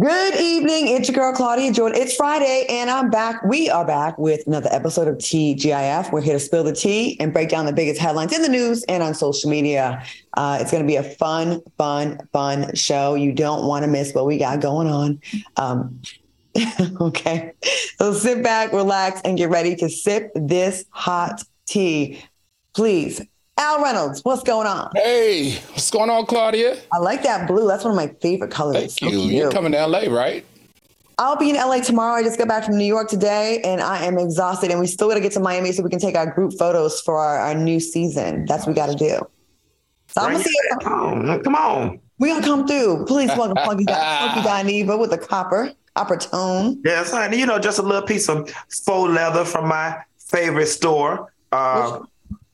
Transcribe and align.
Good 0.00 0.40
evening. 0.40 0.88
It's 0.88 1.06
your 1.10 1.16
girl, 1.16 1.34
Claudia 1.34 1.70
Jordan. 1.70 2.00
It's 2.00 2.16
Friday, 2.16 2.64
and 2.70 2.88
I'm 2.88 3.10
back. 3.10 3.44
We 3.44 3.68
are 3.68 3.84
back 3.84 4.16
with 4.16 4.46
another 4.46 4.70
episode 4.72 5.06
of 5.06 5.16
TGIF. 5.16 6.10
We're 6.10 6.22
here 6.22 6.32
to 6.32 6.40
spill 6.40 6.64
the 6.64 6.72
tea 6.72 7.20
and 7.20 7.30
break 7.30 7.50
down 7.50 7.66
the 7.66 7.74
biggest 7.74 8.00
headlines 8.00 8.32
in 8.32 8.40
the 8.40 8.48
news 8.48 8.84
and 8.84 9.02
on 9.02 9.12
social 9.12 9.50
media. 9.50 10.02
Uh, 10.34 10.56
it's 10.58 10.70
going 10.70 10.82
to 10.82 10.86
be 10.86 10.96
a 10.96 11.02
fun, 11.02 11.60
fun, 11.76 12.26
fun 12.32 12.74
show. 12.74 13.16
You 13.16 13.32
don't 13.32 13.66
want 13.66 13.84
to 13.84 13.86
miss 13.86 14.14
what 14.14 14.24
we 14.24 14.38
got 14.38 14.62
going 14.62 14.88
on. 14.88 15.20
Um, 15.58 16.00
okay. 17.02 17.52
So 17.98 18.14
sit 18.14 18.42
back, 18.42 18.72
relax, 18.72 19.20
and 19.26 19.36
get 19.36 19.50
ready 19.50 19.76
to 19.76 19.90
sip 19.90 20.32
this 20.34 20.86
hot 20.88 21.44
tea. 21.66 22.24
Please 22.74 23.20
Al 23.58 23.82
Reynolds, 23.82 24.24
what's 24.24 24.42
going 24.42 24.66
on? 24.66 24.90
Hey, 24.94 25.56
what's 25.70 25.90
going 25.90 26.10
on, 26.10 26.26
Claudia? 26.26 26.78
I 26.92 26.98
like 26.98 27.22
that 27.22 27.46
blue. 27.46 27.68
That's 27.68 27.84
one 27.84 27.92
of 27.92 27.96
my 27.96 28.08
favorite 28.20 28.50
colors. 28.50 28.98
Thank 28.98 29.12
you. 29.12 29.20
You're 29.20 29.52
coming 29.52 29.72
to 29.72 29.86
LA, 29.86 30.04
right? 30.08 30.44
I'll 31.18 31.36
be 31.36 31.50
in 31.50 31.56
LA 31.56 31.80
tomorrow. 31.80 32.14
I 32.14 32.22
just 32.22 32.38
got 32.38 32.48
back 32.48 32.64
from 32.64 32.76
New 32.76 32.86
York 32.86 33.08
today 33.08 33.60
and 33.62 33.80
I 33.80 34.04
am 34.04 34.18
exhausted. 34.18 34.70
And 34.70 34.80
we 34.80 34.86
still 34.86 35.08
got 35.08 35.14
to 35.14 35.20
get 35.20 35.32
to 35.32 35.40
Miami 35.40 35.72
so 35.72 35.82
we 35.82 35.90
can 35.90 36.00
take 36.00 36.16
our 36.16 36.26
group 36.26 36.54
photos 36.58 37.00
for 37.00 37.18
our, 37.18 37.38
our 37.38 37.54
new 37.54 37.78
season. 37.78 38.46
That's 38.46 38.66
what 38.66 38.72
we 38.72 38.74
got 38.74 38.86
to 38.86 38.96
do. 38.96 39.20
So 40.08 40.20
I'm 40.22 40.32
gonna 40.32 40.44
see 40.44 40.50
you. 40.50 40.78
Come, 40.80 41.30
on. 41.30 41.42
come 41.42 41.54
on. 41.54 42.00
We're 42.18 42.28
going 42.28 42.42
to 42.42 42.48
come 42.48 42.66
through. 42.66 43.04
Please 43.06 43.28
welcome 43.28 43.56
Funky, 43.64 43.84
Funky 43.84 44.40
Dineva 44.40 44.98
with 44.98 45.12
a 45.12 45.18
copper, 45.18 45.72
copper 45.94 46.16
tone. 46.16 46.80
Yes, 46.84 47.10
honey. 47.10 47.38
You 47.38 47.46
know, 47.46 47.58
just 47.58 47.78
a 47.78 47.82
little 47.82 48.06
piece 48.06 48.28
of 48.28 48.50
faux 48.84 49.12
leather 49.12 49.44
from 49.44 49.68
my 49.68 49.98
favorite 50.18 50.66
store. 50.66 51.32
Uh, 51.50 52.00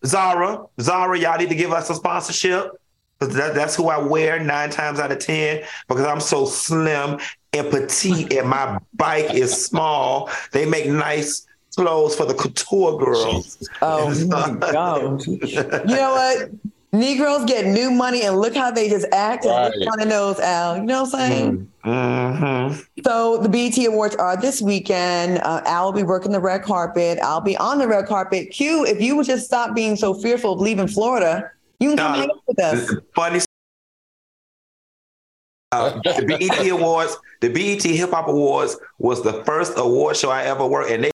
Zara, 0.05 0.65
Zara, 0.81 1.19
y'all 1.19 1.39
need 1.39 1.49
to 1.49 1.55
give 1.55 1.73
us 1.73 1.91
a 1.91 1.95
sponsorship. 1.95 2.73
That, 3.21 3.55
that's 3.55 3.75
who 3.75 3.89
I 3.89 3.99
wear 3.99 4.39
nine 4.39 4.71
times 4.71 5.01
out 5.01 5.11
of 5.11 5.19
10 5.19 5.65
because 5.89 6.05
I'm 6.05 6.21
so 6.21 6.47
slim 6.47 7.19
and 7.53 7.71
petite 7.71 8.33
and 8.33 8.49
my 8.49 8.79
bike 8.95 9.35
is 9.35 9.65
small. 9.67 10.31
They 10.53 10.67
make 10.67 10.87
nice 10.87 11.47
clothes 11.75 12.15
for 12.15 12.27
the 12.27 12.35
couture 12.35 12.97
girls. 12.97 13.69
Oh 13.83 14.09
my 14.29 14.73
God. 14.73 15.27
you 15.27 15.41
know 15.87 16.13
what? 16.13 16.51
Negroes 16.93 17.45
get 17.45 17.67
new 17.67 17.91
money 17.91 18.23
and 18.23 18.39
look 18.39 18.55
how 18.55 18.71
they 18.71 18.89
just 18.89 19.07
act 19.13 19.45
right. 19.45 19.71
on 19.93 19.99
the 19.99 20.07
nose, 20.07 20.41
Al. 20.41 20.79
You 20.79 20.85
know 20.85 21.03
what 21.03 21.15
I'm 21.15 21.31
saying? 21.31 21.73
Mm-hmm. 21.85 22.81
So 23.05 23.39
the 23.39 23.49
BET 23.49 23.77
Awards 23.87 24.17
are 24.17 24.37
this 24.39 24.63
weekend. 24.63 25.39
Uh, 25.41 25.61
Al 25.67 25.87
will 25.87 25.93
be 25.93 26.03
working 26.03 26.33
the 26.33 26.41
red 26.41 26.63
carpet. 26.63 27.19
I'll 27.23 27.43
be 27.43 27.57
on 27.59 27.79
the 27.79 27.87
red 27.87 28.07
carpet. 28.07 28.51
Q, 28.51 28.87
if 28.87 29.03
you 29.03 29.17
would 29.17 29.27
just 29.27 29.45
stop 29.45 29.75
being 29.75 29.97
so 29.97 30.15
fearful 30.15 30.55
of 30.55 30.61
leaving 30.61 30.89
Florida, 30.89 31.51
you 31.79 31.91
can 31.91 31.99
come 31.99 32.13
uh, 32.13 32.17
hang 32.17 32.31
out 32.31 32.43
with 32.47 32.59
us. 32.59 32.95
Funny. 33.15 33.41
Uh, 35.73 36.01
the 36.03 36.25
BET 36.39 36.69
Awards, 36.71 37.19
the 37.43 37.51
BET 37.51 37.83
Hip 37.83 38.11
Hop 38.13 38.29
Awards 38.29 38.79
was 38.99 39.23
the 39.23 39.45
first 39.45 39.75
award 39.77 40.17
show 40.17 40.31
I 40.31 40.45
ever 40.45 40.67
worked, 40.67 40.91
and 40.91 41.05
they 41.05 41.11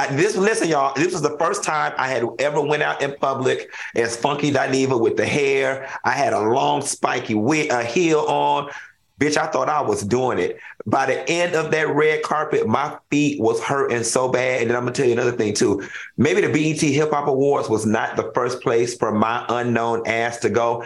I, 0.00 0.06
this 0.14 0.34
listen, 0.34 0.68
y'all. 0.68 0.94
This 0.94 1.12
was 1.12 1.20
the 1.20 1.36
first 1.36 1.62
time 1.62 1.92
I 1.98 2.08
had 2.08 2.24
ever 2.38 2.62
went 2.62 2.82
out 2.82 3.02
in 3.02 3.14
public 3.16 3.70
as 3.94 4.16
Funky 4.16 4.50
Dineva 4.50 4.98
with 4.98 5.18
the 5.18 5.26
hair. 5.26 5.90
I 6.04 6.12
had 6.12 6.32
a 6.32 6.40
long 6.40 6.80
spiky 6.80 7.34
wig, 7.34 7.70
a 7.70 7.80
uh, 7.80 7.84
heel 7.84 8.20
on. 8.20 8.70
Bitch, 9.18 9.36
I 9.36 9.48
thought 9.48 9.68
I 9.68 9.82
was 9.82 10.02
doing 10.02 10.38
it. 10.38 10.58
By 10.86 11.04
the 11.04 11.28
end 11.28 11.54
of 11.54 11.70
that 11.72 11.94
red 11.94 12.22
carpet, 12.22 12.66
my 12.66 12.96
feet 13.10 13.42
was 13.42 13.62
hurting 13.62 14.02
so 14.04 14.30
bad. 14.30 14.62
And 14.62 14.70
then 14.70 14.76
I'm 14.78 14.84
gonna 14.84 14.94
tell 14.94 15.04
you 15.04 15.12
another 15.12 15.32
thing 15.32 15.52
too. 15.52 15.86
Maybe 16.16 16.40
the 16.40 16.48
BET 16.48 16.80
Hip 16.80 17.10
Hop 17.10 17.28
Awards 17.28 17.68
was 17.68 17.84
not 17.84 18.16
the 18.16 18.32
first 18.34 18.62
place 18.62 18.96
for 18.96 19.12
my 19.12 19.44
unknown 19.50 20.06
ass 20.06 20.38
to 20.38 20.48
go. 20.48 20.82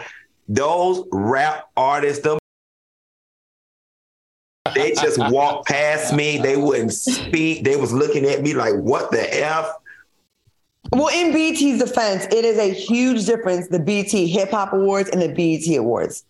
Those 0.49 1.07
rap 1.13 1.69
artists, 1.77 2.21
them 2.21 2.37
they 4.75 4.91
just 4.91 5.17
walked 5.31 5.67
past 5.67 6.13
me. 6.13 6.37
They 6.37 6.57
wouldn't 6.57 6.93
speak. 6.93 7.63
They 7.63 7.75
was 7.75 7.91
looking 7.91 8.25
at 8.25 8.41
me 8.43 8.53
like, 8.53 8.75
what 8.75 9.11
the 9.11 9.43
F? 9.43 9.71
Well, 10.91 11.07
in 11.07 11.33
BT's 11.33 11.79
defense, 11.79 12.25
it 12.25 12.45
is 12.45 12.57
a 12.57 12.71
huge 12.71 13.25
difference, 13.25 13.67
the 13.67 13.79
BT 13.79 14.27
Hip 14.27 14.51
Hop 14.51 14.71
Awards 14.73 15.09
and 15.09 15.21
the 15.21 15.29
BET 15.29 15.77
Awards. 15.77 16.23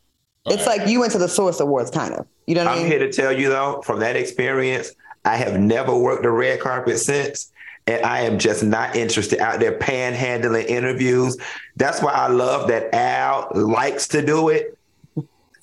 it's 0.46 0.66
like 0.66 0.88
you 0.88 1.02
went 1.02 1.12
to 1.12 1.18
the 1.18 1.28
Source 1.28 1.60
Awards, 1.60 1.92
kind 1.92 2.14
of. 2.14 2.26
You 2.48 2.56
know 2.56 2.64
what 2.64 2.72
I'm 2.72 2.78
I 2.78 2.82
mean? 2.82 2.88
here 2.92 3.00
to 3.00 3.12
tell 3.12 3.32
you, 3.32 3.50
though, 3.50 3.82
from 3.84 4.00
that 4.00 4.16
experience, 4.16 4.94
I 5.26 5.36
have 5.36 5.60
never 5.60 5.96
worked 5.96 6.24
the 6.24 6.32
red 6.32 6.60
carpet 6.62 7.00
since. 7.00 7.52
And 7.88 8.04
I 8.04 8.22
am 8.22 8.40
just 8.40 8.64
not 8.64 8.96
interested 8.96 9.40
out 9.40 9.60
there 9.60 9.78
panhandling 9.78 10.66
interviews. 10.66 11.38
That's 11.76 12.02
why 12.02 12.14
I 12.14 12.28
love 12.28 12.68
that 12.70 12.94
Al 12.96 13.52
likes 13.54 14.08
to 14.10 14.26
do 14.26 14.50
it 14.50 14.76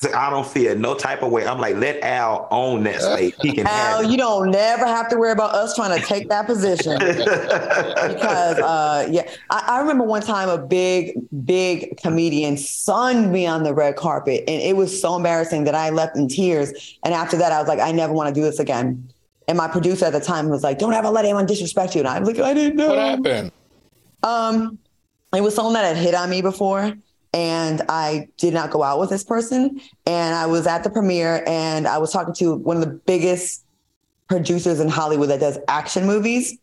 I 0.07 0.31
don't 0.31 0.47
feel 0.47 0.77
no 0.77 0.95
type 0.95 1.23
of 1.23 1.31
way. 1.31 1.47
I'm 1.47 1.59
like, 1.59 1.77
let 1.77 2.03
Al 2.03 2.49
own 2.51 2.83
that 2.85 3.01
space. 3.01 3.35
He 3.41 3.53
can 3.53 3.67
Al, 3.67 4.03
you 4.03 4.17
don't 4.17 4.51
never 4.51 4.87
have 4.87 5.09
to 5.11 5.17
worry 5.17 5.33
about 5.33 5.55
us 5.55 5.75
trying 5.75 5.99
to 5.99 6.07
take 6.07 6.29
that 6.29 6.47
position. 6.47 6.99
because 6.99 8.59
uh, 8.59 9.09
yeah, 9.11 9.31
I, 9.51 9.65
I, 9.69 9.81
remember 9.81 10.05
one 10.05 10.23
time 10.23 10.49
a 10.49 10.59
big, 10.59 11.15
big 11.45 11.97
comedian 11.99 12.57
sunned 12.57 13.33
me 13.33 13.47
on 13.47 13.63
the 13.63 13.75
red 13.75 13.97
carpet, 13.97 14.45
and 14.49 14.61
it 14.63 14.77
was 14.77 14.99
so 15.01 15.17
embarrassing 15.17 15.65
that 15.65 15.75
I 15.75 15.91
left 15.91 16.17
in 16.17 16.29
tears. 16.29 16.99
And 17.05 17.15
after 17.15 17.37
that, 17.37 17.53
I 17.53 17.59
was 17.59 17.69
like, 17.69 17.81
I 17.81 17.93
never 17.93 18.13
want 18.13 18.29
to 18.29 18.35
do 18.35 18.43
this 18.43 18.59
again. 18.59 19.13
And 19.49 19.59
my 19.59 19.69
producer 19.69 20.07
at 20.07 20.13
the 20.13 20.21
time 20.21 20.49
was 20.49 20.63
like, 20.63 20.79
"Don't 20.79 20.95
ever 20.95 21.11
let 21.11 21.25
anyone 21.25 21.47
disrespect 21.47 21.95
you." 21.95 22.01
And 22.01 22.09
I 22.09 22.19
was 22.21 22.29
like, 22.29 22.39
"I 22.39 22.55
didn't 22.55 22.77
know." 22.77 22.89
What 22.89 22.99
happened? 22.99 23.53
Um, 24.23 24.79
it 25.35 25.43
was 25.43 25.55
someone 25.55 25.75
that 25.75 25.85
had 25.85 25.97
hit 25.97 26.15
on 26.15 26.31
me 26.31 26.43
before 26.43 26.95
and 27.33 27.83
I 27.89 28.29
did 28.37 28.53
not 28.53 28.71
go 28.71 28.83
out 28.83 29.01
with 29.01 29.11
this 29.11 29.25
person. 29.25 29.81
And 30.07 30.35
I 30.35 30.47
was 30.47 30.67
at 30.67 30.85
the 30.85 30.91
premiere 30.91 31.43
and 31.47 31.87
I 31.89 31.99
was 31.99 32.13
talking 32.13 32.35
to 32.35 32.57
one 32.57 32.77
of 32.77 32.83
the 32.83 32.91
biggest 32.91 33.65
producers 34.29 34.81
in 34.81 34.89
Hollywood 34.89 35.31
that 35.31 35.41
does 35.41 35.59
action 35.69 36.07
movies. 36.07 36.59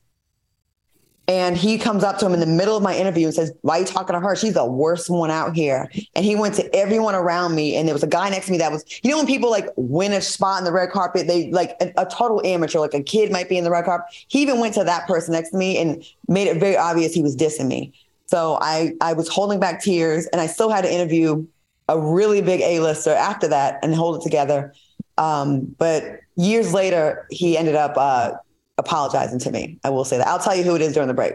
And 1.28 1.56
he 1.56 1.78
comes 1.78 2.04
up 2.04 2.18
to 2.20 2.26
him 2.26 2.34
in 2.34 2.40
the 2.40 2.48
middle 2.48 2.76
of 2.76 2.82
my 2.82 2.96
interview 2.98 3.28
and 3.28 3.36
says, 3.36 3.52
Why 3.62 3.78
are 3.78 3.82
you 3.82 3.86
talking 3.86 4.16
to 4.16 4.20
her? 4.20 4.36
She's 4.36 4.56
the 4.56 4.66
worst 4.66 5.12
one 5.12 5.30
out 5.30 5.56
here. 5.56 5.88
And 6.16 6.26
he 6.26 6.36
went 6.36 6.56
to 6.56 6.76
everyone 6.76 7.14
around 7.14 7.54
me. 7.54 7.76
And 7.76 7.88
there 7.88 7.94
was 7.94 8.02
a 8.02 8.08
guy 8.08 8.30
next 8.30 8.48
to 8.48 8.52
me 8.52 8.58
that 8.58 8.72
was, 8.72 8.84
you 9.04 9.12
know, 9.12 9.18
when 9.18 9.28
people 9.28 9.52
like 9.52 9.68
win 9.76 10.12
a 10.12 10.22
spot 10.22 10.58
in 10.58 10.66
the 10.66 10.72
red 10.72 10.90
carpet, 10.90 11.28
they 11.28 11.52
like 11.52 11.76
a, 11.82 11.94
a 11.98 12.06
total 12.08 12.44
amateur, 12.44 12.80
like 12.80 12.96
a 12.96 13.04
kid 13.04 13.32
might 13.32 13.48
be 13.48 13.60
in 13.60 13.64
the 13.64 13.70
red 13.70 13.86
carpet. 13.86 14.08
He 14.28 14.42
even 14.42 14.60
went 14.60 14.74
to 14.74 14.84
that 14.84 15.06
person 15.06 15.34
next 15.34 15.52
to 15.52 15.58
me 15.58 15.78
and 15.78 16.04
made 16.28 16.48
it 16.48 16.58
very 16.60 16.76
obvious 16.76 17.14
he 17.14 17.22
was 17.22 17.36
dissing 17.36 17.68
me. 17.68 17.94
So 18.30 18.60
I 18.62 18.94
I 19.02 19.14
was 19.14 19.28
holding 19.28 19.60
back 19.60 19.82
tears, 19.82 20.28
and 20.28 20.40
I 20.40 20.46
still 20.46 20.70
had 20.70 20.84
to 20.84 20.94
interview 20.94 21.48
a 21.88 22.00
really 22.00 22.42
big 22.42 22.62
A-lister 22.62 23.12
after 23.12 23.48
that 23.48 23.80
and 23.82 23.96
hold 23.96 24.18
it 24.18 24.22
together. 24.22 24.72
Um, 25.18 25.76
but 25.80 26.20
years 26.36 26.72
later, 26.72 27.26
he 27.32 27.58
ended 27.58 27.74
up 27.74 27.96
uh, 27.98 28.34
apologizing 28.78 29.40
to 29.40 29.52
me. 29.52 29.80
I 29.84 29.90
will 29.90 30.06
say 30.06 30.20
that. 30.20 30.28
I'll 30.28 30.38
tell 30.38 30.56
you 30.56 30.64
who 30.64 30.76
it 30.76 30.82
is 30.82 30.94
during 30.94 31.08
the 31.08 31.16
break. 31.16 31.34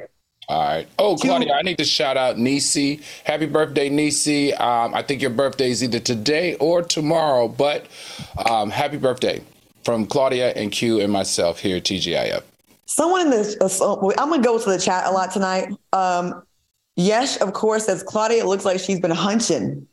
All 0.49 0.63
right. 0.63 0.87
Oh, 0.99 1.17
Claudia, 1.17 1.53
I 1.55 1.63
need 1.63 1.79
to 1.79 1.85
shout 1.85 2.17
out 2.17 2.39
Nisi. 2.39 3.01
Happy 3.25 3.47
birthday, 3.47 3.89
Nisi. 3.89 4.55
Um, 4.55 4.95
I 4.95 5.03
think 5.03 5.21
your 5.21 5.31
birthday 5.31 5.71
is 5.71 5.83
either 5.83 5.99
today 5.99 6.55
or 6.57 6.83
tomorrow, 6.83 7.49
but 7.49 7.87
um, 8.49 8.71
happy 8.71 8.99
birthday 8.99 9.43
from 9.83 10.07
Claudia 10.07 10.53
and 10.53 10.71
Q 10.71 11.01
and 11.01 11.13
myself 11.13 11.59
here 11.59 11.79
at 11.79 11.85
TGIF. 11.85 12.43
Someone 12.87 13.23
in 13.23 13.31
this, 13.31 13.57
uh, 13.61 13.97
I'm 14.19 14.29
going 14.29 14.43
to 14.43 14.47
go 14.47 14.59
to 14.59 14.71
the 14.71 14.79
chat 14.79 15.07
a 15.07 15.11
lot 15.11 15.33
tonight. 15.33 15.73
Um, 15.93 16.45
Yes, 16.97 17.37
of 17.39 17.53
course, 17.53 17.87
says 17.87 18.03
Claudia. 18.03 18.43
It 18.43 18.47
looks 18.47 18.65
like 18.65 18.79
she's 18.81 19.01
been 19.01 19.11
hunching. 19.11 19.87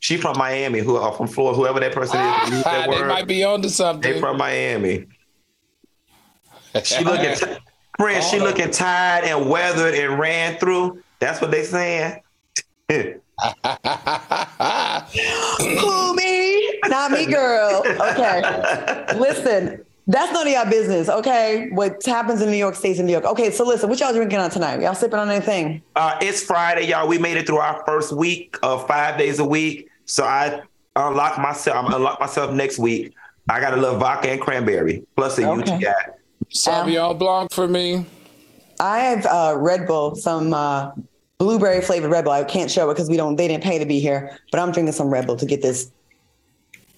she 0.00 0.16
from 0.16 0.36
Miami, 0.36 0.80
who 0.80 0.96
uh, 0.96 1.12
from 1.12 1.28
Florida, 1.28 1.56
whoever 1.56 1.80
that 1.80 1.92
person 1.92 2.18
is. 2.18 2.64
That 2.64 2.90
they 2.90 3.02
might 3.04 3.28
be 3.28 3.44
on 3.44 3.62
to 3.62 3.70
something. 3.70 4.12
They 4.12 4.18
from 4.20 4.38
Miami. 4.38 5.06
She 6.84 7.04
looking, 7.04 7.34
t- 7.34 7.56
friend. 7.96 8.24
She 8.24 8.38
looking 8.38 8.70
tired 8.70 9.24
and 9.24 9.48
weathered 9.48 9.94
and 9.94 10.18
ran 10.18 10.58
through. 10.58 11.02
That's 11.18 11.40
what 11.40 11.50
they 11.50 11.64
saying. 11.64 12.20
Who 15.60 16.14
me? 16.14 16.80
Not 16.86 17.12
me, 17.12 17.26
girl. 17.26 17.82
Okay. 17.86 19.04
Listen, 19.16 19.84
that's 20.10 20.32
none 20.32 20.46
of 20.46 20.52
y'all 20.52 20.68
business, 20.68 21.08
okay? 21.08 21.68
What 21.70 22.04
happens 22.04 22.42
in 22.42 22.50
New 22.50 22.56
York 22.56 22.74
stays 22.74 22.98
in 22.98 23.06
New 23.06 23.12
York. 23.12 23.24
Okay, 23.24 23.52
so 23.52 23.64
listen, 23.64 23.88
what 23.88 24.00
y'all 24.00 24.12
drinking 24.12 24.40
on 24.40 24.50
tonight? 24.50 24.80
Y'all 24.80 24.94
sipping 24.94 25.20
on 25.20 25.30
anything? 25.30 25.82
Uh, 25.94 26.18
it's 26.20 26.42
Friday, 26.42 26.88
y'all. 26.88 27.06
We 27.06 27.18
made 27.18 27.36
it 27.36 27.46
through 27.46 27.58
our 27.58 27.82
first 27.86 28.12
week 28.12 28.58
of 28.64 28.86
five 28.88 29.18
days 29.18 29.38
a 29.38 29.44
week. 29.44 29.88
So 30.06 30.24
I 30.24 30.62
unlock 30.96 31.38
myself. 31.38 31.76
I'm 31.76 31.94
unlock 31.94 32.18
myself 32.18 32.52
next 32.52 32.78
week. 32.78 33.14
I 33.48 33.60
got 33.60 33.72
a 33.72 33.76
little 33.76 33.98
vodka 33.98 34.30
and 34.30 34.40
cranberry 34.40 35.04
plus 35.16 35.38
a 35.38 35.48
okay. 35.48 35.74
UTI. 35.76 35.94
Sauvignon 36.52 37.12
um, 37.12 37.18
Blanc 37.18 37.52
for 37.52 37.68
me. 37.68 38.04
I 38.80 38.98
have 39.00 39.26
uh, 39.26 39.54
Red 39.56 39.86
Bull, 39.86 40.16
some 40.16 40.52
uh, 40.52 40.90
blueberry 41.38 41.82
flavored 41.82 42.10
Red 42.10 42.24
Bull. 42.24 42.32
I 42.32 42.42
can't 42.42 42.70
show 42.70 42.90
it 42.90 42.94
because 42.94 43.08
we 43.08 43.16
don't. 43.16 43.36
They 43.36 43.46
didn't 43.46 43.62
pay 43.62 43.78
to 43.78 43.86
be 43.86 44.00
here, 44.00 44.36
but 44.50 44.58
I'm 44.58 44.72
drinking 44.72 44.92
some 44.92 45.08
Red 45.08 45.26
Bull 45.26 45.36
to 45.36 45.46
get 45.46 45.62
this 45.62 45.92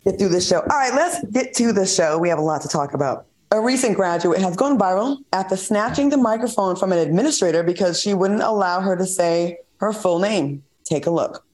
get 0.05 0.19
through 0.19 0.31
this 0.31 0.49
show. 0.49 0.61
All 0.61 0.79
right, 0.79 0.95
let's 0.95 1.25
get 1.31 1.55
to 1.55 1.73
the 1.73 1.87
show. 1.87 2.19
We 2.19 2.29
have 2.29 2.39
a 2.39 2.43
lot 2.43 2.63
to 2.63 2.69
talk 2.69 2.95
about. 2.95 3.27
A 3.51 3.61
recent 3.61 3.97
graduate 3.97 4.41
has 4.41 4.57
gone 4.57 4.79
viral 4.79 5.19
after 5.33 5.57
snatching 5.57 6.09
the 6.09 6.17
microphone 6.17 6.75
from 6.75 6.91
an 6.93 6.99
administrator 6.99 7.63
because 7.63 8.01
she 8.01 8.15
wouldn't 8.15 8.43
allow 8.43 8.81
her 8.81 8.97
to 8.97 9.05
say 9.07 9.59
her 9.77 9.93
full 9.93 10.19
name. 10.19 10.65
Take 10.85 11.07
a 11.07 11.11
look. 11.11 11.45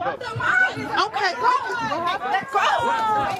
Okay, 0.00 0.16
go. 0.18 1.52
Let's 2.32 2.52
go. 2.52 2.66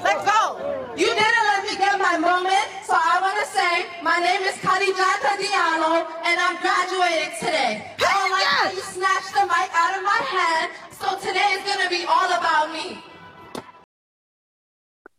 Let's 0.04 0.24
go. 0.24 0.92
You 0.96 1.06
didn't 1.06 1.46
let 1.48 1.64
me 1.64 1.76
get 1.76 1.98
my 1.98 2.18
moment, 2.18 2.66
so 2.84 2.94
I 2.94 3.18
want 3.24 3.40
to 3.40 3.46
say 3.50 3.86
my 4.02 4.18
name 4.20 4.42
is 4.42 4.54
Khadijata 4.62 5.40
Diallo, 5.40 6.06
and 6.22 6.38
I'm 6.38 6.60
graduating 6.60 7.34
today. 7.40 7.90
I 7.98 8.12
don't 8.14 8.30
like 8.30 8.46
how 8.46 8.70
you 8.70 8.80
snatched 8.80 9.32
the 9.34 9.46
mic 9.48 9.70
out 9.74 9.96
of 9.98 10.04
my 10.04 10.20
hand, 10.28 10.72
so 10.92 11.18
today 11.18 11.56
is 11.58 11.64
going 11.64 11.82
to 11.82 11.90
be 11.90 12.04
all 12.04 12.30
about 12.30 12.70
me. 12.70 13.02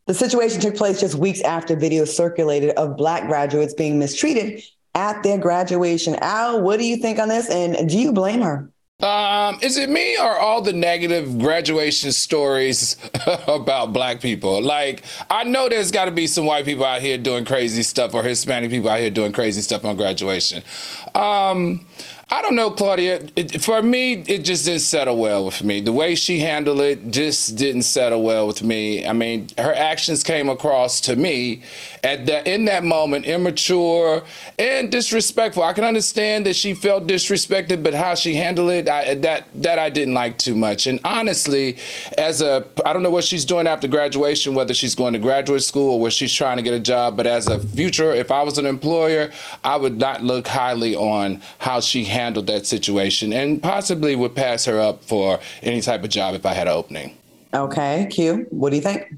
The 0.08 0.14
situation 0.14 0.62
took 0.62 0.76
place 0.76 1.00
just 1.00 1.16
weeks 1.16 1.42
after 1.42 1.76
videos 1.76 2.10
circulated 2.10 2.72
of 2.72 2.96
Black 2.96 3.28
graduates 3.28 3.74
being 3.74 3.98
mistreated 3.98 4.64
at 4.94 5.24
their 5.24 5.38
graduation. 5.38 6.16
Al, 6.22 6.62
what 6.62 6.80
do 6.80 6.86
you 6.86 6.98
think 6.98 7.18
on 7.18 7.28
this? 7.28 7.50
And 7.50 7.90
do 7.90 7.98
you 7.98 8.14
blame 8.14 8.42
her? 8.42 8.70
Um, 9.02 9.60
is 9.62 9.78
it 9.78 9.90
me 9.90 10.18
or 10.18 10.40
all 10.40 10.62
the 10.62 10.72
negative 10.72 11.38
graduation 11.38 12.14
stories 12.14 12.96
about 13.48 13.92
black 13.92 14.22
people? 14.22 14.62
Like, 14.62 15.04
I 15.30 15.44
know 15.44 15.68
there's 15.68 15.92
got 15.92 16.06
to 16.06 16.12
be 16.12 16.28
some 16.28 16.46
white 16.46 16.64
people 16.64 16.86
out 16.86 17.02
here 17.02 17.18
doing 17.18 17.44
crazy 17.44 17.84
stuff 17.84 18.14
or 18.14 18.24
Hispanic 18.24 18.72
people 18.72 18.90
out 18.90 19.00
here 19.00 19.10
doing 19.10 19.34
crazy 19.34 19.62
stuff 19.62 19.84
on 19.84 19.98
graduation. 19.98 20.64
Um, 21.14 21.86
I 22.28 22.42
don't 22.42 22.56
know, 22.56 22.72
Claudia. 22.72 23.22
It, 23.36 23.62
for 23.62 23.84
me, 23.84 24.14
it 24.14 24.40
just 24.40 24.66
didn't 24.66 24.82
settle 24.82 25.18
well 25.18 25.46
with 25.46 25.64
me. 25.64 25.80
The 25.80 25.94
way 25.94 26.16
she 26.16 26.40
handled 26.40 26.82
it 26.82 27.12
just 27.12 27.56
didn't 27.56 27.84
settle 27.84 28.24
well 28.24 28.48
with 28.48 28.64
me. 28.64 29.06
I 29.06 29.14
mean, 29.14 29.48
her 29.60 29.74
actions 29.74 30.24
came 30.24 30.50
across 30.50 31.00
to 31.02 31.16
me 31.16 31.62
at 32.04 32.26
that 32.26 32.48
in 32.48 32.66
that 32.66 32.84
moment 32.84 33.26
immature 33.26 34.24
and 34.58 34.92
disrespectful. 34.92 35.62
I 35.62 35.74
can 35.74 35.84
understand 35.84 36.48
that 36.48 36.56
she 36.56 36.74
felt 36.74 37.06
disrespected, 37.06 37.84
but 37.84 37.94
how 37.94 38.16
she 38.16 38.34
handled 38.36 38.72
it, 38.72 38.90
I, 38.90 39.16
that 39.16 39.46
that 39.56 39.78
I 39.78 39.92
didn't 39.92 40.16
like 40.16 40.40
too 40.40 40.56
much. 40.56 40.88
And 40.88 41.00
honestly, 41.04 41.78
as 42.18 42.42
a 42.42 42.66
I 42.86 42.94
don't 42.94 43.04
know 43.04 43.12
what 43.12 43.24
she's 43.24 43.46
doing 43.46 43.68
after 43.68 43.88
graduation, 43.88 44.56
whether 44.56 44.74
she's 44.74 44.96
going 44.96 45.14
to 45.14 45.20
graduate 45.20 45.62
school 45.62 45.94
or 45.94 46.00
where 46.00 46.12
she's 46.12 46.34
trying 46.34 46.58
to 46.58 46.64
get 46.64 46.74
a 46.74 46.80
job. 46.80 47.18
But 47.18 47.28
as 47.28 47.48
a 47.48 47.60
future, 47.60 48.12
if 48.14 48.32
I 48.32 48.42
was 48.42 48.58
an 48.58 48.66
employer, 48.66 49.32
I 49.64 49.76
would 49.78 50.00
not 50.00 50.24
look 50.24 50.48
highly 50.48 50.96
on 50.96 51.42
how 51.60 51.82
she 51.82 52.04
handled 52.16 52.48
that 52.48 52.66
situation 52.66 53.34
and 53.34 53.62
possibly 53.62 54.16
would 54.16 54.34
pass 54.36 54.66
her 54.66 54.80
up 54.80 55.04
for 55.04 55.40
any 55.62 55.82
type 55.82 56.04
of 56.04 56.10
job 56.10 56.34
if 56.34 56.46
I 56.46 56.54
had 56.54 56.68
an 56.68 56.74
opening. 56.74 57.18
Okay, 57.54 58.08
Q, 58.10 58.48
what 58.50 58.70
do 58.70 58.78
you 58.78 58.82
think? 58.82 59.14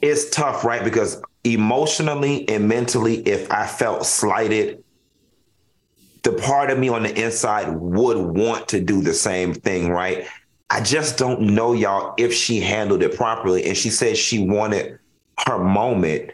It's 0.00 0.30
tough, 0.30 0.64
right? 0.64 0.84
Because 0.84 1.20
emotionally 1.44 2.48
and 2.48 2.68
mentally, 2.68 3.16
if 3.26 3.50
I 3.50 3.66
felt 3.66 4.06
slighted, 4.06 4.82
the 6.22 6.32
part 6.32 6.70
of 6.70 6.78
me 6.78 6.88
on 6.88 7.02
the 7.02 7.22
inside 7.22 7.68
would 7.76 8.16
want 8.16 8.68
to 8.68 8.80
do 8.80 9.02
the 9.02 9.14
same 9.14 9.52
thing, 9.52 9.90
right? 9.90 10.26
I 10.70 10.80
just 10.80 11.18
don't 11.18 11.40
know, 11.40 11.72
y'all, 11.72 12.14
if 12.18 12.32
she 12.32 12.60
handled 12.60 13.02
it 13.02 13.14
properly. 13.14 13.64
And 13.66 13.76
she 13.76 13.90
said 13.90 14.16
she 14.16 14.46
wanted 14.46 14.98
her 15.46 15.58
moment. 15.58 16.30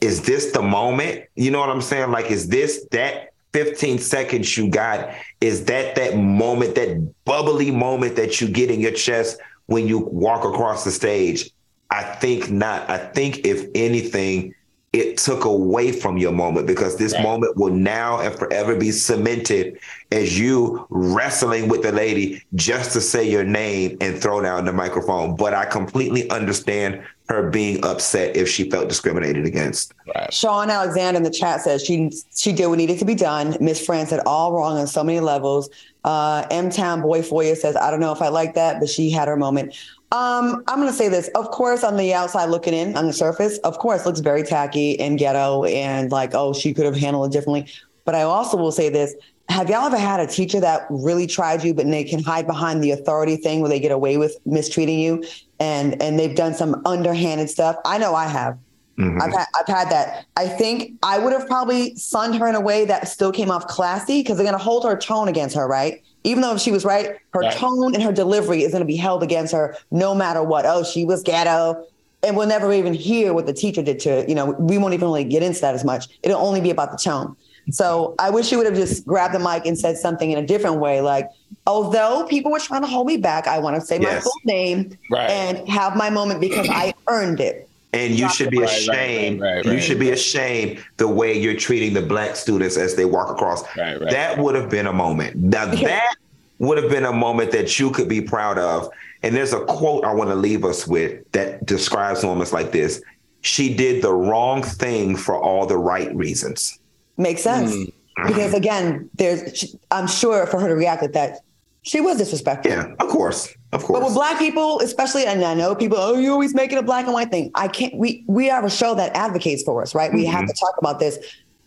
Is 0.00 0.22
this 0.22 0.52
the 0.52 0.62
moment? 0.62 1.24
You 1.34 1.50
know 1.50 1.60
what 1.60 1.70
I'm 1.70 1.80
saying? 1.80 2.10
Like, 2.10 2.30
is 2.30 2.48
this 2.48 2.86
that 2.90 3.33
15 3.54 3.98
seconds 3.98 4.58
you 4.58 4.68
got, 4.68 5.14
is 5.40 5.64
that 5.66 5.94
that 5.94 6.16
moment, 6.16 6.74
that 6.74 7.14
bubbly 7.24 7.70
moment 7.70 8.16
that 8.16 8.40
you 8.40 8.48
get 8.48 8.68
in 8.68 8.80
your 8.80 8.90
chest 8.90 9.38
when 9.66 9.86
you 9.86 10.00
walk 10.00 10.44
across 10.44 10.82
the 10.82 10.90
stage? 10.90 11.50
I 11.88 12.02
think 12.02 12.50
not. 12.50 12.90
I 12.90 12.98
think 12.98 13.46
if 13.46 13.68
anything, 13.76 14.56
it 14.92 15.18
took 15.18 15.44
away 15.44 15.92
from 15.92 16.18
your 16.18 16.32
moment 16.32 16.66
because 16.66 16.96
this 16.96 17.12
right. 17.14 17.22
moment 17.22 17.56
will 17.56 17.72
now 17.72 18.18
and 18.18 18.34
forever 18.34 18.74
be 18.74 18.90
cemented 18.90 19.78
as 20.10 20.36
you 20.36 20.84
wrestling 20.90 21.68
with 21.68 21.82
the 21.82 21.92
lady 21.92 22.42
just 22.56 22.92
to 22.92 23.00
say 23.00 23.28
your 23.28 23.44
name 23.44 23.96
and 24.00 24.20
throw 24.20 24.40
down 24.40 24.64
the 24.64 24.72
microphone. 24.72 25.36
But 25.36 25.54
I 25.54 25.64
completely 25.64 26.28
understand 26.30 27.04
her 27.28 27.48
being 27.48 27.82
upset 27.84 28.36
if 28.36 28.48
she 28.48 28.68
felt 28.70 28.88
discriminated 28.88 29.46
against. 29.46 29.94
Right. 30.14 30.32
Sean 30.32 30.68
Alexander 30.68 31.16
in 31.16 31.22
the 31.22 31.30
chat 31.30 31.62
says 31.62 31.82
she 31.82 32.12
she 32.36 32.52
did 32.52 32.66
what 32.66 32.78
needed 32.78 32.98
to 32.98 33.04
be 33.04 33.14
done. 33.14 33.56
Miss 33.60 33.84
France 33.84 34.10
said 34.10 34.20
all 34.26 34.52
wrong 34.52 34.76
on 34.76 34.86
so 34.86 35.02
many 35.02 35.20
levels. 35.20 35.70
Uh, 36.04 36.46
M 36.50 36.68
Town 36.68 37.00
Boy 37.00 37.22
Foyer 37.22 37.54
says 37.54 37.76
I 37.76 37.90
don't 37.90 38.00
know 38.00 38.12
if 38.12 38.20
I 38.20 38.28
like 38.28 38.54
that, 38.54 38.78
but 38.78 38.88
she 38.88 39.10
had 39.10 39.28
her 39.28 39.36
moment. 39.36 39.74
Um, 40.12 40.62
I'm 40.68 40.78
going 40.78 40.90
to 40.90 40.96
say 40.96 41.08
this. 41.08 41.28
Of 41.34 41.50
course, 41.50 41.82
on 41.82 41.96
the 41.96 42.14
outside 42.14 42.44
looking 42.44 42.72
in, 42.72 42.96
on 42.96 43.08
the 43.08 43.12
surface, 43.12 43.58
of 43.58 43.78
course, 43.78 44.06
looks 44.06 44.20
very 44.20 44.44
tacky 44.44 45.00
and 45.00 45.18
ghetto 45.18 45.64
and 45.64 46.12
like, 46.12 46.34
oh, 46.34 46.52
she 46.52 46.72
could 46.72 46.84
have 46.84 46.94
handled 46.94 47.30
it 47.30 47.32
differently. 47.36 47.72
But 48.04 48.14
I 48.14 48.22
also 48.22 48.56
will 48.56 48.70
say 48.70 48.90
this. 48.90 49.14
Have 49.48 49.68
y'all 49.68 49.84
ever 49.84 49.98
had 49.98 50.20
a 50.20 50.26
teacher 50.26 50.60
that 50.60 50.86
really 50.88 51.26
tried 51.26 51.64
you, 51.64 51.74
but 51.74 51.86
they 51.86 52.04
can 52.04 52.22
hide 52.22 52.46
behind 52.46 52.82
the 52.82 52.92
authority 52.92 53.36
thing 53.36 53.60
where 53.60 53.68
they 53.68 53.80
get 53.80 53.92
away 53.92 54.16
with 54.16 54.38
mistreating 54.46 54.98
you 55.00 55.24
and 55.64 56.00
and 56.02 56.18
they've 56.18 56.36
done 56.36 56.54
some 56.54 56.82
underhanded 56.84 57.48
stuff? 57.50 57.76
I 57.84 57.98
know 57.98 58.14
I 58.14 58.26
have. 58.26 58.58
Mm-hmm. 58.98 59.22
I've 59.22 59.32
had 59.32 59.46
I've 59.58 59.66
had 59.66 59.90
that. 59.90 60.26
I 60.36 60.46
think 60.46 60.92
I 61.02 61.18
would 61.18 61.32
have 61.32 61.46
probably 61.46 61.96
sunned 61.96 62.36
her 62.36 62.46
in 62.46 62.54
a 62.54 62.60
way 62.60 62.84
that 62.84 63.08
still 63.08 63.32
came 63.32 63.50
off 63.50 63.66
classy 63.66 64.20
because 64.20 64.36
they're 64.36 64.46
gonna 64.46 64.58
hold 64.58 64.84
her 64.84 64.96
tone 64.96 65.28
against 65.28 65.56
her, 65.56 65.66
right? 65.66 66.02
even 66.24 66.40
though 66.40 66.54
if 66.54 66.60
she 66.60 66.72
was 66.72 66.84
right, 66.84 67.18
her 67.30 67.40
right. 67.40 67.52
tone 67.52 67.94
and 67.94 68.02
her 68.02 68.12
delivery 68.12 68.62
is 68.62 68.72
going 68.72 68.80
to 68.80 68.86
be 68.86 68.96
held 68.96 69.22
against 69.22 69.52
her 69.52 69.76
no 69.90 70.14
matter 70.14 70.42
what. 70.42 70.64
Oh, 70.66 70.82
she 70.82 71.04
was 71.04 71.22
ghetto. 71.22 71.86
And 72.22 72.38
we'll 72.38 72.48
never 72.48 72.72
even 72.72 72.94
hear 72.94 73.34
what 73.34 73.44
the 73.44 73.52
teacher 73.52 73.82
did 73.82 74.00
to, 74.00 74.24
you 74.26 74.34
know, 74.34 74.52
we 74.52 74.78
won't 74.78 74.94
even 74.94 75.08
really 75.08 75.24
get 75.24 75.42
into 75.42 75.60
that 75.60 75.74
as 75.74 75.84
much. 75.84 76.08
It'll 76.22 76.40
only 76.40 76.62
be 76.62 76.70
about 76.70 76.90
the 76.90 76.96
tone. 76.96 77.36
So 77.70 78.14
I 78.18 78.30
wish 78.30 78.52
you 78.52 78.58
would 78.58 78.66
have 78.66 78.76
just 78.76 79.06
grabbed 79.06 79.34
the 79.34 79.38
mic 79.38 79.66
and 79.66 79.78
said 79.78 79.96
something 79.96 80.30
in 80.30 80.38
a 80.38 80.46
different 80.46 80.76
way. 80.76 81.00
Like, 81.00 81.30
although 81.66 82.26
people 82.28 82.52
were 82.52 82.58
trying 82.58 82.82
to 82.82 82.86
hold 82.86 83.06
me 83.06 83.16
back, 83.16 83.46
I 83.46 83.58
want 83.58 83.76
to 83.76 83.80
say 83.80 83.98
yes. 84.00 84.14
my 84.14 84.20
full 84.20 84.32
name 84.44 84.98
right. 85.10 85.30
and 85.30 85.68
have 85.68 85.96
my 85.96 86.10
moment 86.10 86.40
because 86.40 86.68
I 86.68 86.94
earned 87.08 87.40
it. 87.40 87.68
And 87.92 88.18
you 88.18 88.28
should 88.28 88.50
be 88.50 88.62
ashamed. 88.62 89.40
Right, 89.40 89.56
right, 89.56 89.66
right, 89.66 89.74
you 89.74 89.80
should 89.80 90.00
be 90.00 90.10
ashamed 90.10 90.84
the 90.96 91.06
way 91.06 91.38
you're 91.38 91.56
treating 91.56 91.94
the 91.94 92.02
black 92.02 92.34
students 92.34 92.76
as 92.76 92.96
they 92.96 93.04
walk 93.04 93.30
across. 93.30 93.62
That 93.74 94.36
would 94.38 94.56
have 94.56 94.68
been 94.68 94.88
a 94.88 94.92
moment. 94.92 95.36
Now 95.36 95.66
that 95.74 96.16
would 96.58 96.76
have 96.78 96.90
been 96.90 97.04
a 97.04 97.12
moment 97.12 97.52
that 97.52 97.78
you 97.78 97.90
could 97.90 98.08
be 98.08 98.20
proud 98.20 98.58
of. 98.58 98.88
And 99.22 99.34
there's 99.34 99.52
a 99.52 99.64
quote 99.64 100.04
I 100.04 100.12
want 100.12 100.30
to 100.30 100.36
leave 100.36 100.64
us 100.64 100.86
with 100.86 101.30
that 101.32 101.64
describes 101.66 102.24
moments 102.24 102.52
like 102.52 102.72
this. 102.72 103.00
She 103.42 103.74
did 103.74 104.02
the 104.02 104.12
wrong 104.12 104.62
thing 104.62 105.16
for 105.16 105.40
all 105.40 105.66
the 105.66 105.78
right 105.78 106.14
reasons. 106.14 106.78
Makes 107.16 107.42
sense. 107.42 107.74
Mm-hmm. 107.74 108.26
Because 108.28 108.54
again, 108.54 109.10
there's 109.14 109.76
I'm 109.90 110.06
sure 110.06 110.46
for 110.46 110.60
her 110.60 110.68
to 110.68 110.74
react 110.74 111.02
like 111.02 111.12
that, 111.12 111.40
she 111.82 112.00
was 112.00 112.16
disrespectful. 112.18 112.70
Yeah, 112.70 112.94
of 112.98 113.08
course. 113.08 113.54
Of 113.72 113.82
course. 113.82 114.00
But 114.00 114.06
with 114.06 114.14
black 114.14 114.38
people, 114.38 114.80
especially, 114.80 115.26
and 115.26 115.44
I 115.44 115.54
know 115.54 115.74
people, 115.74 115.98
oh, 115.98 116.16
you 116.16 116.32
always 116.32 116.54
make 116.54 116.72
it 116.72 116.78
a 116.78 116.82
black 116.82 117.04
and 117.04 117.12
white 117.12 117.30
thing. 117.30 117.50
I 117.54 117.68
can't, 117.68 117.94
we, 117.96 118.24
we 118.26 118.46
have 118.46 118.64
a 118.64 118.70
show 118.70 118.94
that 118.94 119.14
advocates 119.16 119.62
for 119.64 119.82
us, 119.82 119.94
right? 119.94 120.10
Mm-hmm. 120.10 120.18
We 120.18 120.26
have 120.26 120.46
to 120.46 120.54
talk 120.54 120.74
about 120.78 120.98
this. 121.00 121.18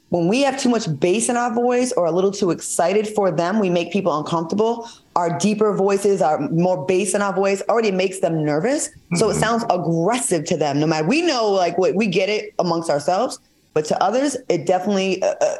When 0.09 0.29
we 0.29 0.41
have 0.41 0.57
too 0.57 0.69
much 0.69 0.87
bass 0.99 1.27
in 1.27 1.35
our 1.35 1.53
voice 1.53 1.91
or 1.91 2.05
a 2.05 2.11
little 2.11 2.31
too 2.31 2.49
excited 2.49 3.09
for 3.09 3.29
them, 3.29 3.59
we 3.59 3.69
make 3.69 3.91
people 3.91 4.17
uncomfortable. 4.17 4.89
Our 5.17 5.37
deeper 5.37 5.75
voices, 5.75 6.21
our 6.21 6.39
more 6.49 6.85
bass 6.85 7.13
in 7.13 7.21
our 7.21 7.33
voice 7.33 7.61
already 7.67 7.91
makes 7.91 8.19
them 8.21 8.43
nervous. 8.43 8.87
Mm-hmm. 8.87 9.17
So 9.17 9.29
it 9.29 9.33
mm-hmm. 9.33 9.41
sounds 9.41 9.65
aggressive 9.69 10.45
to 10.45 10.57
them. 10.57 10.79
No 10.79 10.87
matter, 10.87 11.05
we 11.05 11.21
know 11.21 11.51
like 11.51 11.77
what 11.77 11.93
we 11.93 12.07
get 12.07 12.29
it 12.29 12.55
amongst 12.57 12.89
ourselves, 12.89 13.37
but 13.77 13.85
to 13.85 14.03
others, 14.03 14.35
it 14.49 14.65
definitely, 14.65 15.21
uh, 15.21 15.35
uh 15.39 15.57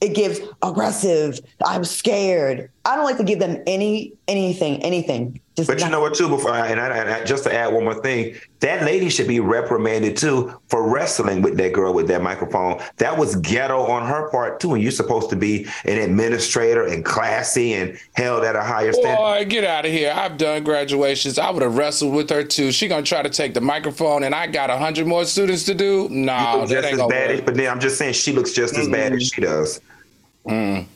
it 0.00 0.16
gives 0.16 0.40
aggressive, 0.64 1.38
I'm 1.64 1.84
scared 1.84 2.71
I 2.84 2.96
don't 2.96 3.04
like 3.04 3.18
to 3.18 3.24
give 3.24 3.38
them 3.38 3.62
any 3.66 4.12
anything, 4.26 4.82
anything. 4.82 5.40
Just 5.54 5.68
but 5.68 5.80
you 5.80 5.90
know 5.90 6.00
what, 6.00 6.14
too, 6.14 6.30
before 6.30 6.54
and, 6.54 6.80
I, 6.80 6.96
and 6.96 7.10
I, 7.10 7.24
just 7.24 7.44
to 7.44 7.54
add 7.54 7.74
one 7.74 7.84
more 7.84 8.00
thing, 8.00 8.36
that 8.60 8.84
lady 8.84 9.10
should 9.10 9.28
be 9.28 9.38
reprimanded 9.38 10.16
too 10.16 10.58
for 10.68 10.88
wrestling 10.88 11.42
with 11.42 11.58
that 11.58 11.74
girl 11.74 11.92
with 11.92 12.08
that 12.08 12.22
microphone. 12.22 12.80
That 12.96 13.18
was 13.18 13.36
ghetto 13.36 13.82
on 13.82 14.08
her 14.08 14.30
part 14.30 14.60
too. 14.60 14.72
And 14.74 14.82
you're 14.82 14.90
supposed 14.90 15.28
to 15.30 15.36
be 15.36 15.66
an 15.84 15.98
administrator 15.98 16.86
and 16.86 17.04
classy 17.04 17.74
and 17.74 17.98
held 18.14 18.44
at 18.44 18.56
a 18.56 18.62
higher 18.62 18.92
standard. 18.92 19.16
Boy, 19.16 19.44
get 19.44 19.64
out 19.64 19.84
of 19.84 19.92
here! 19.92 20.12
I've 20.16 20.38
done 20.38 20.64
graduations. 20.64 21.38
I 21.38 21.50
would 21.50 21.62
have 21.62 21.76
wrestled 21.76 22.14
with 22.14 22.30
her 22.30 22.42
too. 22.42 22.72
She 22.72 22.88
gonna 22.88 23.02
try 23.02 23.22
to 23.22 23.30
take 23.30 23.52
the 23.52 23.60
microphone, 23.60 24.24
and 24.24 24.34
I 24.34 24.46
got 24.46 24.70
a 24.70 24.78
hundred 24.78 25.06
more 25.06 25.26
students 25.26 25.64
to 25.64 25.74
do. 25.74 26.08
No, 26.10 26.32
nah, 26.32 26.64
that 26.64 26.84
ain't 26.84 26.96
gonna 26.96 27.08
bad. 27.08 27.36
Work. 27.36 27.44
But 27.44 27.54
then 27.56 27.70
I'm 27.70 27.80
just 27.80 27.98
saying 27.98 28.14
she 28.14 28.32
looks 28.32 28.52
just 28.52 28.74
as 28.76 28.84
mm-hmm. 28.84 28.92
bad 28.92 29.12
as 29.12 29.28
she 29.28 29.40
does. 29.42 29.80
Mm. 30.46 30.86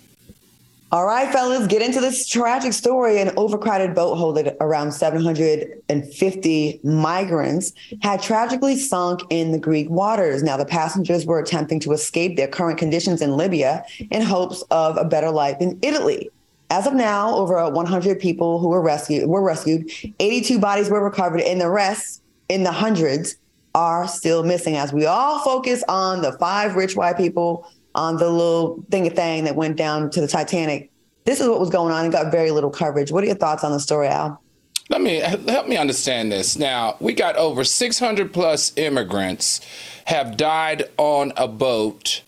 All 0.92 1.04
right, 1.04 1.32
fellas, 1.32 1.66
get 1.66 1.82
into 1.82 2.00
this 2.00 2.28
tragic 2.28 2.72
story. 2.72 3.20
An 3.20 3.32
overcrowded 3.36 3.92
boat 3.92 4.14
holding 4.14 4.54
around 4.60 4.92
750 4.92 6.80
migrants 6.84 7.72
had 8.02 8.22
tragically 8.22 8.78
sunk 8.78 9.20
in 9.28 9.50
the 9.50 9.58
Greek 9.58 9.90
waters. 9.90 10.44
Now, 10.44 10.56
the 10.56 10.64
passengers 10.64 11.26
were 11.26 11.40
attempting 11.40 11.80
to 11.80 11.90
escape 11.90 12.36
their 12.36 12.46
current 12.46 12.78
conditions 12.78 13.20
in 13.20 13.36
Libya 13.36 13.84
in 14.12 14.22
hopes 14.22 14.62
of 14.70 14.96
a 14.96 15.04
better 15.04 15.32
life 15.32 15.56
in 15.58 15.76
Italy. 15.82 16.30
As 16.70 16.86
of 16.86 16.94
now, 16.94 17.34
over 17.34 17.68
100 17.68 18.20
people 18.20 18.60
who 18.60 18.68
were 18.68 18.80
rescued 18.80 19.28
were 19.28 19.42
rescued. 19.42 19.90
82 20.20 20.60
bodies 20.60 20.88
were 20.88 21.02
recovered, 21.02 21.40
and 21.40 21.60
the 21.60 21.68
rest, 21.68 22.22
in 22.48 22.62
the 22.62 22.70
hundreds, 22.70 23.36
are 23.74 24.06
still 24.06 24.44
missing. 24.44 24.76
As 24.76 24.92
we 24.92 25.04
all 25.04 25.40
focus 25.40 25.82
on 25.88 26.22
the 26.22 26.32
five 26.38 26.76
rich 26.76 26.94
white 26.94 27.16
people 27.16 27.68
on 27.96 28.18
the 28.18 28.30
little 28.30 28.84
thing 28.90 29.10
thing 29.10 29.44
that 29.44 29.56
went 29.56 29.76
down 29.76 30.10
to 30.10 30.20
the 30.20 30.28
Titanic. 30.28 30.90
This 31.24 31.40
is 31.40 31.48
what 31.48 31.58
was 31.58 31.70
going 31.70 31.92
on 31.92 32.04
and 32.04 32.12
got 32.12 32.30
very 32.30 32.52
little 32.52 32.70
coverage. 32.70 33.10
What 33.10 33.24
are 33.24 33.26
your 33.26 33.36
thoughts 33.36 33.64
on 33.64 33.72
the 33.72 33.80
story, 33.80 34.06
Al? 34.06 34.40
Let 34.88 35.00
me 35.00 35.16
help 35.16 35.66
me 35.66 35.76
understand 35.76 36.30
this. 36.30 36.56
Now, 36.56 36.96
we 37.00 37.12
got 37.12 37.34
over 37.34 37.64
600 37.64 38.32
plus 38.32 38.72
immigrants 38.76 39.60
have 40.04 40.36
died 40.36 40.84
on 40.96 41.32
a 41.36 41.48
boat 41.48 42.22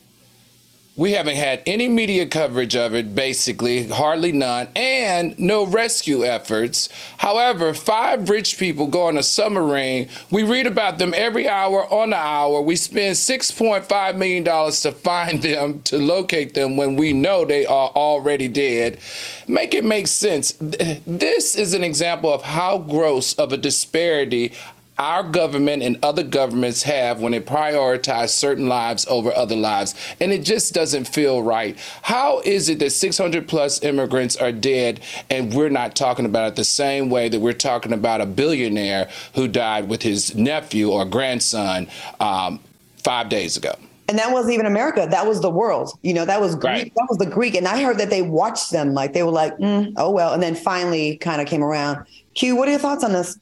we 0.99 1.13
haven't 1.13 1.37
had 1.37 1.63
any 1.65 1.87
media 1.87 2.27
coverage 2.27 2.75
of 2.75 2.93
it, 2.93 3.15
basically, 3.15 3.87
hardly 3.87 4.33
none, 4.33 4.67
and 4.75 5.39
no 5.39 5.65
rescue 5.65 6.25
efforts. 6.25 6.89
However, 7.19 7.73
five 7.73 8.29
rich 8.29 8.59
people 8.59 8.89
go 8.89 9.03
on 9.07 9.17
a 9.17 9.23
submarine. 9.23 10.09
We 10.33 10.43
read 10.43 10.67
about 10.67 10.99
them 10.99 11.15
every 11.15 11.49
hour 11.49 11.87
on 11.93 12.11
the 12.11 12.17
hour. 12.17 12.61
We 12.61 12.75
spend 12.75 13.15
$6.5 13.15 14.17
million 14.17 14.45
to 14.45 14.93
find 14.93 15.41
them, 15.41 15.83
to 15.83 15.99
locate 15.99 16.55
them 16.55 16.77
when 16.77 16.97
we 16.97 17.13
know 17.13 17.45
they 17.45 17.65
are 17.65 17.91
already 17.91 18.49
dead. 18.49 18.99
Make 19.47 19.75
it 19.75 19.85
make 19.85 20.09
sense. 20.09 20.55
This 20.59 21.55
is 21.55 21.75
an 21.75 21.85
example 21.85 22.35
of 22.35 22.43
how 22.43 22.77
gross 22.79 23.35
of 23.35 23.53
a 23.53 23.57
disparity 23.57 24.53
our 24.99 25.23
government 25.23 25.83
and 25.83 25.99
other 26.03 26.23
governments 26.23 26.83
have 26.83 27.21
when 27.21 27.33
they 27.33 27.41
prioritize 27.41 28.31
certain 28.31 28.69
lives 28.69 29.07
over 29.09 29.35
other 29.35 29.57
lives. 29.57 29.95
And 30.21 30.33
it 30.33 30.43
just 30.43 30.75
doesn't 30.75 31.07
feel 31.07 31.43
right. 31.43 31.79
How 32.03 32.41
is 32.41 32.69
it 32.69 32.79
that 32.81 32.91
600 32.91 33.47
plus 33.47 33.83
immigrants 33.83 34.37
are 34.37 34.53
dead 34.53 35.01
and 35.31 35.55
we're 35.55 35.69
not 35.69 35.95
talking 35.95 36.25
about 36.25 36.49
it 36.49 36.57
the 36.57 36.65
same 36.65 37.11
way 37.11 37.29
that 37.29 37.41
we're 37.41 37.53
talking 37.53 37.93
about 37.93 38.21
a 38.21 38.27
billionaire 38.27 39.09
who 39.35 39.47
died 39.47 39.89
with 39.89 40.03
his 40.03 40.35
nephew 40.35 40.91
or 40.91 41.05
grandson 41.05 41.89
um, 42.21 42.61
five 42.99 43.29
days 43.29 43.57
ago? 43.57 43.75
and 44.09 44.19
that 44.19 44.33
wasn't 44.33 44.55
even 44.55 44.65
America. 44.65 45.07
That 45.09 45.27
was 45.27 45.43
the 45.43 45.51
world. 45.51 45.91
You 46.03 46.15
know, 46.15 46.25
that 46.25 46.41
was 46.41 46.55
Greek. 46.55 46.65
Right. 46.65 46.93
That 46.97 47.07
was 47.11 47.19
the 47.19 47.27
Greek. 47.27 47.55
And 47.55 47.69
I 47.69 47.83
heard 47.83 47.99
that 47.99 48.09
they 48.09 48.23
watched 48.23 48.71
them 48.73 48.95
like 48.95 49.13
they 49.13 49.23
were 49.23 49.31
like, 49.31 49.55
mm, 49.59 49.93
oh 49.99 50.11
well, 50.11 50.33
and 50.33 50.43
then 50.43 50.55
finally 50.55 51.19
kind 51.19 51.43
of 51.43 51.47
came 51.47 51.63
around. 51.63 52.07
Q, 52.35 52.57
what 52.57 52.69
are 52.69 52.71
your 52.71 52.81
thoughts 52.81 53.05
on 53.05 53.13
this? 53.13 53.39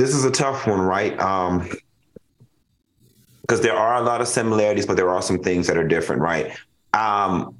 This 0.00 0.14
is 0.14 0.24
a 0.24 0.30
tough 0.30 0.66
one, 0.66 0.80
right? 0.80 1.20
Um, 1.20 1.68
because 3.42 3.60
there 3.60 3.74
are 3.74 3.96
a 3.96 4.00
lot 4.00 4.22
of 4.22 4.28
similarities, 4.28 4.86
but 4.86 4.96
there 4.96 5.10
are 5.10 5.20
some 5.20 5.40
things 5.40 5.66
that 5.66 5.76
are 5.76 5.86
different, 5.86 6.22
right? 6.22 6.56
Um, 6.94 7.54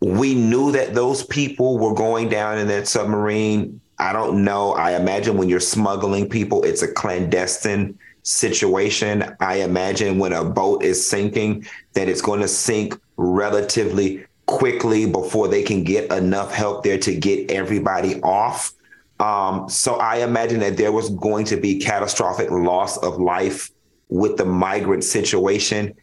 we 0.00 0.34
knew 0.34 0.72
that 0.72 0.94
those 0.94 1.24
people 1.24 1.76
were 1.76 1.92
going 1.92 2.30
down 2.30 2.56
in 2.56 2.68
that 2.68 2.88
submarine. 2.88 3.82
I 3.98 4.14
don't 4.14 4.44
know. 4.44 4.72
I 4.72 4.92
imagine 4.92 5.36
when 5.36 5.50
you're 5.50 5.60
smuggling 5.60 6.26
people, 6.26 6.62
it's 6.62 6.80
a 6.80 6.90
clandestine 6.90 7.98
situation. 8.22 9.36
I 9.38 9.56
imagine 9.56 10.18
when 10.18 10.32
a 10.32 10.42
boat 10.42 10.82
is 10.82 11.06
sinking, 11.06 11.66
that 11.92 12.08
it's 12.08 12.22
going 12.22 12.40
to 12.40 12.48
sink 12.48 12.98
relatively 13.18 14.24
quickly 14.46 15.04
before 15.04 15.48
they 15.48 15.62
can 15.62 15.84
get 15.84 16.10
enough 16.10 16.54
help 16.54 16.82
there 16.82 16.98
to 16.98 17.14
get 17.14 17.50
everybody 17.50 18.22
off. 18.22 18.72
Um, 19.18 19.68
so 19.68 19.94
I 19.96 20.16
imagine 20.16 20.60
that 20.60 20.76
there 20.76 20.92
was 20.92 21.10
going 21.10 21.46
to 21.46 21.56
be 21.56 21.78
catastrophic 21.78 22.50
loss 22.50 22.98
of 22.98 23.18
life 23.18 23.70
with 24.08 24.36
the 24.36 24.44
migrant 24.44 25.04
situation 25.04 25.94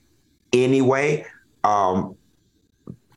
anyway. 0.52 1.26
Um, 1.64 2.16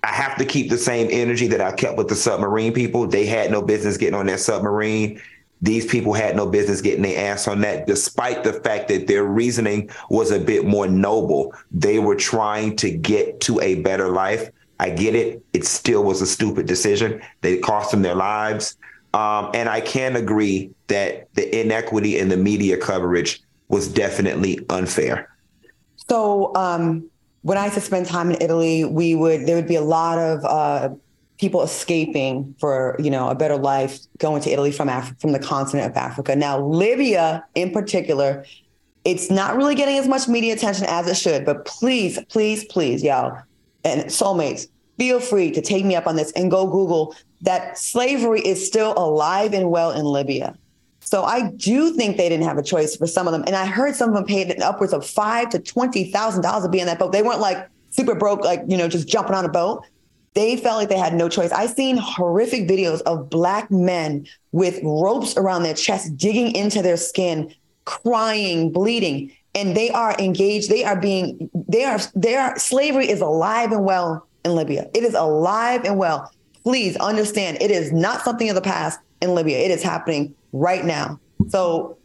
I 0.03 0.13
have 0.13 0.37
to 0.39 0.45
keep 0.45 0.71
the 0.71 0.79
same 0.79 1.09
energy 1.11 1.49
that 1.49 1.61
I 1.61 1.73
kept 1.73 1.97
with 1.97 2.09
the 2.09 2.15
submarine 2.15 2.73
people. 2.73 3.07
They 3.07 3.27
had 3.27 3.51
no 3.51 3.61
business 3.63 3.97
getting 3.97 4.15
on 4.15 4.27
that 4.27 4.41
submarine. 4.41 5.21
These 5.63 5.87
people 5.87 6.13
had 6.13 6.37
no 6.37 6.47
business 6.47 6.81
getting 6.81 7.03
their 7.03 7.33
ass 7.33 7.49
on 7.49 7.63
that, 7.63 7.87
despite 7.87 8.45
the 8.45 8.53
fact 8.53 8.89
that 8.89 9.07
their 9.07 9.25
reasoning 9.25 9.91
was 10.11 10.31
a 10.31 10.39
bit 10.39 10.67
more 10.67 10.87
noble. 10.87 11.55
They 11.73 11.99
were 11.99 12.15
trying 12.15 12.77
to 12.77 12.91
get 12.91 13.41
to 13.43 13.61
a 13.61 13.77
better 13.77 14.11
life. 14.11 14.51
I 14.79 14.91
get 14.91 15.15
it. 15.15 15.43
It 15.55 15.65
still 15.65 16.05
was 16.05 16.21
a 16.21 16.27
stupid 16.27 16.67
decision. 16.67 17.23
They 17.41 17.59
cost 17.59 17.91
them 17.91 18.03
their 18.03 18.15
lives. 18.15 18.77
Um, 19.17 19.51
and 19.55 19.67
I 19.71 19.81
can 19.81 20.15
agree 20.15 20.71
that 20.89 21.33
the 21.33 21.61
inequity 21.61 22.19
in 22.19 22.29
the 22.29 22.37
media 22.37 22.77
coverage 22.77 23.41
was 23.69 23.89
definitely 23.89 24.61
unfair. 24.69 25.35
So 25.97 26.55
um, 26.55 27.09
when 27.41 27.57
I 27.57 27.65
used 27.65 27.77
to 27.77 27.81
spend 27.81 28.05
time 28.05 28.31
in 28.31 28.37
Italy, 28.43 28.85
we 28.85 29.15
would 29.15 29.47
there 29.47 29.57
would 29.57 29.67
be 29.67 29.77
a 29.77 29.81
lot 29.81 30.19
of 30.19 30.45
uh, 30.45 30.95
people 31.39 31.63
escaping 31.63 32.55
for 32.61 32.95
you 32.99 33.11
know 33.11 33.31
a 33.31 33.35
better 33.35 33.57
life 33.57 34.01
going 34.19 34.43
to 34.43 34.51
Italy 34.51 34.71
from 34.71 34.91
Af- 34.91 35.19
from 35.19 35.33
the 35.33 35.39
continent 35.39 35.91
of 35.91 35.97
Africa. 35.97 36.37
Now 36.37 36.61
Libya, 36.61 37.43
in 37.55 37.71
particular, 37.71 38.45
it's 39.07 39.31
not 39.31 39.57
really 39.57 39.75
getting 39.75 39.97
as 39.97 40.07
much 40.07 40.29
media 40.29 40.53
attention 40.53 40.85
as 40.89 41.09
it 41.09 41.17
should. 41.17 41.47
But 41.47 41.65
please, 41.65 42.19
please, 42.29 42.67
please, 42.67 43.03
y'all, 43.03 43.41
and 43.83 44.03
soulmates, 44.11 44.69
feel 44.99 45.21
free 45.21 45.51
to 45.53 45.63
take 45.63 45.87
me 45.87 45.97
up 45.97 46.07
on 46.07 46.17
this 46.17 46.33
and 46.33 46.51
go 46.51 46.67
Google 46.67 47.15
that 47.43 47.79
slavery 47.79 48.41
is 48.41 48.67
still 48.67 48.95
alive 48.97 49.53
and 49.53 49.71
well 49.71 49.93
in 49.93 50.05
Libya. 50.05 50.57
So 51.01 51.23
I 51.23 51.51
do 51.53 51.93
think 51.95 52.17
they 52.17 52.29
didn't 52.29 52.47
have 52.47 52.59
a 52.59 52.63
choice 52.63 52.97
for 52.97 53.07
some 53.07 53.29
of 53.29 53.33
them. 53.33 53.45
And 53.47 53.55
I 53.55 53.65
heard 53.67 53.95
some 53.95 54.09
of 54.09 54.15
them 54.17 54.25
paid 54.25 54.61
upwards 54.61 54.93
of 54.93 55.07
five 55.07 55.51
to 55.51 55.61
twenty 55.61 56.11
thousand 56.11 56.43
dollars 56.43 56.65
to 56.65 56.69
be 56.69 56.81
in 56.81 56.87
that 56.87 56.99
boat. 56.99 57.13
They 57.13 57.23
weren't 57.23 57.41
like 57.41 57.69
super 57.91 58.15
broke, 58.15 58.45
like 58.45 58.63
you 58.67 58.77
know, 58.77 58.89
just 58.89 59.07
jumping 59.07 59.35
on 59.35 59.45
a 59.45 59.49
boat. 59.49 59.85
They 60.35 60.57
felt 60.57 60.79
like 60.79 60.89
they 60.89 60.99
had 60.99 61.15
no 61.15 61.29
choice. 61.29 61.53
I've 61.53 61.71
seen 61.71 61.97
horrific 61.97 62.69
videos 62.69 63.01
of 63.03 63.31
black 63.31 63.71
men 63.71 64.27
with 64.53 64.81
ropes 64.83 65.37
around 65.37 65.63
their 65.63 65.75
chest, 65.75 66.17
digging 66.17 66.55
into 66.55 66.83
their 66.83 66.99
skin, 66.99 67.55
crying, 67.85 68.71
bleeding, 68.71 69.33
and 69.55 69.77
they 69.77 69.91
are 69.91 70.15
engaged. 70.19 70.71
They 70.71 70.85
are 70.85 71.01
being. 71.01 71.49
They 71.55 71.85
are. 71.85 72.01
They 72.17 72.35
are. 72.35 72.59
Slavery 72.59 73.09
is 73.09 73.21
alive 73.21 73.71
and 73.71 73.85
well 73.85 74.27
in 74.45 74.57
Libya. 74.57 74.91
It 74.93 75.05
is 75.05 75.15
alive 75.15 75.85
and 75.85 75.99
well 75.99 76.33
please 76.67 76.97
understand 76.97 77.57
it 77.61 77.71
is 77.71 77.93
not 77.93 78.23
something 78.23 78.49
of 78.49 78.57
the 78.57 78.61
past 78.61 78.99
in 79.23 79.37
Libya. 79.37 79.57
It 79.59 79.71
is 79.71 79.85
happening 79.85 80.35
right 80.53 80.85
now. 80.85 81.21
So 81.47 81.97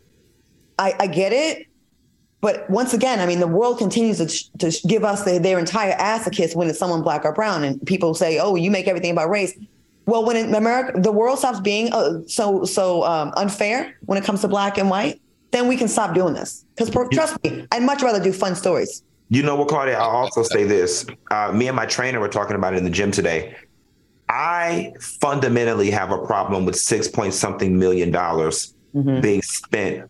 I, 0.78 0.94
I 1.00 1.08
get 1.08 1.34
it. 1.34 1.66
But 2.42 2.70
once 2.70 2.94
again, 2.94 3.20
I 3.20 3.26
mean, 3.26 3.40
the 3.40 3.48
world 3.48 3.80
continues 3.80 4.20
to, 4.20 4.60
to 4.60 4.88
give 4.88 5.04
us 5.04 5.24
the, 5.24 5.40
their 5.40 5.58
entire 5.58 5.94
ass 5.94 6.28
a 6.28 6.30
kiss 6.30 6.56
when 6.56 6.70
it's 6.70 6.78
someone 6.78 7.02
black 7.02 7.26
or 7.26 7.34
brown. 7.34 7.64
And 7.64 7.84
people 7.88 8.14
say, 8.14 8.38
oh, 8.38 8.54
you 8.54 8.70
make 8.70 8.88
everything 8.88 9.10
about 9.10 9.32
race. 9.32 9.52
Well, 10.06 10.24
when 10.26 10.38
in 10.38 10.54
America, 10.54 11.02
the 11.02 11.12
world 11.12 11.40
stops 11.40 11.60
being 11.60 11.92
uh, 11.92 12.20
so 12.28 12.64
so 12.64 13.04
um, 13.04 13.34
unfair 13.38 13.98
when 14.06 14.20
it 14.20 14.24
comes 14.24 14.42
to 14.42 14.48
black 14.48 14.78
and 14.78 14.92
white, 14.92 15.20
then 15.50 15.68
we 15.70 15.76
can 15.76 15.88
stop 15.88 16.14
doing 16.14 16.36
this. 16.36 16.66
Because 16.76 17.10
trust 17.12 17.44
me, 17.44 17.66
I'd 17.72 17.82
much 17.82 18.04
rather 18.04 18.22
do 18.24 18.32
fun 18.32 18.56
stories. 18.56 19.02
You 19.30 19.42
know 19.42 19.56
what, 19.56 19.70
Claudia? 19.70 19.98
I'll 19.98 20.10
also 20.10 20.44
say 20.44 20.66
this. 20.66 21.08
Uh, 21.32 21.52
me 21.52 21.68
and 21.68 21.76
my 21.76 21.88
trainer 21.88 22.20
were 22.20 22.28
talking 22.30 22.56
about 22.56 22.76
it 22.76 22.78
in 22.78 22.84
the 22.84 22.92
gym 22.92 23.10
today. 23.10 23.56
I 24.32 24.94
fundamentally 25.02 25.92
have 25.92 26.12
a 26.12 26.26
problem 26.26 26.66
with 26.66 26.78
six 26.78 27.10
point 27.10 27.34
something 27.34 27.78
million 27.78 28.12
dollars 28.12 28.74
mm-hmm. 28.96 29.20
being 29.20 29.42
spent 29.42 30.10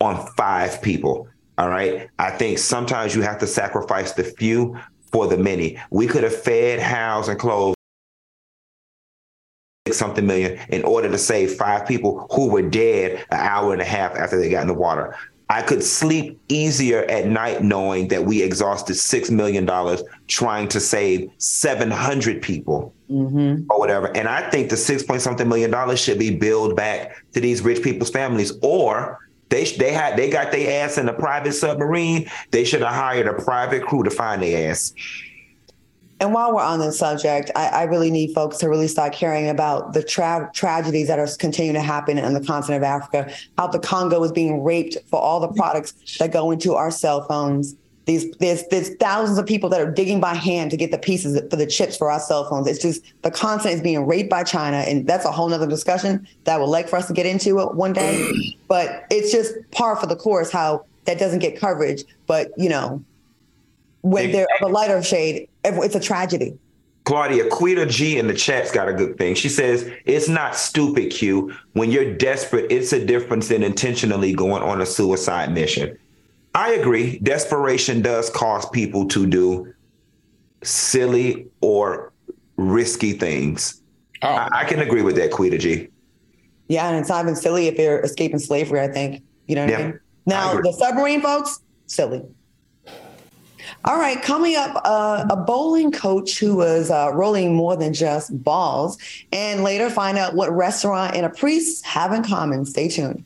on 0.00 0.24
five 0.36 0.80
people. 0.82 1.28
All 1.58 1.68
right. 1.68 2.08
I 2.20 2.30
think 2.30 2.58
sometimes 2.58 3.16
you 3.16 3.22
have 3.22 3.38
to 3.38 3.46
sacrifice 3.48 4.12
the 4.12 4.22
few 4.22 4.78
for 5.10 5.26
the 5.26 5.36
many. 5.36 5.80
We 5.90 6.06
could 6.06 6.22
have 6.22 6.40
fed, 6.40 6.78
housed, 6.78 7.28
and 7.28 7.40
clothed 7.40 7.74
something 9.90 10.26
million 10.26 10.60
in 10.68 10.84
order 10.84 11.08
to 11.08 11.18
save 11.18 11.54
five 11.54 11.88
people 11.88 12.28
who 12.30 12.48
were 12.48 12.62
dead 12.62 13.24
an 13.30 13.38
hour 13.38 13.72
and 13.72 13.82
a 13.82 13.84
half 13.84 14.14
after 14.14 14.38
they 14.38 14.48
got 14.48 14.62
in 14.62 14.68
the 14.68 14.74
water. 14.74 15.16
I 15.48 15.62
could 15.62 15.82
sleep 15.82 16.40
easier 16.48 17.04
at 17.04 17.26
night 17.26 17.62
knowing 17.62 18.08
that 18.08 18.24
we 18.24 18.42
exhausted 18.42 18.94
$6 18.94 19.30
million 19.30 19.68
trying 20.26 20.68
to 20.68 20.80
save 20.80 21.30
700 21.38 22.42
people 22.42 22.92
Mm-hmm. 23.08 23.70
or 23.70 23.78
whatever. 23.78 24.08
And 24.16 24.26
I 24.26 24.50
think 24.50 24.68
the 24.68 24.76
six 24.76 25.04
point 25.04 25.22
something 25.22 25.48
million 25.48 25.70
dollars 25.70 26.00
should 26.00 26.18
be 26.18 26.36
billed 26.36 26.74
back 26.74 27.14
to 27.34 27.40
these 27.40 27.62
rich 27.62 27.80
people's 27.80 28.10
families 28.10 28.52
or 28.62 29.20
they 29.48 29.64
they 29.64 29.92
had 29.92 30.16
they 30.16 30.28
got 30.28 30.50
their 30.50 30.84
ass 30.84 30.98
in 30.98 31.08
a 31.08 31.12
private 31.12 31.52
submarine. 31.52 32.28
They 32.50 32.64
should 32.64 32.82
have 32.82 32.92
hired 32.92 33.28
a 33.28 33.34
private 33.34 33.84
crew 33.84 34.02
to 34.02 34.10
find 34.10 34.42
their 34.42 34.70
ass. 34.72 34.92
And 36.20 36.32
while 36.32 36.54
we're 36.54 36.62
on 36.62 36.78
this 36.78 36.98
subject, 36.98 37.50
I, 37.54 37.68
I 37.68 37.82
really 37.84 38.10
need 38.10 38.32
folks 38.34 38.56
to 38.58 38.68
really 38.68 38.88
start 38.88 39.12
caring 39.12 39.48
about 39.48 39.92
the 39.92 40.02
tra- 40.02 40.50
tragedies 40.54 41.08
that 41.08 41.18
are 41.18 41.28
continuing 41.38 41.74
to 41.74 41.82
happen 41.82 42.18
on 42.18 42.32
the 42.32 42.40
continent 42.40 42.82
of 42.82 42.86
Africa. 42.86 43.30
How 43.58 43.66
the 43.66 43.78
Congo 43.78 44.22
is 44.24 44.32
being 44.32 44.64
raped 44.64 44.96
for 45.08 45.20
all 45.20 45.40
the 45.40 45.48
products 45.48 45.92
that 46.18 46.32
go 46.32 46.50
into 46.50 46.74
our 46.74 46.90
cell 46.90 47.26
phones. 47.26 47.76
These 48.06 48.30
there's 48.38 48.64
there's 48.68 48.94
thousands 48.96 49.36
of 49.36 49.46
people 49.46 49.68
that 49.70 49.80
are 49.80 49.90
digging 49.90 50.20
by 50.20 50.34
hand 50.34 50.70
to 50.70 50.76
get 50.76 50.92
the 50.92 50.98
pieces 50.98 51.40
for 51.50 51.56
the 51.56 51.66
chips 51.66 51.96
for 51.96 52.08
our 52.10 52.20
cell 52.20 52.48
phones. 52.48 52.68
It's 52.68 52.80
just 52.80 53.02
the 53.22 53.32
continent 53.32 53.74
is 53.74 53.82
being 53.82 54.06
raped 54.06 54.30
by 54.30 54.44
China, 54.44 54.76
and 54.76 55.06
that's 55.06 55.24
a 55.24 55.32
whole 55.32 55.48
nother 55.48 55.66
discussion 55.66 56.26
that 56.44 56.60
would 56.60 56.66
like 56.68 56.88
for 56.88 56.96
us 56.96 57.08
to 57.08 57.12
get 57.12 57.26
into 57.26 57.58
it 57.58 57.74
one 57.74 57.92
day. 57.92 58.56
but 58.68 59.06
it's 59.10 59.32
just 59.32 59.54
par 59.72 59.96
for 59.96 60.06
the 60.06 60.14
course 60.14 60.52
how 60.52 60.86
that 61.06 61.18
doesn't 61.18 61.40
get 61.40 61.58
coverage. 61.58 62.04
But 62.28 62.52
you 62.56 62.68
know, 62.68 63.02
when 64.06 64.30
they're 64.32 64.46
of 64.60 64.68
a 64.70 64.72
lighter 64.72 65.02
shade, 65.02 65.48
it's 65.64 65.94
a 65.94 66.00
tragedy. 66.00 66.56
Claudia, 67.04 67.48
Quita 67.48 67.86
G 67.86 68.18
in 68.18 68.26
the 68.26 68.34
chat's 68.34 68.70
got 68.72 68.88
a 68.88 68.92
good 68.92 69.16
thing. 69.16 69.34
She 69.34 69.48
says, 69.48 69.88
It's 70.06 70.28
not 70.28 70.56
stupid, 70.56 71.10
Q. 71.12 71.52
When 71.72 71.90
you're 71.90 72.14
desperate, 72.16 72.70
it's 72.70 72.92
a 72.92 73.04
difference 73.04 73.48
than 73.48 73.62
intentionally 73.62 74.32
going 74.32 74.62
on 74.62 74.80
a 74.80 74.86
suicide 74.86 75.52
mission. 75.52 75.96
I 76.54 76.70
agree. 76.72 77.18
Desperation 77.20 78.02
does 78.02 78.30
cause 78.30 78.68
people 78.70 79.06
to 79.08 79.26
do 79.26 79.72
silly 80.62 81.46
or 81.60 82.12
risky 82.56 83.12
things. 83.12 83.82
Oh, 84.22 84.28
I, 84.28 84.48
I 84.52 84.64
can 84.64 84.80
agree 84.80 85.02
with 85.02 85.16
that, 85.16 85.30
Quita 85.30 85.58
G. 85.58 85.88
Yeah, 86.68 86.88
and 86.88 86.98
it's 86.98 87.08
not 87.08 87.24
even 87.24 87.36
silly 87.36 87.68
if 87.68 87.76
they're 87.76 88.00
escaping 88.00 88.38
slavery, 88.40 88.80
I 88.80 88.88
think. 88.88 89.22
You 89.46 89.54
know 89.54 89.62
what 89.62 89.70
Yeah, 89.70 89.78
I 89.78 89.82
mean? 89.84 90.00
Now, 90.26 90.52
agree. 90.52 90.70
the 90.70 90.76
submarine 90.76 91.20
folks, 91.20 91.60
silly. 91.86 92.22
All 93.88 93.98
right, 93.98 94.20
coming 94.20 94.56
up, 94.56 94.82
uh, 94.84 95.26
a 95.30 95.36
bowling 95.36 95.92
coach 95.92 96.40
who 96.40 96.56
was 96.56 96.90
uh, 96.90 97.12
rolling 97.14 97.54
more 97.54 97.76
than 97.76 97.94
just 97.94 98.42
balls, 98.42 98.98
and 99.30 99.62
later 99.62 99.90
find 99.90 100.18
out 100.18 100.34
what 100.34 100.50
restaurant 100.50 101.14
and 101.14 101.24
a 101.24 101.30
priest 101.30 101.86
have 101.86 102.12
in 102.12 102.24
common. 102.24 102.64
Stay 102.64 102.88
tuned. 102.88 103.24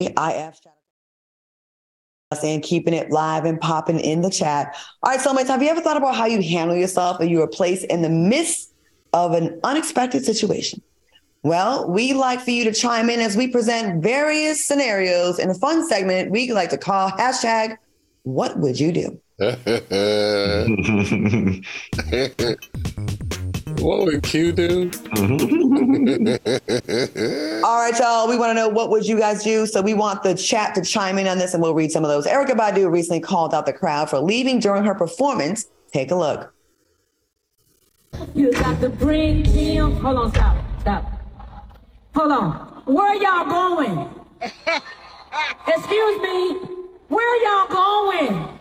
IF 0.00 0.60
and 2.42 2.62
keeping 2.62 2.94
it 2.94 3.10
live 3.10 3.44
and 3.44 3.60
popping 3.60 4.00
in 4.00 4.22
the 4.22 4.30
chat. 4.30 4.76
All 5.02 5.12
right, 5.12 5.20
soulmates, 5.20 5.48
have 5.48 5.62
you 5.62 5.68
ever 5.68 5.80
thought 5.80 5.96
about 5.96 6.16
how 6.16 6.26
you 6.26 6.42
handle 6.42 6.76
yourself 6.76 7.20
if 7.20 7.28
you 7.28 7.38
were 7.38 7.46
placed 7.46 7.84
in 7.84 8.02
the 8.02 8.08
midst 8.08 8.72
of 9.12 9.32
an 9.32 9.60
unexpected 9.62 10.24
situation? 10.24 10.82
Well, 11.42 11.90
we 11.90 12.14
like 12.14 12.40
for 12.40 12.50
you 12.50 12.64
to 12.64 12.72
chime 12.72 13.10
in 13.10 13.20
as 13.20 13.36
we 13.36 13.48
present 13.48 14.02
various 14.02 14.64
scenarios 14.64 15.38
in 15.38 15.50
a 15.50 15.54
fun 15.54 15.86
segment 15.86 16.30
we 16.30 16.50
like 16.52 16.70
to 16.70 16.78
call 16.78 17.10
hashtag 17.10 17.76
what 18.22 18.58
would 18.58 18.80
you 18.80 18.90
do? 18.90 19.20
what 23.84 24.04
would 24.04 24.22
Q 24.22 24.52
do? 24.52 24.90
Mm-hmm. 24.90 26.34
All 27.64 27.78
right, 27.78 27.98
y'all. 27.98 28.28
We 28.28 28.36
want 28.38 28.50
to 28.50 28.54
know 28.54 28.68
what 28.68 28.90
would 28.90 29.06
you 29.06 29.18
guys 29.18 29.44
do? 29.44 29.66
So 29.66 29.82
we 29.82 29.94
want 29.94 30.22
the 30.22 30.34
chat 30.34 30.74
to 30.76 30.82
chime 30.82 31.18
in 31.18 31.26
on 31.26 31.38
this, 31.38 31.54
and 31.54 31.62
we'll 31.62 31.74
read 31.74 31.92
some 31.92 32.04
of 32.04 32.10
those. 32.10 32.26
Erykah 32.26 32.56
Badu 32.56 32.90
recently 32.90 33.20
called 33.20 33.54
out 33.54 33.66
the 33.66 33.72
crowd 33.72 34.08
for 34.10 34.18
leaving 34.18 34.58
during 34.58 34.84
her 34.84 34.94
performance. 34.94 35.66
Take 35.92 36.10
a 36.10 36.16
look. 36.16 36.52
You 38.34 38.52
got 38.52 38.80
to 38.80 38.88
bring 38.88 39.42
me 39.42 39.78
on. 39.78 39.92
Hold 39.96 40.16
on, 40.16 40.30
stop, 40.32 40.56
stop. 40.80 41.04
Hold 42.14 42.32
on. 42.32 42.52
Where 42.86 43.14
y'all 43.14 43.44
going? 43.46 44.08
Excuse 44.40 46.22
me. 46.22 46.56
Where 47.08 47.44
y'all 47.44 47.68
going? 47.68 48.58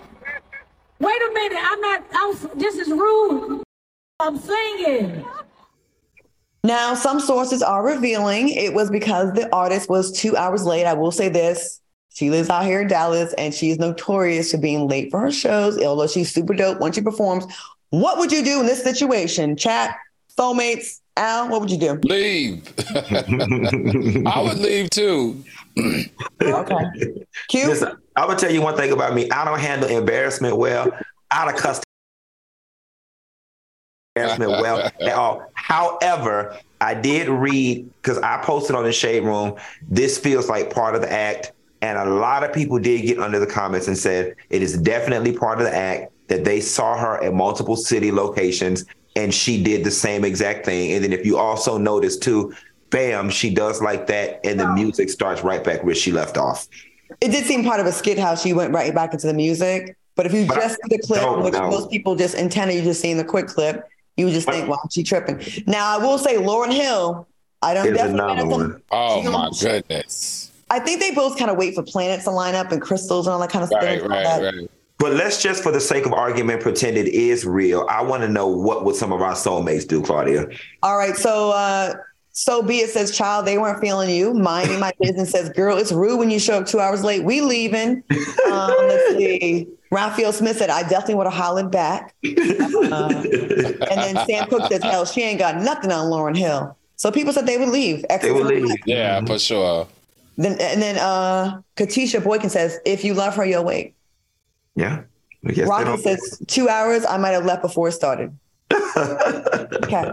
Wait 0.99 1.21
a 1.21 1.31
minute. 1.33 1.59
I'm 1.61 1.81
not. 1.81 2.03
I'm, 2.13 2.59
this 2.59 2.75
is 2.75 2.89
rude. 2.89 3.63
I'm 4.19 4.37
singing. 4.37 5.25
Now, 6.63 6.93
some 6.93 7.19
sources 7.19 7.61
are 7.61 7.85
revealing 7.85 8.49
it 8.49 8.73
was 8.73 8.89
because 8.89 9.33
the 9.33 9.53
artist 9.53 9.89
was 9.89 10.11
two 10.11 10.37
hours 10.37 10.63
late. 10.65 10.85
I 10.85 10.93
will 10.93 11.11
say 11.11 11.27
this. 11.27 11.81
She 12.13 12.29
lives 12.29 12.49
out 12.49 12.63
here 12.63 12.81
in 12.81 12.87
Dallas 12.87 13.33
and 13.37 13.53
she's 13.53 13.79
notorious 13.79 14.51
for 14.51 14.59
being 14.59 14.87
late 14.87 15.11
for 15.11 15.19
her 15.19 15.31
shows, 15.31 15.81
although 15.81 16.07
she's 16.07 16.31
super 16.31 16.53
dope 16.53 16.79
when 16.79 16.91
she 16.91 17.01
performs. 17.01 17.45
What 17.89 18.17
would 18.17 18.31
you 18.31 18.43
do 18.43 18.61
in 18.61 18.65
this 18.65 18.83
situation? 18.83 19.57
Chat, 19.57 19.97
soulmates, 20.37 21.01
Al, 21.17 21.49
what 21.49 21.61
would 21.61 21.69
you 21.71 21.77
do? 21.77 21.99
Leave. 22.03 22.71
I 22.95 24.41
would 24.41 24.57
leave 24.57 24.89
too. 24.89 25.43
Okay. 26.41 27.25
Q? 27.49 27.67
Listen, 27.67 27.97
I'm 28.15 28.27
gonna 28.27 28.39
tell 28.39 28.51
you 28.51 28.61
one 28.61 28.75
thing 28.75 28.91
about 28.91 29.13
me. 29.13 29.29
I 29.31 29.43
don't 29.43 29.59
handle 29.59 29.89
embarrassment 29.89 30.57
well. 30.57 30.91
I 31.29 31.45
don't 31.45 31.57
cuss 31.57 31.81
embarrassment 34.15 34.51
well 34.51 34.79
at 35.01 35.13
all. 35.13 35.49
However, 35.53 36.57
I 36.81 36.93
did 36.93 37.29
read 37.29 37.89
because 38.01 38.17
I 38.19 38.41
posted 38.43 38.75
on 38.75 38.83
the 38.83 38.91
shade 38.91 39.23
room. 39.23 39.55
This 39.89 40.17
feels 40.17 40.49
like 40.49 40.73
part 40.73 40.95
of 40.95 41.01
the 41.01 41.11
act, 41.11 41.53
and 41.81 41.97
a 41.97 42.05
lot 42.05 42.43
of 42.43 42.53
people 42.53 42.79
did 42.79 43.01
get 43.05 43.19
under 43.19 43.39
the 43.39 43.47
comments 43.47 43.87
and 43.87 43.97
said 43.97 44.35
it 44.49 44.61
is 44.61 44.77
definitely 44.77 45.33
part 45.35 45.59
of 45.59 45.65
the 45.65 45.75
act 45.75 46.11
that 46.27 46.45
they 46.45 46.59
saw 46.61 46.97
her 46.97 47.21
at 47.23 47.33
multiple 47.33 47.75
city 47.75 48.11
locations 48.11 48.85
and 49.15 49.31
she 49.33 49.61
did 49.61 49.83
the 49.83 49.91
same 49.91 50.25
exact 50.25 50.65
thing. 50.65 50.93
And 50.93 51.03
then 51.03 51.13
if 51.13 51.23
you 51.25 51.37
also 51.37 51.77
notice 51.77 52.17
too, 52.17 52.53
bam, 52.89 53.29
she 53.29 53.53
does 53.53 53.79
like 53.81 54.07
that, 54.07 54.39
and 54.43 54.59
the 54.59 54.67
music 54.73 55.09
starts 55.09 55.43
right 55.43 55.63
back 55.63 55.83
where 55.83 55.93
she 55.93 56.11
left 56.11 56.35
off. 56.37 56.67
It 57.21 57.29
did 57.29 57.45
seem 57.45 57.63
part 57.63 57.79
of 57.79 57.85
a 57.85 57.91
skit 57.91 58.17
how 58.17 58.33
she 58.35 58.53
went 58.53 58.73
right 58.73 58.93
back 58.93 59.13
into 59.13 59.27
the 59.27 59.33
music. 59.33 59.95
But 60.15 60.25
if 60.25 60.33
you 60.33 60.45
But 60.47 60.57
I- 60.57 60.61
just 60.61 60.75
see 60.75 60.95
the 60.97 61.03
clip, 61.03 61.43
which 61.43 61.53
no. 61.53 61.69
most 61.69 61.91
people 61.91 62.15
just 62.15 62.33
intended 62.35 62.75
you 62.75 62.81
just 62.81 63.01
seeing 63.01 63.17
the 63.17 63.23
quick 63.23 63.45
clip, 63.47 63.87
you 64.17 64.25
would 64.25 64.33
just 64.33 64.47
think, 64.47 64.67
wow, 64.69 64.79
she 64.91 65.03
tripping. 65.03 65.41
Now 65.67 65.97
I 65.97 66.03
will 66.03 66.17
say 66.17 66.35
Lauryn 66.35 66.71
Hill, 66.73 67.27
I 67.61 67.73
don't 67.73 67.85
Here's 67.85 67.97
definitely 67.97 68.19
another 68.19 68.41
been 68.41 68.51
some- 68.51 68.59
one. 68.71 68.81
Oh 68.91 69.23
my 69.23 69.31
almost- 69.31 69.61
goodness. 69.61 70.51
I 70.69 70.79
think 70.79 70.99
they 71.01 71.11
both 71.11 71.37
kind 71.37 71.51
of 71.51 71.57
wait 71.57 71.75
for 71.75 71.83
planets 71.83 72.23
to 72.23 72.31
line 72.31 72.55
up 72.55 72.71
and 72.71 72.81
crystals 72.81 73.27
and 73.27 73.33
all 73.33 73.39
that 73.39 73.51
kind 73.51 73.61
of 73.63 73.69
stuff. 73.69 73.83
Right, 73.83 74.01
right, 74.03 74.41
right. 74.55 74.69
But 74.97 75.13
let's 75.13 75.41
just, 75.41 75.61
for 75.61 75.71
the 75.71 75.79
sake 75.81 76.05
of 76.05 76.13
argument, 76.13 76.61
pretend 76.61 76.97
it 76.97 77.09
is 77.09 77.45
real. 77.45 77.85
I 77.89 78.01
want 78.01 78.23
to 78.23 78.29
know 78.29 78.47
what 78.47 78.83
would 78.85 78.95
some 78.95 79.11
of 79.11 79.21
our 79.21 79.33
soulmates 79.33 79.87
do, 79.87 80.01
Claudia? 80.01 80.47
All 80.81 80.97
right, 80.97 81.15
so 81.15 81.51
uh 81.51 81.93
so 82.35 82.63
be 82.63 82.77
it 82.79 82.89
says 82.89 83.15
child, 83.15 83.45
they 83.45 83.59
weren't 83.59 83.79
feeling 83.79 84.09
you. 84.09 84.33
Minding 84.33 84.79
my 84.79 84.91
business 84.99 85.29
says, 85.31 85.49
girl, 85.49 85.77
it's 85.77 85.91
rude 85.91 86.17
when 86.17 86.31
you 86.31 86.39
show 86.39 86.55
up 86.59 86.65
two 86.65 86.79
hours 86.79 87.03
late. 87.03 87.23
We 87.23 87.41
leaving. 87.41 88.01
Um, 88.51 88.73
let's 88.87 89.15
see. 89.17 89.67
Raphael 89.93 90.33
Smith 90.33 90.57
said, 90.57 90.69
I 90.69 90.81
definitely 90.81 91.15
want 91.15 91.27
to 91.27 91.35
hollered 91.35 91.71
back. 91.71 92.15
Uh, 92.23 92.27
and 92.31 93.99
then 93.99 94.25
Sam 94.25 94.47
Cook 94.49 94.71
says, 94.71 94.81
hell, 94.81 95.05
she 95.05 95.21
ain't 95.21 95.39
got 95.39 95.57
nothing 95.61 95.91
on 95.91 96.09
Lauryn 96.09 96.35
Hill. 96.35 96.75
So 96.95 97.11
people 97.11 97.31
said 97.33 97.45
they 97.45 97.57
would 97.57 97.69
leave. 97.69 98.03
They 98.21 98.31
would 98.31 98.47
leave. 98.47 98.75
Yeah, 98.85 99.23
for 99.25 99.37
sure. 99.37 99.87
Then 100.37 100.53
and 100.59 100.81
then 100.81 100.97
uh 100.97 101.61
Katisha 101.75 102.23
Boykin 102.23 102.49
says, 102.49 102.79
if 102.85 103.03
you 103.03 103.13
love 103.13 103.35
her, 103.35 103.45
you'll 103.45 103.63
wait. 103.63 103.93
Yeah. 104.75 105.03
I 105.45 105.49
guess 105.49 105.57
they 105.57 105.63
Rocket 105.65 105.85
don't- 105.85 106.01
says 106.01 106.41
two 106.47 106.69
hours, 106.69 107.05
I 107.05 107.17
might 107.17 107.31
have 107.31 107.45
left 107.45 107.61
before 107.61 107.89
it 107.89 107.91
started. 107.91 108.35
okay. 108.97 110.11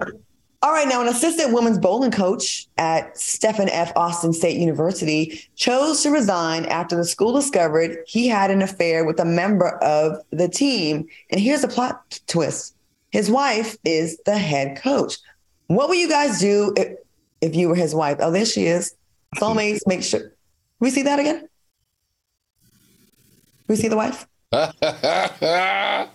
All 0.63 0.73
right, 0.73 0.87
now 0.87 1.01
an 1.01 1.09
assistant 1.09 1.55
women's 1.55 1.79
bowling 1.79 2.11
coach 2.11 2.69
at 2.77 3.17
Stephen 3.17 3.71
F. 3.71 3.93
Austin 3.97 4.35
State 4.35 4.59
University 4.59 5.49
chose 5.57 6.03
to 6.03 6.11
resign 6.11 6.67
after 6.67 6.97
the 6.97 7.05
school 7.05 7.33
discovered 7.33 7.97
he 8.07 8.29
had 8.29 8.51
an 8.51 8.61
affair 8.61 9.07
with 9.07 9.19
a 9.21 9.25
member 9.25 9.79
of 9.79 10.23
the 10.31 10.49
team. 10.49 11.09
And 11.31 11.41
here's 11.41 11.65
a 11.65 11.69
plot 11.69 12.21
twist. 12.27 12.75
His 13.11 13.31
wife 13.31 13.79
is 13.87 14.19
the 14.27 14.37
head 14.37 14.77
coach. 14.77 15.17
What 15.69 15.89
would 15.89 15.97
you 15.97 16.11
guys 16.11 16.39
do 16.41 16.75
if, 16.77 16.99
if 17.41 17.57
you 17.57 17.71
were 17.71 17.75
his 17.75 17.95
wife? 17.95 18.19
Oh, 18.21 18.31
there 18.31 18.45
she 18.45 18.67
is. 18.67 18.95
Soulmates, 19.37 19.81
make 19.87 20.03
sure. 20.03 20.21
Can 20.21 20.31
we 20.81 20.91
see 20.91 21.03
that 21.03 21.19
again? 21.19 21.49
We 23.67 23.77
see 23.77 23.89
the 23.89 23.97
wife? 23.97 24.27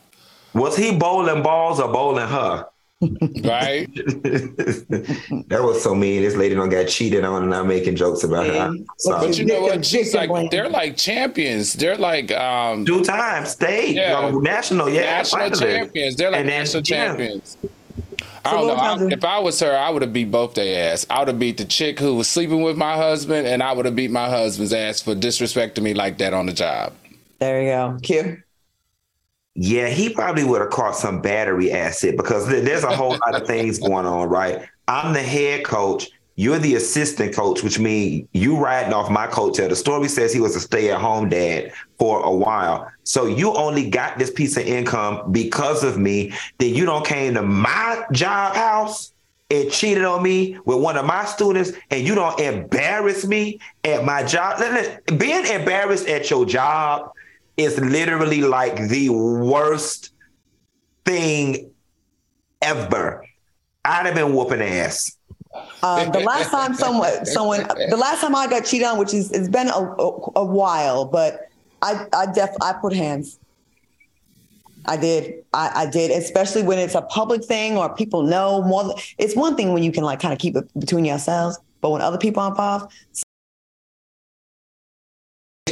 Was 0.54 0.78
he 0.78 0.96
bowling 0.96 1.42
balls 1.42 1.80
or 1.80 1.92
bowling 1.92 2.28
her? 2.28 2.68
Right? 3.02 3.88
that 3.96 5.60
was 5.62 5.84
so 5.84 5.94
mean. 5.94 6.22
This 6.22 6.36
lady 6.36 6.56
don't 6.56 6.70
got 6.70 6.88
cheated 6.88 7.24
on, 7.26 7.44
and 7.44 7.54
I'm 7.54 7.68
making 7.68 7.96
jokes 7.96 8.24
about 8.24 8.48
her. 8.48 8.74
Sorry. 8.98 9.28
But 9.28 9.38
you 9.38 9.46
know 9.46 9.62
what? 9.62 9.86
She's 9.86 10.14
like 10.14 10.30
they're 10.52 10.70
like 10.70 10.98
champions. 10.98 11.74
They're 11.74 11.98
like 11.98 12.32
um 12.32 12.86
two 12.86 13.04
times 13.04 13.50
state, 13.50 13.96
Yeah. 13.96 14.32
national, 14.42 14.90
yeah, 14.90 15.02
national 15.02 15.52
champions. 15.52 16.16
They're 16.16 16.32
like 16.32 16.42
And 16.42 16.50
then- 16.50 16.60
national 16.60 16.84
yeah. 16.86 17.08
champions. 17.08 17.58
I 18.46 18.52
don't 18.52 18.68
know. 18.68 18.76
I, 18.76 19.12
if 19.12 19.26
I 19.26 19.40
was 19.40 19.60
her, 19.62 19.76
I 19.76 19.90
would 19.90 20.04
have 20.04 20.14
beat 20.14 20.30
both 20.30 20.54
their 20.54 20.92
ass. 20.94 21.04
I 21.10 21.18
would 21.20 21.30
have 21.30 21.40
beat 21.40 21.58
the 21.58 21.66
chick 21.66 22.00
who 22.00 22.14
was 22.14 22.30
sleeping 22.30 22.62
with 22.62 22.78
my 22.78 22.96
husband, 22.96 23.48
and 23.48 23.64
I 23.64 23.72
would 23.74 23.86
have 23.86 23.96
beat 23.96 24.12
my 24.12 24.30
husband's 24.30 24.72
ass 24.72 25.02
for 25.02 25.16
disrespecting 25.16 25.82
me 25.82 25.96
like 25.96 26.20
that 26.20 26.32
on 26.34 26.46
the 26.46 26.54
job. 26.54 26.94
There 27.40 27.62
you 27.64 27.70
go. 27.70 27.98
Q. 28.04 28.44
Yeah, 29.56 29.88
he 29.88 30.10
probably 30.10 30.44
would 30.44 30.62
have 30.62 30.70
caught 30.70 30.98
some 30.98 31.22
battery 31.22 31.72
acid 31.72 32.18
because 32.18 32.48
there's 32.48 32.84
a 32.84 32.96
whole 32.96 33.12
lot 33.12 33.36
of 33.36 33.48
things 33.48 33.80
going 33.80 34.06
on, 34.06 34.28
right? 34.28 34.68
I'm 34.88 35.14
the 35.14 35.22
head 35.22 35.64
coach. 35.64 36.10
You're 36.36 36.60
the 36.60 36.76
assistant 36.76 37.34
coach, 37.34 37.64
which 37.64 37.80
means 37.80 38.28
you 38.34 38.58
riding 38.58 38.92
off 38.92 39.10
my 39.10 39.28
coattail. 39.28 39.70
The 39.70 39.76
story 39.78 40.10
says 40.10 40.34
he 40.34 40.42
was 40.42 40.58
a 40.58 40.60
stay-at-home 40.60 41.30
dad 41.30 41.72
for 41.98 42.22
a 42.26 42.32
while. 42.32 42.92
So 43.06 43.26
you 43.28 43.54
only 43.54 43.90
got 43.90 44.20
this 44.20 44.30
piece 44.30 44.58
of 44.58 44.68
income 44.68 45.32
because 45.32 45.86
of 45.86 45.98
me. 45.98 46.34
Then 46.58 46.76
you 46.76 46.86
don't 46.86 47.06
came 47.06 47.36
to 47.36 47.42
my 47.42 48.04
job 48.12 48.58
house 48.58 49.14
and 49.50 49.72
cheated 49.72 50.04
on 50.04 50.22
me 50.22 50.58
with 50.66 50.80
one 50.80 50.98
of 50.98 51.06
my 51.06 51.24
students, 51.24 51.72
and 51.90 52.06
you 52.06 52.16
don't 52.16 52.38
embarrass 52.42 53.26
me 53.26 53.60
at 53.86 54.04
my 54.04 54.22
job. 54.24 54.60
Being 55.18 55.46
embarrassed 55.46 56.10
at 56.10 56.30
your 56.30 56.46
job 56.46 57.12
is 57.58 57.80
literally 57.80 58.42
like 58.42 58.88
the 58.88 59.10
worst 59.10 60.12
thing 61.06 61.72
ever. 62.62 63.26
I'd 63.84 64.06
have 64.06 64.16
been 64.16 64.34
whooping 64.34 64.62
ass. 64.62 65.18
Um, 65.84 66.12
the 66.12 66.20
last 66.20 66.50
time 66.52 66.74
someone, 66.74 67.26
someone, 67.26 67.62
the 67.90 67.98
last 67.98 68.22
time 68.22 68.36
I 68.36 68.48
got 68.48 68.66
cheated 68.66 68.88
on, 68.88 68.98
which 68.98 69.14
is 69.14 69.32
it's 69.32 69.48
been 69.48 69.68
a, 69.68 69.80
a, 69.80 70.32
a 70.38 70.46
while, 70.46 71.06
but 71.06 71.50
I, 71.82 72.08
I 72.14 72.26
def, 72.26 72.50
I 72.62 72.74
put 72.74 72.94
hands. 72.94 73.40
I 74.88 74.98
did, 74.98 75.44
I, 75.54 75.72
I 75.76 75.86
did, 75.90 76.12
especially 76.12 76.64
when 76.64 76.78
it's 76.78 76.96
a 76.96 77.02
public 77.02 77.44
thing 77.44 77.78
or 77.78 77.94
people 77.96 78.22
know 78.24 78.62
more. 78.64 78.96
It's 79.18 79.36
one 79.36 79.56
thing 79.56 79.74
when 79.74 79.82
you 79.84 79.92
can 79.92 80.04
like 80.04 80.20
kind 80.20 80.34
of 80.34 80.40
keep 80.40 80.56
it 80.56 80.68
between 80.80 81.06
yourselves, 81.06 81.58
but 81.82 81.92
when 81.92 82.02
other 82.02 82.18
people 82.18 82.44
are 82.44 82.50
involved, 82.50 82.94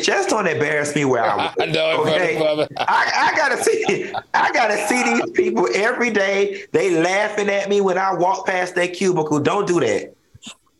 Just 0.03 0.29
don't 0.29 0.47
embarrass 0.47 0.95
me 0.95 1.05
where 1.05 1.23
I 1.23 1.35
was. 1.35 1.55
I 1.61 1.65
know, 1.67 2.03
in 2.03 2.07
front 2.07 2.21
of 2.21 2.59
Okay? 2.59 2.67
I, 2.77 3.31
I 3.31 3.37
gotta 3.37 3.63
see. 3.63 4.13
I 4.33 4.51
gotta 4.51 4.77
see 4.87 5.03
these 5.03 5.31
people 5.31 5.67
every 5.73 6.11
day. 6.11 6.65
They 6.71 7.01
laughing 7.01 7.49
at 7.49 7.69
me 7.69 7.81
when 7.81 7.97
I 7.97 8.13
walk 8.13 8.45
past 8.45 8.75
their 8.75 8.89
cubicle. 8.89 9.39
Don't 9.39 9.67
do 9.67 9.79
that. 9.79 10.13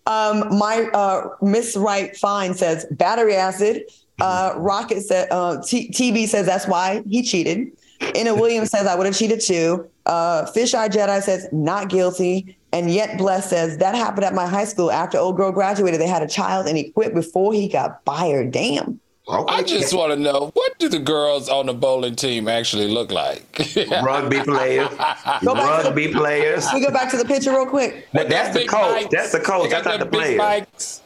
Um, 0.05 0.57
my 0.57 0.89
uh, 0.93 1.29
Miss 1.41 1.77
Wright 1.77 2.15
Fine 2.17 2.55
says 2.55 2.86
battery 2.91 3.36
acid. 3.36 3.83
Uh, 4.19 4.53
Rocket 4.57 5.01
said 5.01 5.27
uh, 5.31 5.62
T- 5.65 5.89
TB 5.89 6.27
says 6.27 6.45
that's 6.45 6.67
why 6.67 7.03
he 7.09 7.23
cheated. 7.23 7.71
Inna 8.13 8.36
Williams 8.36 8.69
says 8.69 8.86
I 8.86 8.95
would 8.95 9.05
have 9.05 9.15
cheated 9.15 9.39
too. 9.39 9.89
Uh, 10.05 10.45
Fish 10.47 10.73
Eye 10.73 10.89
Jedi 10.89 11.21
says 11.21 11.47
not 11.51 11.89
guilty. 11.89 12.57
And 12.73 12.89
yet 12.89 13.19
Bless 13.19 13.51
says 13.51 13.77
that 13.77 13.93
happened 13.93 14.25
at 14.25 14.33
my 14.33 14.47
high 14.47 14.65
school 14.65 14.91
after 14.91 15.17
old 15.19 15.38
girl 15.38 15.51
graduated. 15.51 16.01
They 16.01 16.07
had 16.07 16.23
a 16.23 16.27
child 16.27 16.67
and 16.67 16.75
he 16.75 16.89
quit 16.89 17.13
before 17.13 17.53
he 17.53 17.67
got 17.69 18.03
fired. 18.03 18.51
Damn. 18.51 18.99
Okay. 19.25 19.55
I 19.55 19.63
just 19.63 19.93
want 19.93 20.12
to 20.12 20.17
know 20.19 20.51
what 20.53 20.77
do 20.79 20.89
the 20.89 20.99
girls 20.99 21.47
on 21.47 21.67
the 21.67 21.73
bowling 21.73 22.15
team 22.15 22.49
actually 22.49 22.89
look 22.89 23.09
like? 23.09 23.57
rugby 24.03 24.41
players. 24.41 24.89
Go 25.45 25.53
the- 25.55 25.62
rugby 25.62 26.09
players. 26.12 26.67
We 26.73 26.81
go 26.81 26.91
back 26.91 27.09
to 27.12 27.17
the 27.17 27.23
picture 27.23 27.51
real 27.51 27.65
quick. 27.65 28.07
That- 28.12 28.27
that's 28.29 28.53
the 28.53 28.59
Big 28.62 28.67
coach. 28.69 29.05
mics. 29.05 29.09
That's 29.12 29.31
the 29.31 29.39
coach. 29.39 29.69
That's 29.69 29.86
not 29.86 29.99
the 29.99 30.05
player. 30.07 30.38
mics. 30.39 30.99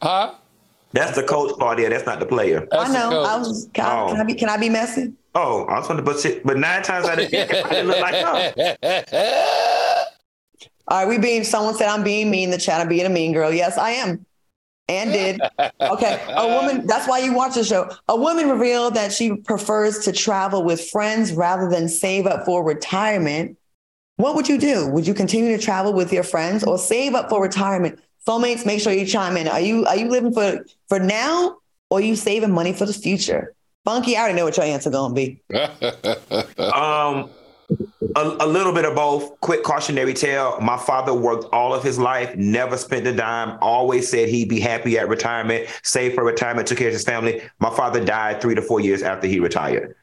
Huh? 0.00 0.34
That's 0.92 1.16
the 1.16 1.24
coach 1.24 1.58
part 1.58 1.78
there. 1.78 1.90
That's 1.90 2.06
not 2.06 2.20
the 2.20 2.26
player. 2.26 2.68
That's 2.70 2.90
I 2.90 2.92
know. 2.92 3.10
the. 3.10 3.28
I 3.28 3.36
was. 3.36 3.68
Can, 3.74 3.84
I, 3.84 4.00
Oh. 4.02 4.08
can 4.12 4.20
I 4.20 4.24
be? 4.24 4.34
Can 4.34 4.48
I 4.48 4.56
be 4.56 4.68
messy? 4.68 5.12
Oh, 5.34 5.64
I 5.64 5.78
was 5.80 5.88
going 5.88 5.96
to 5.96 6.04
but 6.04 6.20
shit. 6.20 6.46
But 6.46 6.56
nine 6.58 6.84
times 6.84 7.06
out 7.08 7.18
of 7.20 7.28
ten, 7.28 7.48
it 7.50 7.62
probably 7.64 7.82
look 7.82 7.98
like 8.00 8.14
her. 8.14 8.76
All 10.86 10.98
right, 10.98 11.08
we 11.08 11.18
being 11.18 11.42
someone 11.42 11.74
said 11.74 11.88
I'm 11.88 12.04
being 12.04 12.30
mean 12.30 12.50
the 12.50 12.58
chat. 12.58 12.80
I'm 12.80 12.88
being 12.88 13.06
a 13.06 13.08
mean 13.08 13.32
girl. 13.32 13.52
Yes, 13.52 13.76
I 13.76 13.90
am. 13.90 14.24
And 14.88 15.12
did. 15.12 15.40
Okay. 15.80 16.22
A 16.28 16.46
woman, 16.46 16.86
that's 16.86 17.06
why 17.06 17.18
you 17.18 17.34
watch 17.34 17.54
the 17.54 17.64
show. 17.64 17.90
A 18.08 18.16
woman 18.16 18.48
revealed 18.48 18.94
that 18.94 19.12
she 19.12 19.36
prefers 19.36 19.98
to 20.00 20.12
travel 20.12 20.62
with 20.64 20.88
friends 20.90 21.32
rather 21.32 21.68
than 21.68 21.88
save 21.88 22.26
up 22.26 22.44
for 22.44 22.64
retirement. 22.64 23.56
What 24.16 24.34
would 24.34 24.48
you 24.48 24.58
do? 24.58 24.88
Would 24.88 25.06
you 25.06 25.14
continue 25.14 25.56
to 25.56 25.62
travel 25.62 25.92
with 25.92 26.12
your 26.12 26.22
friends 26.22 26.64
or 26.64 26.78
save 26.78 27.14
up 27.14 27.28
for 27.28 27.42
retirement? 27.42 28.00
Soulmates, 28.26 28.64
make 28.64 28.80
sure 28.80 28.92
you 28.92 29.06
chime 29.06 29.36
in. 29.36 29.46
Are 29.48 29.60
you 29.60 29.84
are 29.86 29.96
you 29.96 30.08
living 30.08 30.32
for 30.32 30.64
for 30.88 30.98
now 30.98 31.58
or 31.90 31.98
are 31.98 32.02
you 32.02 32.16
saving 32.16 32.52
money 32.52 32.72
for 32.72 32.86
the 32.86 32.92
future? 32.92 33.54
Funky, 33.84 34.16
I 34.16 34.20
already 34.20 34.36
know 34.36 34.44
what 34.44 34.56
your 34.56 34.64
answer 34.66 34.90
gonna 34.90 35.14
be. 35.14 35.42
Um, 36.58 37.30
a, 38.16 38.36
a 38.40 38.46
little 38.46 38.72
bit 38.72 38.84
of 38.84 38.94
both. 38.94 39.40
Quick 39.40 39.62
cautionary 39.62 40.14
tale. 40.14 40.58
My 40.60 40.76
father 40.76 41.12
worked 41.12 41.46
all 41.52 41.74
of 41.74 41.82
his 41.82 41.98
life, 41.98 42.34
never 42.36 42.76
spent 42.76 43.06
a 43.06 43.12
dime, 43.14 43.58
always 43.60 44.08
said 44.08 44.28
he'd 44.28 44.48
be 44.48 44.60
happy 44.60 44.98
at 44.98 45.08
retirement, 45.08 45.68
saved 45.82 46.14
for 46.14 46.24
retirement, 46.24 46.68
took 46.68 46.78
care 46.78 46.88
of 46.88 46.92
his 46.92 47.04
family. 47.04 47.42
My 47.58 47.70
father 47.70 48.04
died 48.04 48.40
three 48.40 48.54
to 48.54 48.62
four 48.62 48.80
years 48.80 49.02
after 49.02 49.26
he 49.26 49.40
retired. 49.40 49.96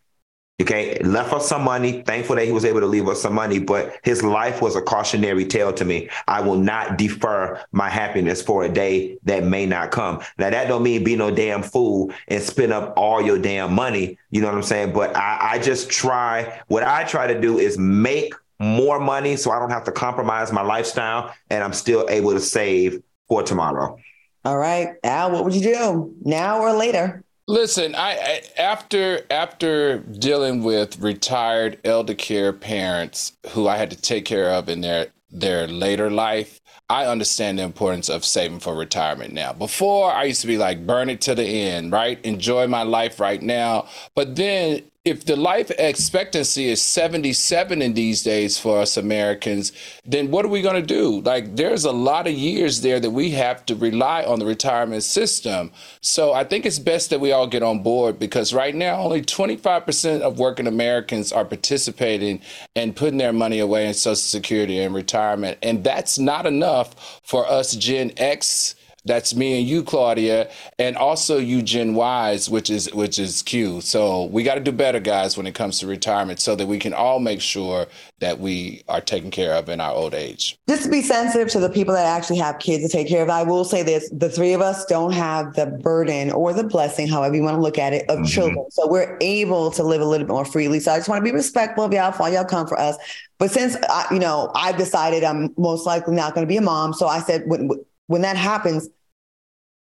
Okay, 0.61 0.99
left 0.99 1.33
us 1.33 1.47
some 1.47 1.63
money. 1.63 2.03
Thankful 2.03 2.35
that 2.35 2.45
he 2.45 2.51
was 2.51 2.65
able 2.65 2.81
to 2.81 2.85
leave 2.85 3.07
us 3.07 3.21
some 3.21 3.33
money, 3.33 3.57
but 3.59 3.97
his 4.03 4.21
life 4.21 4.61
was 4.61 4.75
a 4.75 4.81
cautionary 4.81 5.45
tale 5.45 5.73
to 5.73 5.83
me. 5.83 6.09
I 6.27 6.41
will 6.41 6.57
not 6.57 6.97
defer 6.97 7.59
my 7.71 7.89
happiness 7.89 8.41
for 8.41 8.63
a 8.63 8.69
day 8.69 9.17
that 9.23 9.43
may 9.43 9.65
not 9.65 9.91
come. 9.91 10.21
Now 10.37 10.49
that 10.49 10.67
don't 10.67 10.83
mean 10.83 11.03
be 11.03 11.15
no 11.15 11.31
damn 11.31 11.63
fool 11.63 12.11
and 12.27 12.43
spend 12.43 12.73
up 12.73 12.93
all 12.95 13.21
your 13.21 13.39
damn 13.39 13.73
money. 13.73 14.17
You 14.29 14.41
know 14.41 14.47
what 14.47 14.55
I'm 14.55 14.63
saying? 14.63 14.93
But 14.93 15.15
I, 15.15 15.53
I 15.53 15.59
just 15.59 15.89
try. 15.89 16.61
What 16.67 16.83
I 16.83 17.05
try 17.05 17.27
to 17.27 17.39
do 17.39 17.57
is 17.57 17.77
make 17.77 18.33
more 18.59 18.99
money 18.99 19.35
so 19.37 19.49
I 19.51 19.57
don't 19.57 19.71
have 19.71 19.85
to 19.85 19.91
compromise 19.91 20.51
my 20.51 20.61
lifestyle, 20.61 21.33
and 21.49 21.63
I'm 21.63 21.73
still 21.73 22.05
able 22.09 22.33
to 22.33 22.39
save 22.39 23.01
for 23.27 23.41
tomorrow. 23.41 23.97
All 24.45 24.57
right. 24.57 24.95
Al, 25.03 25.31
what 25.31 25.43
would 25.43 25.55
you 25.55 25.61
do? 25.61 26.15
Now 26.21 26.61
or 26.61 26.73
later? 26.73 27.23
Listen, 27.51 27.95
I, 27.95 28.11
I 28.11 28.41
after 28.57 29.25
after 29.29 29.97
dealing 29.97 30.63
with 30.63 30.97
retired 30.99 31.79
elder 31.83 32.13
care 32.13 32.53
parents 32.53 33.33
who 33.49 33.67
I 33.67 33.75
had 33.75 33.91
to 33.91 34.01
take 34.01 34.23
care 34.23 34.51
of 34.51 34.69
in 34.69 34.79
their 34.79 35.07
their 35.29 35.67
later 35.67 36.09
life, 36.09 36.61
I 36.89 37.07
understand 37.07 37.59
the 37.59 37.63
importance 37.63 38.07
of 38.07 38.23
saving 38.23 38.61
for 38.61 38.73
retirement 38.73 39.33
now. 39.33 39.51
Before 39.51 40.13
I 40.13 40.23
used 40.23 40.39
to 40.41 40.47
be 40.47 40.57
like 40.57 40.87
burn 40.87 41.09
it 41.09 41.19
to 41.21 41.35
the 41.35 41.43
end, 41.43 41.91
right? 41.91 42.23
Enjoy 42.23 42.67
my 42.67 42.83
life 42.83 43.19
right 43.19 43.41
now. 43.41 43.89
But 44.15 44.37
then 44.37 44.83
if 45.03 45.25
the 45.25 45.35
life 45.35 45.71
expectancy 45.79 46.67
is 46.67 46.79
77 46.79 47.81
in 47.81 47.95
these 47.95 48.21
days 48.21 48.59
for 48.59 48.79
us 48.81 48.97
Americans, 48.97 49.71
then 50.05 50.29
what 50.29 50.45
are 50.45 50.49
we 50.49 50.61
going 50.61 50.79
to 50.79 50.85
do? 50.85 51.21
Like, 51.21 51.55
there's 51.55 51.85
a 51.85 51.91
lot 51.91 52.27
of 52.27 52.33
years 52.33 52.81
there 52.81 52.99
that 52.99 53.09
we 53.09 53.31
have 53.31 53.65
to 53.65 53.75
rely 53.75 54.23
on 54.23 54.37
the 54.37 54.45
retirement 54.45 55.01
system. 55.01 55.71
So 56.01 56.33
I 56.33 56.43
think 56.43 56.67
it's 56.67 56.77
best 56.77 57.09
that 57.09 57.19
we 57.19 57.31
all 57.31 57.47
get 57.47 57.63
on 57.63 57.81
board 57.81 58.19
because 58.19 58.53
right 58.53 58.75
now, 58.75 59.01
only 59.01 59.23
25% 59.23 60.21
of 60.21 60.37
working 60.37 60.67
Americans 60.67 61.31
are 61.31 61.45
participating 61.45 62.39
and 62.75 62.95
putting 62.95 63.17
their 63.17 63.33
money 63.33 63.57
away 63.57 63.87
in 63.87 63.95
Social 63.95 64.15
Security 64.17 64.81
and 64.81 64.93
retirement. 64.93 65.57
And 65.63 65.83
that's 65.83 66.19
not 66.19 66.45
enough 66.45 67.21
for 67.23 67.49
us 67.49 67.75
Gen 67.75 68.11
X. 68.17 68.75
That's 69.03 69.33
me 69.33 69.59
and 69.59 69.67
you, 69.67 69.81
Claudia, 69.81 70.51
and 70.77 70.95
also 70.95 71.37
you, 71.39 71.63
Gen 71.63 71.95
Ys, 71.95 72.49
which 72.49 72.69
is 72.69 72.93
which 72.93 73.17
is 73.17 73.41
Q. 73.41 73.81
So 73.81 74.25
we 74.25 74.43
got 74.43 74.55
to 74.55 74.61
do 74.61 74.71
better, 74.71 74.99
guys, 74.99 75.35
when 75.37 75.47
it 75.47 75.55
comes 75.55 75.79
to 75.79 75.87
retirement, 75.87 76.39
so 76.39 76.55
that 76.55 76.67
we 76.67 76.77
can 76.77 76.93
all 76.93 77.19
make 77.19 77.41
sure 77.41 77.87
that 78.19 78.39
we 78.39 78.83
are 78.87 79.01
taken 79.01 79.31
care 79.31 79.55
of 79.55 79.69
in 79.69 79.81
our 79.81 79.91
old 79.91 80.13
age. 80.13 80.55
just 80.69 80.83
to 80.83 80.89
be 80.89 81.01
sensitive 81.01 81.47
to 81.49 81.59
the 81.59 81.69
people 81.69 81.95
that 81.95 82.05
actually 82.05 82.37
have 82.37 82.59
kids 82.59 82.83
to 82.83 82.89
take 82.89 83.07
care 83.07 83.23
of. 83.23 83.29
I 83.29 83.41
will 83.41 83.65
say 83.65 83.81
this: 83.81 84.07
the 84.11 84.29
three 84.29 84.53
of 84.53 84.61
us 84.61 84.85
don't 84.85 85.13
have 85.13 85.55
the 85.55 85.65
burden 85.65 86.31
or 86.31 86.53
the 86.53 86.63
blessing, 86.63 87.07
however 87.07 87.35
you 87.35 87.41
want 87.41 87.55
to 87.57 87.61
look 87.61 87.79
at 87.79 87.93
it, 87.93 88.07
of 88.07 88.19
Mhm. 88.19 88.27
children. 88.27 88.65
So 88.69 88.87
we're 88.87 89.17
able 89.19 89.71
to 89.71 89.83
live 89.83 90.01
a 90.01 90.05
little 90.05 90.27
bit 90.27 90.31
more 90.31 90.45
freely. 90.45 90.79
So 90.79 90.91
I 90.91 90.97
just 90.97 91.09
want 91.09 91.19
to 91.19 91.23
be 91.23 91.35
respectful 91.35 91.83
of 91.83 91.91
y'all 91.91 92.11
for 92.11 92.29
y'all 92.29 92.45
come 92.45 92.67
for 92.67 92.79
us. 92.79 92.97
But 93.39 93.49
since 93.49 93.75
I, 93.89 94.05
you 94.11 94.19
know, 94.19 94.51
I've 94.53 94.77
decided 94.77 95.23
I'm 95.23 95.51
most 95.57 95.87
likely 95.87 96.13
not 96.13 96.35
going 96.35 96.45
to 96.45 96.49
be 96.49 96.57
a 96.57 96.61
mom, 96.61 96.93
so 96.93 97.07
I 97.07 97.19
said 97.21 97.43
when 97.47 97.71
when 98.07 98.21
that 98.21 98.37
happens, 98.37 98.89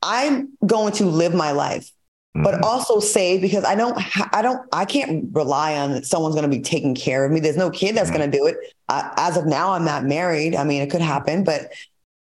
I'm 0.01 0.49
going 0.65 0.93
to 0.93 1.05
live 1.05 1.34
my 1.34 1.51
life 1.51 1.91
but 2.36 2.55
Mhm. 2.55 2.62
also 2.63 2.99
save 2.99 3.41
because 3.41 3.63
I 3.63 3.75
don't, 3.75 3.99
ha- 3.99 4.29
I 4.32 4.41
don't, 4.41 4.62
I 4.71 4.86
can't 4.86 5.25
rely 5.34 5.75
on 5.75 6.03
someone's 6.03 6.36
going 6.36 6.49
to 6.49 6.55
be 6.55 6.62
taking 6.62 6.93
care 6.93 7.25
of 7.25 7.32
me. 7.32 7.39
There's 7.39 7.58
no 7.58 7.69
kid 7.69 7.95
that's 7.95 8.12
going 8.12 8.29
to 8.29 8.38
do 8.38 8.45
it. 8.45 8.58
Uh, 8.88 9.10
as 9.17 9.36
of 9.36 9.45
now, 9.45 9.71
I'm 9.71 9.84
not 9.84 10.05
married. 10.05 10.55
I 10.55 10.63
mean, 10.63 10.82
it 10.82 10.91
could 10.91 11.01
happen, 11.01 11.43
but 11.43 11.73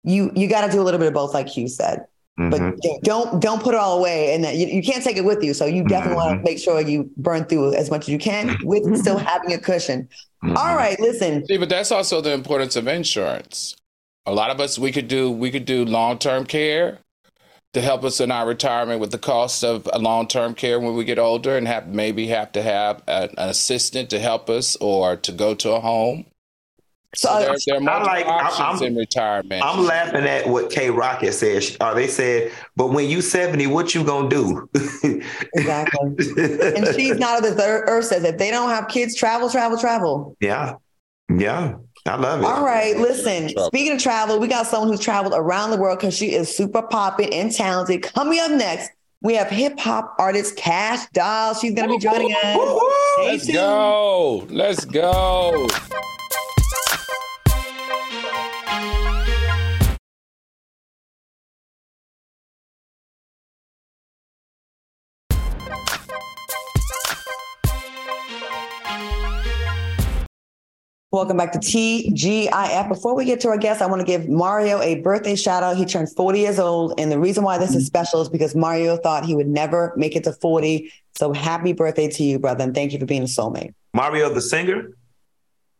you, 0.02 0.32
you 0.34 0.48
got 0.48 0.66
to 0.66 0.72
do 0.72 0.80
a 0.80 0.84
little 0.84 0.98
bit 0.98 1.08
of 1.08 1.14
both, 1.14 1.34
like 1.34 1.56
you 1.56 1.68
said. 1.68 2.06
Mm-hmm. 2.40 2.50
But 2.50 3.02
don't 3.02 3.42
don't 3.42 3.62
put 3.62 3.74
it 3.74 3.76
all 3.76 3.98
away, 3.98 4.34
and 4.34 4.58
you, 4.58 4.66
you 4.66 4.82
can't 4.82 5.04
take 5.04 5.18
it 5.18 5.24
with 5.24 5.44
you. 5.44 5.52
So 5.52 5.66
you 5.66 5.84
definitely 5.84 6.16
mm-hmm. 6.16 6.28
want 6.28 6.40
to 6.40 6.50
make 6.50 6.58
sure 6.58 6.80
you 6.80 7.10
burn 7.18 7.44
through 7.44 7.74
as 7.74 7.90
much 7.90 8.04
as 8.04 8.08
you 8.08 8.18
can 8.18 8.56
with 8.62 8.96
still 8.96 9.18
having 9.32 9.52
a 9.52 9.58
cushion. 9.58 10.08
Mm-hmm. 10.42 10.56
All 10.56 10.74
right, 10.74 10.98
listen. 10.98 11.46
See, 11.46 11.58
but 11.58 11.68
that's 11.68 11.92
also 11.92 12.22
the 12.22 12.32
importance 12.32 12.74
of 12.74 12.88
insurance. 12.88 13.76
A 14.26 14.32
lot 14.32 14.50
of 14.50 14.60
us 14.60 14.78
we 14.78 14.92
could 14.92 15.08
do 15.08 15.30
we 15.30 15.50
could 15.50 15.64
do 15.64 15.84
long 15.84 16.18
term 16.18 16.44
care 16.46 16.98
to 17.72 17.80
help 17.80 18.04
us 18.04 18.20
in 18.20 18.30
our 18.30 18.46
retirement 18.46 19.00
with 19.00 19.10
the 19.10 19.18
cost 19.18 19.64
of 19.64 19.86
long 19.98 20.28
term 20.28 20.54
care 20.54 20.78
when 20.78 20.94
we 20.94 21.04
get 21.04 21.18
older, 21.18 21.56
and 21.56 21.66
have 21.66 21.88
maybe 21.88 22.26
have 22.28 22.52
to 22.52 22.62
have 22.62 23.02
an, 23.08 23.30
an 23.36 23.48
assistant 23.48 24.10
to 24.10 24.20
help 24.20 24.50
us 24.50 24.76
or 24.76 25.16
to 25.16 25.32
go 25.32 25.54
to 25.54 25.72
a 25.72 25.80
home. 25.80 26.26
So, 27.14 27.28
so 27.28 27.40
there, 27.40 27.56
there, 27.66 27.76
are 27.76 27.80
multiple 27.80 28.06
like, 28.06 28.26
options 28.26 28.80
I'm, 28.80 28.88
in 28.88 28.96
retirement. 28.96 29.62
I'm 29.62 29.84
laughing 29.84 30.24
at 30.24 30.48
what 30.48 30.70
K 30.70 30.88
Rocket 30.88 31.32
said. 31.32 31.76
Uh, 31.78 31.92
they 31.92 32.06
said, 32.06 32.52
"But 32.74 32.88
when 32.88 33.08
you 33.08 33.20
70, 33.20 33.66
what 33.66 33.94
you 33.94 34.02
gonna 34.02 34.30
do?" 34.30 34.68
exactly. 35.54 36.00
and 36.74 36.86
she's 36.94 37.18
not 37.18 37.44
of 37.44 37.56
the 37.56 37.82
earth 37.86 38.06
says 38.06 38.24
if 38.24 38.38
they 38.38 38.50
don't 38.50 38.70
have 38.70 38.88
kids, 38.88 39.14
travel, 39.14 39.50
travel, 39.50 39.78
travel. 39.78 40.36
Yeah, 40.40 40.76
yeah. 41.28 41.74
I 42.04 42.16
love 42.16 42.40
it. 42.40 42.46
All 42.46 42.64
right, 42.64 42.96
listen. 42.96 43.48
Speaking 43.48 43.92
of 43.92 44.00
travel, 44.00 44.40
we 44.40 44.48
got 44.48 44.66
someone 44.66 44.88
who's 44.88 45.00
traveled 45.00 45.34
around 45.36 45.70
the 45.70 45.76
world 45.76 46.00
because 46.00 46.16
she 46.16 46.32
is 46.32 46.54
super 46.54 46.82
popping 46.82 47.32
and 47.32 47.52
talented. 47.52 48.02
Coming 48.02 48.40
up 48.40 48.50
next, 48.50 48.90
we 49.20 49.34
have 49.34 49.48
hip 49.48 49.78
hop 49.78 50.16
artist 50.18 50.56
Kash 50.56 51.06
Doll. 51.12 51.54
She's 51.54 51.74
going 51.74 51.88
to 51.88 51.94
be 51.94 52.00
joining 52.00 52.34
us. 52.42 52.80
Let's 53.18 53.50
go. 53.50 54.46
Let's 54.50 54.84
go. 54.84 55.68
Welcome 71.12 71.36
back 71.36 71.52
to 71.52 71.58
TGIF. 71.58 72.88
Before 72.88 73.14
we 73.14 73.26
get 73.26 73.38
to 73.40 73.48
our 73.48 73.58
guest, 73.58 73.82
I 73.82 73.86
want 73.86 74.00
to 74.00 74.06
give 74.06 74.30
Mario 74.30 74.80
a 74.80 75.00
birthday 75.02 75.36
shout 75.36 75.62
out. 75.62 75.76
He 75.76 75.84
turned 75.84 76.10
40 76.10 76.38
years 76.38 76.58
old. 76.58 76.98
And 76.98 77.12
the 77.12 77.18
reason 77.18 77.44
why 77.44 77.58
this 77.58 77.74
is 77.74 77.76
mm-hmm. 77.76 77.84
special 77.84 78.22
is 78.22 78.30
because 78.30 78.54
Mario 78.54 78.96
thought 78.96 79.26
he 79.26 79.34
would 79.34 79.46
never 79.46 79.92
make 79.94 80.16
it 80.16 80.24
to 80.24 80.32
40. 80.32 80.90
So 81.14 81.34
happy 81.34 81.74
birthday 81.74 82.08
to 82.08 82.24
you, 82.24 82.38
brother. 82.38 82.64
And 82.64 82.74
thank 82.74 82.94
you 82.94 82.98
for 82.98 83.04
being 83.04 83.20
a 83.20 83.26
soulmate. 83.26 83.74
Mario, 83.92 84.32
the 84.32 84.40
singer? 84.40 84.88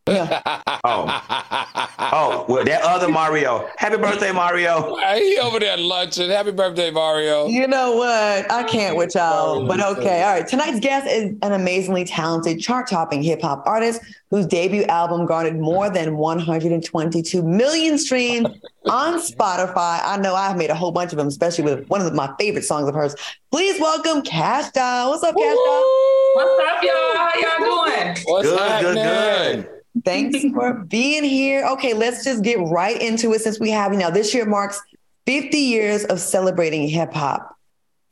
Yeah. 0.09 0.43
oh. 0.85 1.89
Oh, 2.15 2.45
well, 2.49 2.65
that 2.65 2.83
other 2.83 3.09
Mario. 3.09 3.69
Happy 3.77 3.97
birthday, 3.97 4.33
Mario. 4.33 4.97
He 5.15 5.39
over 5.39 5.61
there 5.61 5.77
lunching. 5.77 6.29
Happy 6.29 6.51
birthday, 6.51 6.91
Mario. 6.91 7.47
You 7.47 7.67
know 7.67 7.97
what? 7.97 8.51
I 8.51 8.65
can't 8.65 8.97
with 8.97 9.15
y'all, 9.15 9.63
oh, 9.63 9.67
but 9.67 9.81
okay. 9.81 10.23
All 10.23 10.35
right. 10.35 10.47
Tonight's 10.47 10.81
guest 10.81 11.07
is 11.07 11.35
an 11.41 11.53
amazingly 11.53 12.05
talented 12.05 12.61
chart 12.61 12.89
topping 12.89 13.23
hip 13.23 13.41
hop 13.43 13.63
artist 13.67 14.03
whose 14.31 14.47
debut 14.47 14.83
album 14.85 15.25
garnered 15.25 15.59
more 15.59 15.89
than 15.89 16.17
122 16.17 17.43
million 17.43 17.97
streams 17.97 18.47
on 18.91 19.21
Spotify. 19.21 20.01
I 20.03 20.19
know 20.21 20.35
I've 20.35 20.57
made 20.57 20.71
a 20.71 20.75
whole 20.75 20.93
bunch 20.93 21.13
of 21.13 21.19
them, 21.19 21.29
especially 21.29 21.65
with 21.65 21.89
one 21.89 22.03
of 22.03 22.13
my 22.13 22.33
favorite 22.39 22.65
songs 22.65 22.89
of 22.89 22.95
hers. 22.95 23.15
Please 23.53 23.81
welcome 23.81 24.23
Kash 24.23 24.71
Doll. 24.73 25.11
What's 25.11 25.23
up, 25.23 25.37
Kash 25.37 25.55
Doll? 25.55 26.33
What's 26.35 26.69
up, 26.69 26.83
y'all? 26.83 27.17
How 27.17 27.31
y'all 27.37 27.87
doing? 27.87 28.17
What's 28.25 28.49
good, 28.49 28.59
happening? 28.59 28.95
good, 28.95 29.65
good. 29.65 29.82
Thanks 30.05 30.43
for 30.55 30.75
being 30.75 31.25
here. 31.25 31.67
Okay, 31.73 31.95
let's 31.95 32.25
just 32.25 32.43
get 32.43 32.59
right 32.59 33.01
into 33.01 33.33
it 33.33 33.41
since 33.41 33.61
we 33.61 33.71
have 33.71 33.93
you 33.93 33.99
now. 33.99 34.11
This 34.11 34.35
year 34.35 34.47
marks 34.47 34.81
50 35.27 35.57
years 35.57 36.05
of 36.05 36.21
celebrating 36.21 36.89
hip 36.89 37.13
hop. 37.13 37.57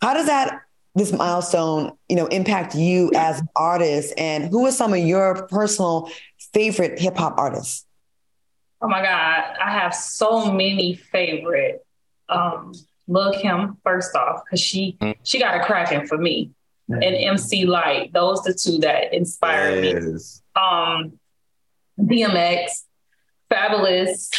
How 0.01 0.15
does 0.15 0.27
that 0.27 0.63
this 0.95 1.13
milestone, 1.13 1.93
you 2.09 2.17
know, 2.17 2.27
impact 2.27 2.75
you 2.75 3.11
as 3.15 3.41
an 3.41 3.49
artist? 3.57 4.15
And 4.17 4.49
who 4.49 4.67
are 4.67 4.73
some 4.73 4.93
of 4.93 4.99
your 4.99 5.47
personal 5.47 6.11
favorite 6.53 6.99
hip 6.99 7.17
hop 7.17 7.39
artists? 7.39 7.87
Oh 8.83 8.89
my 8.89 9.03
God, 9.03 9.57
I 9.61 9.71
have 9.71 9.95
so 9.95 10.53
many 10.53 10.95
favorite. 10.95 11.85
Um, 12.29 12.73
Lil 13.09 13.33
Kim, 13.41 13.77
first 13.83 14.15
off, 14.15 14.43
because 14.45 14.61
she 14.61 14.97
mm. 15.01 15.15
she 15.25 15.39
got 15.39 15.61
a 15.61 15.65
cracking 15.65 16.07
for 16.07 16.17
me. 16.17 16.51
Mm. 16.89 17.07
And 17.07 17.17
MC 17.17 17.67
Lyte. 17.67 18.13
those 18.13 18.43
the 18.43 18.55
two 18.55 18.79
that 18.79 19.13
inspired 19.13 19.85
yes. 19.85 20.43
me. 20.57 20.63
Um, 20.63 21.20
DMX, 22.07 22.71
Fabolous. 23.51 24.31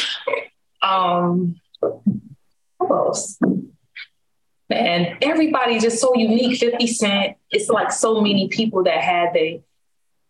um, 0.82 1.60
who 1.80 2.94
else? 2.94 3.38
Man, 4.68 5.18
everybody 5.20 5.78
just 5.78 6.00
so 6.00 6.14
unique. 6.14 6.58
50 6.58 6.86
Cent. 6.86 7.36
It's 7.50 7.68
like 7.68 7.92
so 7.92 8.20
many 8.20 8.48
people 8.48 8.84
that 8.84 8.98
had 8.98 9.34
they, 9.34 9.62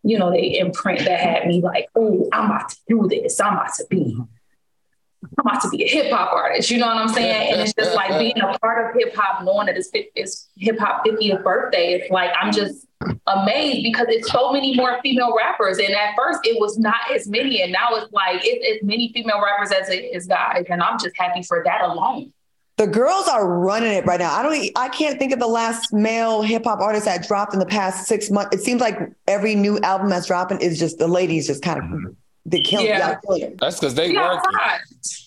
you 0.03 0.18
know, 0.18 0.31
they 0.31 0.59
imprint 0.59 1.01
that 1.01 1.21
had 1.21 1.47
me 1.47 1.61
like, 1.61 1.88
oh, 1.95 2.29
I'm 2.33 2.47
about 2.47 2.71
to 2.71 2.77
do 2.88 3.07
this. 3.09 3.40
I'm 3.40 3.55
about 3.55 3.75
to 3.75 3.87
be 3.88 4.18
I'm 5.38 5.47
about 5.47 5.62
to 5.62 5.68
be 5.71 5.85
a 5.85 5.88
hip 5.88 6.11
hop 6.12 6.33
artist. 6.33 6.71
You 6.71 6.79
know 6.79 6.87
what 6.87 6.97
I'm 6.97 7.09
saying? 7.09 7.53
And 7.53 7.61
it's 7.61 7.73
just 7.75 7.95
like 7.95 8.18
being 8.18 8.40
a 8.40 8.59
part 8.59 8.90
of 8.90 9.01
hip 9.01 9.14
hop, 9.14 9.45
knowing 9.45 9.66
that 9.66 9.77
it's, 9.77 9.90
it's 9.92 10.49
hip 10.57 10.79
hop 10.79 11.05
50th 11.07 11.42
birthday. 11.45 11.95
It's 11.95 12.11
like 12.11 12.31
I'm 12.40 12.53
just 12.53 12.87
amazed 13.26 13.82
because 13.82 14.06
it's 14.08 14.30
so 14.30 14.52
many 14.52 14.74
more 14.76 15.00
female 15.02 15.34
rappers. 15.36 15.78
And 15.78 15.90
at 15.90 16.14
first, 16.16 16.40
it 16.44 16.60
was 16.60 16.78
not 16.78 16.96
as 17.14 17.28
many, 17.28 17.62
and 17.62 17.72
now 17.72 17.94
it's 17.94 18.12
like 18.12 18.40
it's 18.44 18.82
as 18.82 18.86
many 18.86 19.12
female 19.12 19.42
rappers 19.42 19.72
as 19.72 19.88
it 19.88 20.04
is 20.14 20.26
guys. 20.26 20.64
And 20.68 20.82
I'm 20.82 20.98
just 20.98 21.16
happy 21.16 21.42
for 21.42 21.62
that 21.64 21.82
alone. 21.82 22.32
The 22.78 22.86
girls 22.86 23.28
are 23.28 23.46
running 23.46 23.92
it 23.92 24.06
right 24.06 24.18
now. 24.18 24.34
I 24.34 24.42
don't. 24.42 24.70
I 24.76 24.88
can't 24.88 25.18
think 25.18 25.32
of 25.32 25.38
the 25.38 25.46
last 25.46 25.92
male 25.92 26.42
hip 26.42 26.64
hop 26.64 26.80
artist 26.80 27.04
that 27.04 27.26
dropped 27.26 27.52
in 27.52 27.60
the 27.60 27.66
past 27.66 28.06
six 28.06 28.30
months. 28.30 28.56
It 28.56 28.62
seems 28.62 28.80
like 28.80 28.98
every 29.28 29.54
new 29.54 29.78
album 29.80 30.08
that's 30.08 30.26
dropping 30.26 30.60
is 30.60 30.78
just 30.78 30.98
the 30.98 31.06
ladies 31.06 31.46
just 31.46 31.62
kind 31.62 31.78
of 31.78 32.16
they 32.46 32.60
kill. 32.60 32.82
Yeah. 32.82 33.18
That's 33.60 33.78
because 33.78 33.94
they 33.94 34.12
work. 34.12 34.42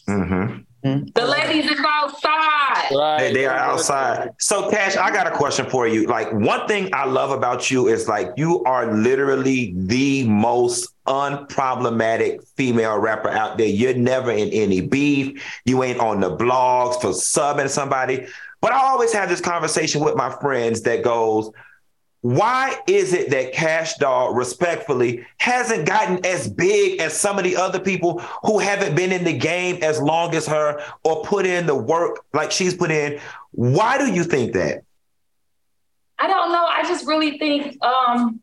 Mm-hmm. 0.07 0.61
Mm-hmm. 0.85 1.07
The 1.15 1.25
ladies 1.25 1.71
is 1.71 1.79
outside. 1.83 2.91
Right. 2.91 3.17
They, 3.19 3.33
they, 3.33 3.45
are 3.47 3.57
outside. 3.57 4.29
So, 4.37 4.69
Kash, 4.69 4.95
I 4.95 5.09
got 5.09 5.25
a 5.25 5.31
question 5.31 5.67
for 5.67 5.87
you. 5.87 6.05
Like, 6.05 6.31
one 6.31 6.67
thing 6.67 6.91
I 6.93 7.05
love 7.05 7.31
about 7.31 7.71
you 7.71 7.87
is 7.87 8.07
like 8.07 8.29
you 8.37 8.63
are 8.65 8.93
literally 8.93 9.73
the 9.75 10.27
most 10.27 10.93
unproblematic 11.07 12.45
female 12.55 12.99
rapper 12.99 13.29
out 13.29 13.57
there. 13.57 13.67
You're 13.67 13.95
never 13.95 14.29
in 14.29 14.49
any 14.49 14.81
beef. 14.81 15.43
You 15.65 15.81
ain't 15.81 15.99
on 15.99 16.19
the 16.19 16.37
blogs 16.37 17.01
for 17.01 17.09
subbing 17.09 17.69
somebody. 17.69 18.27
But 18.61 18.73
I 18.73 18.81
always 18.81 19.11
have 19.13 19.27
this 19.27 19.41
conversation 19.41 20.01
with 20.03 20.15
my 20.15 20.29
friends 20.39 20.81
that 20.83 21.03
goes, 21.03 21.49
why 22.25 22.75
is 22.87 23.13
it 23.13 23.29
that 23.29 23.53
Kash 23.53 23.97
Doll 23.97 24.33
respectfully 24.33 25.27
hasn't 25.37 25.85
gotten 25.85 26.25
as 26.25 26.49
big 26.49 26.99
as 26.99 27.15
some 27.15 27.37
of 27.37 27.43
the 27.43 27.55
other 27.55 27.79
people 27.79 28.19
who 28.41 28.57
haven't 28.57 28.95
been 28.95 29.11
in 29.11 29.23
the 29.23 29.37
game 29.37 29.77
as 29.83 30.01
long 30.01 30.33
as 30.33 30.47
her 30.47 30.81
or 31.03 31.23
put 31.23 31.45
in 31.45 31.67
the 31.67 31.75
work 31.75 32.25
like 32.33 32.49
she's 32.49 32.73
put 32.73 32.89
in? 32.89 33.19
Why 33.51 33.99
do 33.99 34.11
you 34.11 34.23
think 34.23 34.53
that? 34.53 34.81
I 36.17 36.25
don't 36.25 36.51
know. 36.51 36.65
I 36.65 36.81
just 36.87 37.05
really 37.05 37.37
think 37.37 37.77
um, 37.85 38.41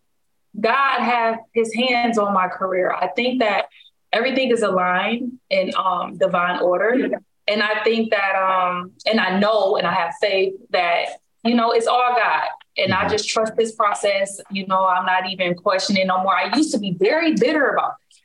God 0.60 1.00
has 1.00 1.38
his 1.52 1.74
hands 1.74 2.18
on 2.18 2.32
my 2.32 2.46
career. 2.46 2.92
I 2.92 3.08
think 3.08 3.40
that 3.40 3.66
everything 4.12 4.52
is 4.52 4.62
aligned 4.62 5.40
in 5.50 5.72
um, 5.76 6.18
divine 6.18 6.60
order. 6.60 7.10
And 7.48 7.62
I 7.64 7.82
think 7.82 8.12
that, 8.12 8.36
um, 8.36 8.92
and 9.06 9.18
I 9.18 9.40
know 9.40 9.74
and 9.74 9.88
I 9.88 9.92
have 9.92 10.14
faith 10.20 10.54
that, 10.70 11.06
you 11.42 11.56
know, 11.56 11.72
it's 11.72 11.88
all 11.88 12.14
God 12.14 12.44
and 12.76 12.92
I 12.92 13.00
mm-hmm. 13.00 13.11
just 13.11 13.28
trust 13.28 13.56
this 13.56 13.72
process. 13.72 14.40
You 14.50 14.66
know, 14.66 14.87
I'm 14.87 15.06
not 15.06 15.28
even 15.30 15.54
questioning 15.54 16.06
no 16.06 16.22
more. 16.22 16.37
I 16.37 16.54
used 16.56 16.72
to 16.72 16.78
be 16.78 16.96
very 16.98 17.35
bitter 17.35 17.68
about 17.68 17.92
it. 17.92 18.16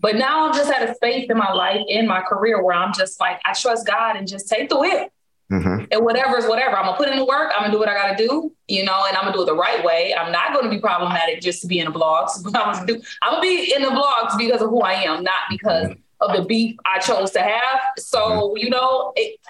But 0.00 0.16
now 0.16 0.46
I'm 0.46 0.54
just 0.54 0.72
at 0.72 0.88
a 0.88 0.94
space 0.94 1.26
in 1.28 1.36
my 1.36 1.52
life, 1.52 1.82
in 1.86 2.06
my 2.06 2.22
career, 2.22 2.62
where 2.62 2.74
I'm 2.74 2.94
just 2.94 3.20
like, 3.20 3.38
I 3.44 3.52
trust 3.52 3.86
God 3.86 4.16
and 4.16 4.26
just 4.26 4.48
take 4.48 4.70
the 4.70 4.78
whip. 4.78 5.12
Mm-hmm. 5.52 5.86
And 5.90 6.04
whatever 6.04 6.38
is 6.38 6.46
whatever. 6.46 6.76
I'm 6.76 6.84
gonna 6.84 6.96
put 6.96 7.08
in 7.08 7.16
the 7.16 7.24
work. 7.24 7.50
I'm 7.54 7.62
gonna 7.62 7.72
do 7.72 7.80
what 7.80 7.88
I 7.88 7.94
gotta 7.94 8.16
do, 8.16 8.52
you 8.68 8.84
know, 8.84 9.04
and 9.08 9.16
I'm 9.16 9.24
gonna 9.24 9.36
do 9.36 9.42
it 9.42 9.46
the 9.46 9.56
right 9.56 9.84
way. 9.84 10.14
I'm 10.14 10.30
not 10.30 10.54
gonna 10.54 10.70
be 10.70 10.78
problematic 10.78 11.40
just 11.40 11.60
to 11.62 11.66
be 11.66 11.80
in 11.80 11.86
the 11.86 11.98
blogs. 11.98 12.30
But 12.44 12.56
I'm 12.56 12.72
gonna 12.72 12.86
do. 12.86 13.02
I'm 13.22 13.32
gonna 13.32 13.42
be 13.42 13.74
in 13.74 13.82
the 13.82 13.88
blogs 13.88 14.38
because 14.38 14.62
of 14.62 14.70
who 14.70 14.80
I 14.80 14.92
am, 14.92 15.24
not 15.24 15.42
because 15.50 15.88
mm-hmm. 15.88 16.00
of 16.20 16.36
the 16.36 16.44
beef 16.44 16.76
I 16.86 17.00
chose 17.00 17.32
to 17.32 17.40
have. 17.40 17.80
So 17.98 18.20
mm-hmm. 18.20 18.58
you 18.58 18.70
know, 18.70 19.12
it, 19.16 19.40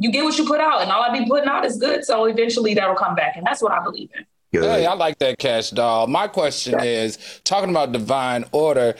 you 0.00 0.10
get 0.10 0.24
what 0.24 0.38
you 0.38 0.46
put 0.46 0.60
out, 0.60 0.80
and 0.80 0.90
all 0.90 1.02
I 1.02 1.16
be 1.16 1.26
putting 1.26 1.48
out 1.48 1.64
is 1.66 1.76
good. 1.76 2.04
So 2.04 2.24
eventually 2.24 2.72
that'll 2.72 2.94
come 2.94 3.14
back, 3.14 3.36
and 3.36 3.46
that's 3.46 3.62
what 3.62 3.72
I 3.72 3.82
believe 3.82 4.08
in. 4.16 4.24
Hey, 4.52 4.84
I 4.86 4.94
like 4.94 5.18
that 5.18 5.38
Kash 5.38 5.70
Doll. 5.70 6.08
My 6.08 6.26
question 6.26 6.80
is 6.80 7.18
talking 7.44 7.70
about 7.70 7.92
divine 7.92 8.44
order. 8.50 8.96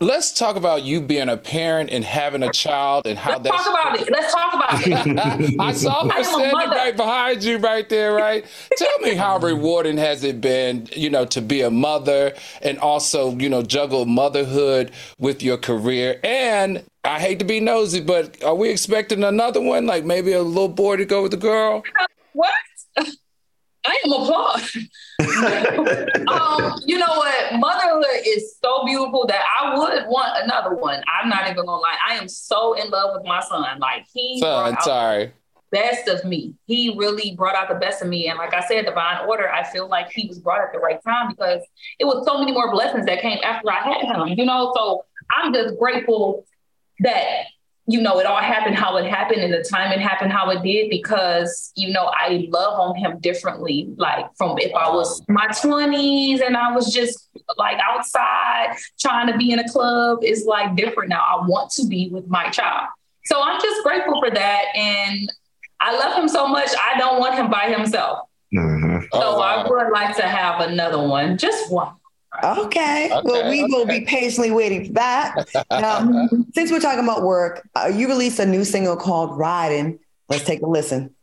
Let's 0.00 0.36
talk 0.36 0.56
about 0.56 0.82
you 0.82 1.00
being 1.00 1.28
a 1.28 1.36
parent 1.36 1.90
and 1.90 2.04
having 2.04 2.42
a 2.42 2.52
child 2.52 3.06
and 3.06 3.18
how 3.18 3.38
Let's 3.38 3.48
talk 3.48 3.66
about 3.68 4.00
it. 4.00 4.10
Let's 4.10 4.34
talk 4.34 4.54
about 4.54 4.86
it. 4.86 5.56
I 5.60 5.72
saw 5.72 6.08
her 6.08 6.24
standing 6.24 6.70
right 6.70 6.96
behind 6.96 7.42
you 7.42 7.58
right 7.58 7.88
there, 7.88 8.12
right? 8.12 8.44
Tell 8.76 8.98
me 9.00 9.14
how 9.14 9.38
rewarding 9.40 9.96
has 9.96 10.24
it 10.24 10.40
been, 10.40 10.88
you 10.94 11.08
know, 11.08 11.24
to 11.26 11.40
be 11.40 11.62
a 11.62 11.70
mother 11.70 12.34
and 12.62 12.78
also, 12.78 13.36
you 13.36 13.48
know, 13.48 13.62
juggle 13.62 14.06
motherhood 14.06 14.92
with 15.18 15.42
your 15.42 15.56
career 15.56 16.20
and 16.22 16.84
I, 17.04 17.16
I 17.16 17.20
hate 17.20 17.38
to 17.40 17.44
be 17.44 17.60
nosy, 17.60 18.00
but 18.00 18.42
are 18.42 18.54
we 18.54 18.70
expecting 18.70 19.24
another 19.24 19.60
one? 19.60 19.86
Like 19.86 20.04
maybe 20.04 20.32
a 20.32 20.42
little 20.42 20.68
boy 20.68 20.96
to 20.96 21.04
go 21.04 21.22
with 21.22 21.32
the 21.32 21.36
girl? 21.36 21.82
What? 22.32 22.52
I 23.84 23.98
am 24.04 24.12
applaud. 24.12 24.60
um, 26.28 26.80
you 26.86 26.98
know 26.98 27.06
what? 27.06 27.58
Motherhood 27.58 28.22
is 28.24 28.56
so 28.62 28.84
beautiful 28.84 29.26
that 29.26 29.42
I 29.60 29.76
would 29.76 30.06
want 30.06 30.44
another 30.44 30.76
one. 30.76 31.02
I'm 31.08 31.28
not 31.28 31.44
even 31.50 31.56
gonna 31.56 31.80
lie. 31.80 31.96
I 32.08 32.14
am 32.14 32.28
so 32.28 32.74
in 32.74 32.90
love 32.90 33.10
with 33.14 33.26
my 33.26 33.40
son. 33.40 33.78
Like 33.80 34.06
he 34.12 34.38
son, 34.38 34.76
sorry. 34.82 35.32
Best 35.72 36.06
of 36.06 36.24
me. 36.24 36.54
He 36.66 36.94
really 36.96 37.34
brought 37.34 37.56
out 37.56 37.68
the 37.68 37.74
best 37.74 38.02
of 38.02 38.08
me. 38.08 38.28
And 38.28 38.38
like 38.38 38.54
I 38.54 38.60
said, 38.60 38.84
divine 38.84 39.26
order, 39.26 39.50
I 39.50 39.64
feel 39.64 39.88
like 39.88 40.10
he 40.12 40.28
was 40.28 40.38
brought 40.38 40.60
at 40.60 40.72
the 40.72 40.78
right 40.78 41.02
time 41.02 41.30
because 41.30 41.62
it 41.98 42.04
was 42.04 42.24
so 42.26 42.38
many 42.38 42.52
more 42.52 42.70
blessings 42.70 43.06
that 43.06 43.20
came 43.20 43.38
after 43.42 43.70
I 43.70 43.80
had 43.80 44.02
him, 44.02 44.28
you 44.38 44.44
know. 44.44 44.72
So 44.76 45.04
I'm 45.34 45.52
just 45.52 45.78
grateful 45.78 46.44
that 47.00 47.44
you 47.86 48.00
know, 48.00 48.20
it 48.20 48.26
all 48.26 48.40
happened 48.40 48.76
how 48.76 48.96
it 48.96 49.04
happened 49.04 49.40
and 49.40 49.52
the 49.52 49.62
time 49.62 49.90
it 49.90 50.00
happened 50.00 50.32
how 50.32 50.48
it 50.50 50.62
did 50.62 50.88
because, 50.88 51.72
you 51.74 51.92
know, 51.92 52.12
I 52.14 52.46
love 52.50 52.78
on 52.78 52.94
him 52.94 53.18
differently. 53.18 53.92
Like 53.96 54.26
from 54.36 54.56
if 54.58 54.72
I 54.74 54.88
was 54.88 55.22
my 55.28 55.48
20s 55.48 56.40
and 56.46 56.56
I 56.56 56.72
was 56.72 56.92
just 56.94 57.28
like 57.58 57.78
outside 57.86 58.76
trying 59.00 59.30
to 59.32 59.36
be 59.36 59.50
in 59.50 59.58
a 59.58 59.68
club, 59.68 60.20
it's 60.22 60.44
like 60.44 60.76
different 60.76 61.08
now. 61.10 61.22
I 61.22 61.46
want 61.46 61.70
to 61.72 61.86
be 61.86 62.08
with 62.12 62.28
my 62.28 62.50
child. 62.50 62.88
So 63.24 63.42
I'm 63.42 63.60
just 63.60 63.82
grateful 63.82 64.20
for 64.20 64.30
that. 64.30 64.64
And 64.76 65.32
I 65.80 65.96
love 65.96 66.16
him 66.16 66.28
so 66.28 66.46
much. 66.46 66.70
I 66.80 66.96
don't 66.98 67.18
want 67.18 67.34
him 67.34 67.50
by 67.50 67.68
himself. 67.68 68.28
Mm-hmm. 68.54 69.00
So 69.00 69.08
oh, 69.14 69.38
wow. 69.38 69.64
I 69.64 69.68
would 69.68 69.92
like 69.92 70.16
to 70.16 70.22
have 70.22 70.60
another 70.60 71.02
one, 71.02 71.36
just 71.36 71.70
one. 71.72 71.94
Okay. 72.42 72.60
okay. 72.60 73.20
Well, 73.24 73.50
we 73.50 73.62
okay. 73.62 73.72
will 73.72 73.86
be 73.86 74.02
patiently 74.02 74.50
waiting 74.50 74.86
for 74.86 74.92
that. 74.94 75.48
Now, 75.70 76.28
since 76.54 76.70
we're 76.70 76.80
talking 76.80 77.04
about 77.04 77.22
work, 77.22 77.68
uh, 77.74 77.90
you 77.92 78.08
released 78.08 78.38
a 78.38 78.46
new 78.46 78.64
single 78.64 78.96
called 78.96 79.38
Riding. 79.38 79.98
Let's 80.28 80.44
take 80.44 80.62
a 80.62 80.66
listen. 80.66 81.14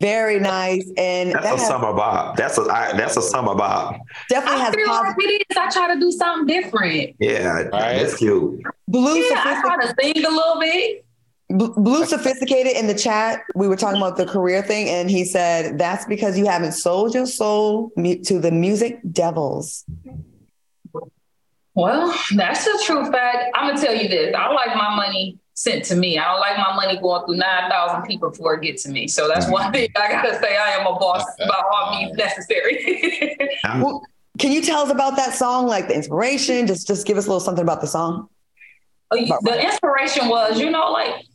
Very 0.00 0.40
nice, 0.40 0.90
and 0.96 1.32
that's 1.32 1.44
that 1.44 1.54
a 1.54 1.58
has, 1.58 1.66
summer 1.66 1.92
bob. 1.92 2.36
That's 2.36 2.56
a 2.56 2.62
I, 2.62 2.92
that's 2.96 3.18
a 3.18 3.22
summer 3.22 3.54
bob. 3.54 3.96
Definitely 4.30 4.60
I 4.60 4.64
has. 4.64 4.74
Feel 4.74 4.88
like 4.88 5.14
it 5.18 5.46
is. 5.50 5.56
I 5.58 5.70
try 5.70 5.94
to 5.94 6.00
do 6.00 6.10
something 6.10 6.46
different. 6.46 7.16
Yeah, 7.18 7.64
right. 7.64 7.70
that's 7.70 8.16
cute. 8.16 8.62
Blue, 8.88 9.18
yeah, 9.18 9.42
I 9.44 9.60
try 9.60 9.86
to 9.86 9.94
sing 10.00 10.24
a 10.24 10.30
little 10.30 10.58
bit. 10.58 11.04
Blue 11.50 12.06
sophisticated 12.06 12.76
in 12.76 12.86
the 12.86 12.94
chat. 12.94 13.42
We 13.54 13.68
were 13.68 13.76
talking 13.76 14.00
about 14.00 14.16
the 14.16 14.24
career 14.24 14.62
thing, 14.62 14.88
and 14.88 15.10
he 15.10 15.24
said 15.24 15.76
that's 15.76 16.06
because 16.06 16.38
you 16.38 16.46
haven't 16.46 16.72
sold 16.72 17.14
your 17.14 17.26
soul 17.26 17.92
to 17.96 18.38
the 18.38 18.50
music 18.50 19.00
devils. 19.12 19.84
Well, 21.74 22.18
that's 22.34 22.66
a 22.66 22.84
true 22.86 23.10
fact. 23.10 23.50
I'm 23.54 23.74
gonna 23.74 23.84
tell 23.84 23.94
you 23.94 24.08
this. 24.08 24.34
I 24.34 24.50
like 24.52 24.74
my 24.74 24.96
money 24.96 25.38
sent 25.60 25.84
to 25.84 25.94
me. 25.94 26.18
I 26.18 26.24
don't 26.24 26.40
like 26.40 26.56
my 26.56 26.74
money 26.74 26.98
going 26.98 27.26
through 27.26 27.36
9,000 27.36 28.02
people 28.06 28.30
before 28.30 28.54
it 28.54 28.62
gets 28.62 28.82
to 28.84 28.88
me. 28.88 29.06
So 29.06 29.28
that's 29.28 29.48
one 29.48 29.64
mm-hmm. 29.64 29.72
thing 29.72 29.90
I 29.94 30.08
got 30.10 30.22
to 30.22 30.38
say. 30.40 30.56
I 30.56 30.70
am 30.70 30.86
a 30.86 30.98
boss 30.98 31.24
by 31.38 31.62
all 31.72 31.90
means 31.90 32.16
necessary. 32.16 33.36
well, 33.76 34.02
can 34.38 34.52
you 34.52 34.62
tell 34.62 34.80
us 34.80 34.90
about 34.90 35.16
that 35.16 35.34
song, 35.34 35.66
like 35.66 35.88
the 35.88 35.94
inspiration? 35.94 36.66
Just, 36.66 36.86
just 36.86 37.06
give 37.06 37.18
us 37.18 37.26
a 37.26 37.28
little 37.28 37.40
something 37.40 37.62
about 37.62 37.82
the 37.82 37.86
song. 37.86 38.28
Oh, 39.10 39.38
the 39.42 39.62
inspiration 39.62 40.28
was, 40.28 40.58
you 40.58 40.70
know, 40.70 40.90
like 40.92 41.26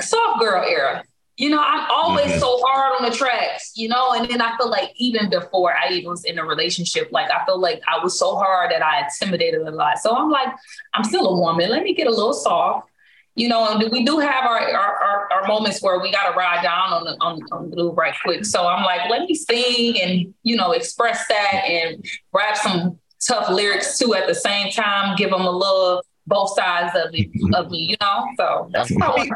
soft 0.00 0.38
girl 0.38 0.62
era. 0.62 1.02
You 1.36 1.50
know, 1.50 1.62
I'm 1.62 1.86
always 1.90 2.28
mm-hmm. 2.28 2.38
so 2.38 2.58
hard 2.64 2.94
on 2.98 3.10
the 3.10 3.14
tracks, 3.14 3.72
you 3.74 3.88
know, 3.88 4.12
and 4.12 4.26
then 4.28 4.40
I 4.40 4.56
feel 4.56 4.70
like 4.70 4.92
even 4.96 5.28
before 5.28 5.76
I 5.76 5.90
even 5.90 6.10
was 6.10 6.24
in 6.24 6.38
a 6.38 6.44
relationship, 6.44 7.08
like 7.12 7.30
I 7.30 7.44
feel 7.44 7.60
like 7.60 7.82
I 7.86 8.02
was 8.02 8.18
so 8.18 8.36
hard 8.36 8.70
that 8.70 8.82
I 8.82 9.04
intimidated 9.04 9.60
a 9.60 9.70
lot. 9.70 9.98
So 9.98 10.16
I'm 10.16 10.30
like, 10.30 10.48
I'm 10.94 11.04
still 11.04 11.28
a 11.28 11.38
woman. 11.38 11.68
Let 11.68 11.82
me 11.82 11.94
get 11.94 12.06
a 12.06 12.10
little 12.10 12.32
soft, 12.32 12.88
you 13.34 13.50
know. 13.50 13.68
And 13.68 13.92
we 13.92 14.02
do 14.02 14.18
have 14.18 14.44
our 14.46 14.60
our, 14.60 14.96
our, 14.96 15.32
our 15.32 15.46
moments 15.46 15.82
where 15.82 16.00
we 16.00 16.10
got 16.10 16.30
to 16.30 16.36
ride 16.38 16.62
down 16.62 16.94
on 16.94 17.04
the 17.04 17.16
on, 17.20 17.40
on 17.52 17.70
the 17.70 17.92
right 17.92 18.14
quick. 18.24 18.46
So 18.46 18.66
I'm 18.66 18.82
like, 18.82 19.10
let 19.10 19.28
me 19.28 19.34
sing 19.34 20.00
and 20.00 20.32
you 20.42 20.56
know 20.56 20.72
express 20.72 21.28
that 21.28 21.64
and 21.66 22.02
rap 22.32 22.56
some 22.56 22.98
tough 23.28 23.50
lyrics 23.50 23.98
too 23.98 24.14
at 24.14 24.26
the 24.26 24.34
same 24.34 24.72
time. 24.72 25.16
Give 25.16 25.28
them 25.28 25.42
a 25.42 25.50
little 25.50 26.02
both 26.26 26.54
sides 26.54 26.96
of 26.96 27.10
it 27.12 27.28
of 27.54 27.70
me, 27.70 27.78
you 27.90 27.96
know. 28.00 28.26
So 28.38 28.70
that's 28.72 28.90
probably. 28.96 29.30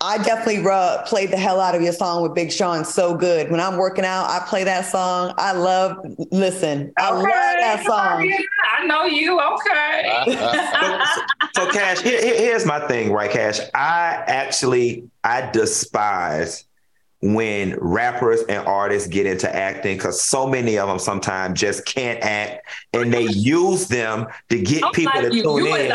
I 0.00 0.18
definitely 0.18 0.64
uh, 0.70 1.02
played 1.02 1.32
the 1.32 1.36
hell 1.36 1.60
out 1.60 1.74
of 1.74 1.82
your 1.82 1.92
song 1.92 2.22
with 2.22 2.32
Big 2.32 2.52
Sean. 2.52 2.84
So 2.84 3.16
good. 3.16 3.50
When 3.50 3.58
I'm 3.58 3.76
working 3.76 4.04
out, 4.04 4.30
I 4.30 4.38
play 4.46 4.62
that 4.62 4.86
song. 4.86 5.34
I 5.36 5.50
love, 5.50 5.96
listen, 6.30 6.92
I 6.96 7.10
love 7.10 7.24
that 7.24 7.84
song. 7.84 8.32
I 8.78 8.86
know 8.86 9.06
you. 9.06 9.40
Okay. 9.40 10.36
so, 11.54 11.64
so, 11.64 11.70
Kash, 11.72 12.00
here, 12.00 12.22
here's 12.22 12.64
my 12.64 12.86
thing, 12.86 13.10
right, 13.10 13.30
Kash? 13.30 13.58
I 13.74 14.22
actually, 14.28 15.10
I 15.24 15.50
despise 15.50 16.64
when 17.20 17.76
rappers 17.80 18.42
and 18.48 18.64
artists 18.66 19.08
get 19.08 19.26
into 19.26 19.54
acting 19.54 19.96
because 19.96 20.22
so 20.22 20.46
many 20.46 20.78
of 20.78 20.88
them 20.88 20.98
sometimes 20.98 21.58
just 21.58 21.84
can't 21.84 22.22
act 22.22 22.64
and 22.92 23.12
they 23.12 23.24
use 23.24 23.88
them 23.88 24.26
to 24.48 24.60
get 24.60 24.84
people 24.92 25.12
like 25.20 25.30
to 25.30 25.36
you. 25.36 25.42
tune 25.42 25.64
you 25.64 25.74
in. 25.74 25.92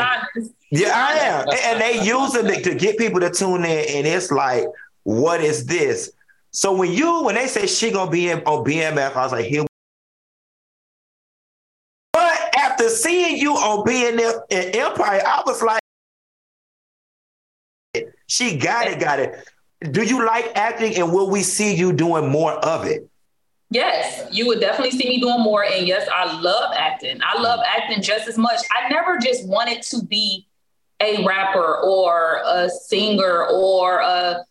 Yeah, 0.70 0.92
I 0.92 1.12
am. 1.14 1.46
and 1.64 1.80
they 1.80 2.04
use 2.04 2.32
them 2.32 2.46
to 2.48 2.74
get 2.74 2.98
people 2.98 3.20
to 3.20 3.30
tune 3.30 3.64
in, 3.64 3.84
and 3.88 4.06
it's 4.06 4.30
like, 4.30 4.64
what 5.04 5.40
is 5.40 5.66
this? 5.66 6.10
So 6.50 6.74
when 6.74 6.92
you 6.92 7.22
when 7.22 7.36
they 7.36 7.46
say 7.46 7.66
she 7.66 7.90
gonna 7.90 8.10
be 8.10 8.30
in, 8.30 8.40
on 8.40 8.64
BMF, 8.64 9.14
I 9.14 9.22
was 9.22 9.32
like, 9.32 9.46
here. 9.46 9.64
But 12.12 12.56
after 12.56 12.88
seeing 12.88 13.38
you 13.38 13.54
on 13.54 13.84
BMF 13.86 14.40
in 14.50 14.80
Empire, 14.80 15.22
I 15.26 15.42
was 15.46 15.62
like, 15.62 15.80
she 18.26 18.56
got 18.56 18.88
it, 18.88 18.98
got 18.98 19.20
it. 19.20 19.46
Do 19.80 20.02
you 20.02 20.24
like 20.24 20.52
acting, 20.54 20.96
and 20.96 21.12
will 21.12 21.30
we 21.30 21.42
see 21.42 21.74
you 21.74 21.92
doing 21.92 22.30
more 22.30 22.52
of 22.52 22.86
it? 22.86 23.08
Yes, 23.70 24.28
you 24.30 24.46
would 24.46 24.60
definitely 24.60 24.96
see 24.98 25.08
me 25.08 25.20
doing 25.20 25.40
more. 25.40 25.64
And 25.64 25.86
yes, 25.86 26.08
I 26.14 26.40
love 26.40 26.72
acting. 26.76 27.20
I 27.22 27.40
love 27.40 27.60
acting 27.66 28.02
just 28.02 28.28
as 28.28 28.38
much. 28.38 28.60
I 28.70 28.88
never 28.88 29.18
just 29.18 29.48
wanted 29.48 29.82
to 29.82 30.02
be 30.04 30.46
a 31.00 31.24
rapper 31.24 31.78
or 31.78 32.40
a 32.44 32.68
singer 32.68 33.46
or 33.46 34.00
a 34.00 34.44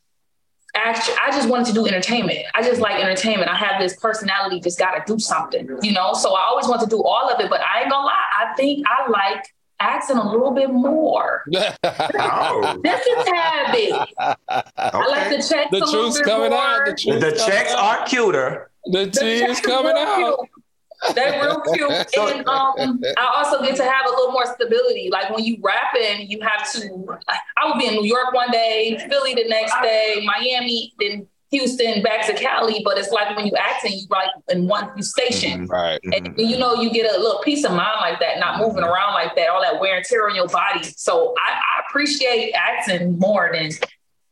actually 0.76 1.16
I 1.22 1.32
just 1.32 1.48
wanted 1.48 1.68
to 1.68 1.74
do 1.74 1.88
entertainment. 1.88 2.40
I 2.54 2.64
just 2.64 2.82
like 2.82 3.02
entertainment. 3.02 3.50
I 3.50 3.56
have 3.56 3.80
this 3.80 3.96
personality, 3.96 4.60
just 4.60 4.80
gotta 4.80 5.04
do 5.06 5.20
something, 5.20 5.70
you 5.82 5.94
know. 5.94 6.14
So 6.14 6.36
I 6.36 6.42
always 6.42 6.68
want 6.68 6.82
to 6.82 6.88
do 6.88 7.02
all 7.04 7.30
of 7.30 7.40
it, 7.40 7.50
but 7.50 7.62
I 7.62 7.82
ain't 7.82 7.92
gonna 7.92 8.06
lie, 8.06 8.14
I 8.40 8.54
think 8.56 8.86
I 8.88 9.10
like 9.10 9.46
asking 9.84 10.18
a 10.18 10.32
little 10.32 10.52
bit 10.52 10.72
more. 10.72 11.44
oh. 11.84 12.82
This 12.84 13.06
is 13.06 13.28
habit. 13.28 13.92
Okay. 13.92 14.36
I 14.78 15.08
like 15.08 15.30
the 15.30 15.46
checks. 15.48 15.72
The 15.72 15.88
truth's 15.92 16.22
coming 16.22 16.52
more. 16.52 16.60
out. 16.60 16.86
The, 16.86 17.20
the 17.20 17.32
checks 17.32 17.74
out. 17.74 18.02
are 18.02 18.06
cuter. 18.08 18.72
The, 18.86 19.06
the 19.06 19.12
tea 19.12 19.44
is 19.44 19.60
coming 19.60 19.94
out. 19.96 20.38
Cute. 20.38 21.16
They're 21.16 21.44
real 21.44 21.62
cute. 22.14 22.36
And 22.36 22.48
um, 22.48 23.02
I 23.18 23.34
also 23.36 23.62
get 23.62 23.76
to 23.76 23.84
have 23.84 24.06
a 24.06 24.10
little 24.10 24.32
more 24.32 24.46
stability. 24.46 25.10
Like 25.12 25.30
when 25.30 25.44
you 25.44 25.58
rapping, 25.62 26.30
you 26.30 26.40
have 26.42 26.72
to. 26.74 27.18
I 27.58 27.68
would 27.68 27.78
be 27.78 27.88
in 27.88 27.96
New 27.96 28.06
York 28.06 28.34
one 28.34 28.52
day, 28.52 28.98
Philly 29.10 29.34
the 29.34 29.48
next 29.48 29.74
day, 29.82 30.26
Miami, 30.26 30.94
then 31.00 31.28
Houston, 31.54 32.02
back 32.02 32.26
to 32.28 32.34
Cali. 32.34 32.82
But 32.84 32.98
it's 32.98 33.12
like 33.12 33.36
when 33.36 33.46
you 33.46 33.54
acting, 33.58 33.94
you 33.94 34.06
like 34.10 34.30
in 34.50 34.68
one 34.68 34.92
you 34.98 35.04
station, 35.04 35.62
mm-hmm. 35.62 35.72
right? 35.72 36.00
And 36.04 36.30
mm-hmm. 36.30 36.40
you 36.40 36.58
know 36.58 36.76
you 36.76 36.92
get 36.92 37.14
a 37.14 37.18
little 37.18 37.42
peace 37.44 37.64
of 37.64 37.72
mind 37.72 37.98
like 38.02 38.20
that, 38.20 38.40
not 38.40 38.60
moving 38.60 38.84
around 38.84 39.14
like 39.14 39.36
that, 39.36 39.50
all 39.50 39.62
that 39.62 39.80
wear 39.80 39.98
and 39.98 40.06
tear 40.06 40.30
on 40.30 40.36
your 40.36 40.48
body. 40.48 40.84
So 40.84 41.34
I, 41.38 41.54
I 41.54 41.84
appreciate 41.88 42.54
acting 42.54 43.18
more 43.20 43.52
than 43.54 43.70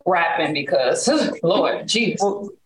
rapping 0.06 0.54
because 0.54 1.08
Lord 1.44 1.86
jeez. 1.86 2.18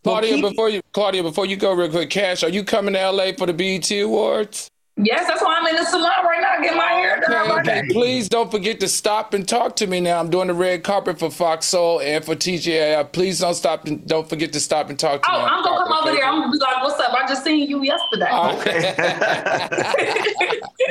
Claudia, 0.03 0.41
before 0.41 0.69
you 0.69 0.81
Claudia, 0.93 1.23
before 1.23 1.45
you 1.45 1.57
go 1.57 1.73
real 1.73 1.89
quick, 1.89 2.09
Kash, 2.09 2.43
are 2.43 2.49
you 2.49 2.63
coming 2.63 2.93
to 2.93 3.11
LA 3.11 3.33
for 3.37 3.45
the 3.45 3.53
BET 3.53 3.89
Awards? 3.91 4.69
Yes, 4.97 5.27
that's 5.27 5.41
why 5.41 5.57
I'm 5.59 5.67
in 5.67 5.75
the 5.75 5.83
salon 5.83 6.25
right 6.25 6.39
now 6.41 6.61
getting 6.61 6.77
my 6.77 6.85
hair 6.85 7.19
done. 7.19 7.51
Okay, 7.59 7.79
okay. 7.81 7.87
Please 7.91 8.29
don't 8.29 8.49
forget 8.49 8.79
to 8.79 8.87
stop 8.87 9.33
and 9.33 9.45
talk 9.45 9.75
to 9.77 9.87
me 9.87 9.99
now. 9.99 10.21
I'm 10.21 10.29
doing 10.29 10.47
the 10.47 10.53
red 10.53 10.85
carpet 10.85 11.19
for 11.19 11.29
Fox 11.29 11.65
Soul 11.65 11.99
and 11.99 12.23
for 12.23 12.33
TGI. 12.33 12.99
Uh, 12.99 13.03
please 13.03 13.39
don't 13.39 13.55
stop 13.55 13.87
and 13.87 14.07
don't 14.07 14.29
forget 14.29 14.53
to 14.53 14.59
stop 14.61 14.89
and 14.89 14.97
talk 14.97 15.21
to 15.23 15.29
oh, 15.29 15.37
me. 15.37 15.43
I'm 15.43 15.63
gonna 15.65 15.83
come 15.83 15.91
over 15.91 16.15
there. 16.15 16.25
I'm 16.25 16.39
gonna 16.39 16.51
be 16.53 16.59
like, 16.59 16.81
"What's 16.81 16.97
up? 17.01 17.13
I 17.13 17.27
just 17.27 17.43
seen 17.43 17.69
you 17.69 17.83
yesterday." 17.83 18.31
Okay. 18.31 18.95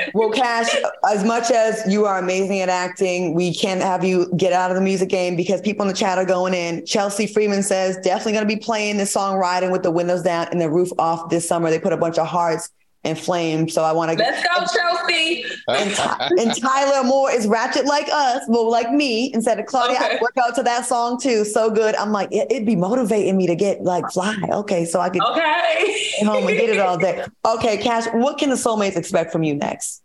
well, 0.15 0.31
Kash, 0.33 0.69
as 1.11 1.25
much 1.25 1.51
as 1.51 1.83
you 1.91 2.05
are 2.05 2.19
amazing 2.19 2.61
at 2.61 2.69
acting, 2.69 3.33
we 3.33 3.55
can't 3.55 3.81
have 3.81 4.05
you 4.05 4.31
get 4.37 4.53
out 4.53 4.71
of 4.71 4.75
the 4.75 4.83
music 4.83 5.09
game 5.09 5.35
because 5.35 5.63
people 5.63 5.81
in 5.81 5.89
the 5.89 5.95
chat 5.95 6.19
are 6.19 6.27
going 6.27 6.53
in. 6.53 6.85
Chelsea 6.85 7.27
Freeman 7.27 7.63
says 7.63 7.97
definitely 8.05 8.33
going 8.33 8.47
to 8.47 8.55
be 8.55 8.61
playing 8.61 8.99
this 8.99 9.13
song 9.13 9.39
"Riding 9.39 9.71
with 9.71 9.83
the 9.83 9.91
Windows 9.91 10.23
Down" 10.23 10.49
and 10.51 10.61
the 10.61 10.69
roof 10.69 10.91
off 10.99 11.31
this 11.31 11.49
summer. 11.49 11.71
They 11.71 11.79
put 11.79 11.95
a 11.95 11.97
bunch 11.97 12.19
of 12.19 12.27
hearts 12.27 12.71
and 13.05 13.19
Flame. 13.19 13.69
So 13.69 13.83
I 13.83 13.93
want 13.93 14.13
to 14.13 14.17
let's 14.17 14.43
go, 14.43 14.79
Chelsea. 14.79 15.45
And, 15.69 16.39
and, 16.39 16.61
Tyler 16.61 17.05
Moore 17.05 17.31
is 17.31 17.47
ratchet 17.47 17.87
like 17.87 18.09
us, 18.11 18.45
well, 18.49 18.71
like 18.71 18.91
me. 18.93 19.33
Instead 19.35 19.59
of 19.59 19.67
Claudia, 19.67 19.97
okay. 19.97 20.17
I 20.17 20.23
work 20.23 20.37
out 20.39 20.55
to 20.57 20.63
that 20.63 20.87
song 20.87 21.21
too. 21.21 21.45
So 21.45 21.71
good. 21.71 21.95
I'm 21.97 22.13
like, 22.13 22.29
it, 22.33 22.49
would 22.51 22.67
be 22.67 22.77
motivating 22.77 23.37
me 23.37 23.47
to 23.47 23.55
get 23.55 23.83
like 23.83 24.11
fly. 24.11 24.37
Okay, 24.51 24.85
so 24.85 25.01
I 25.01 25.11
could 25.11 25.23
okay 25.23 25.95
home 26.25 26.47
and 26.49 26.59
get 26.59 26.71
it 26.71 26.79
all 26.79 26.99
day. 26.99 27.25
Okay, 27.47 27.77
Kash, 27.77 28.07
what 28.15 28.39
can 28.39 28.49
the 28.49 28.57
soulmates 28.57 28.97
expect 28.97 29.31
from 29.31 29.43
you 29.43 29.55
next? 29.55 30.03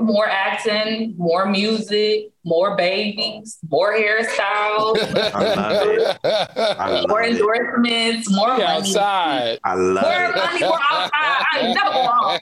More 0.00 0.28
acting, 0.28 1.14
more 1.18 1.46
music, 1.46 2.30
more 2.44 2.76
babies, 2.76 3.58
more 3.68 3.92
hairstyles, 3.92 4.96
more 7.08 7.22
endorsements, 7.22 8.30
more 8.30 8.48
money. 8.48 8.62
outside. 8.62 9.58
I 9.64 9.74
love 9.74 10.04
more 10.04 10.24
it. 10.24 10.36
money, 10.36 10.60
more 10.60 10.78
outside. 10.90 11.44
I 11.52 11.74
never 11.74 11.90
go 11.90 12.06
home. 12.12 12.38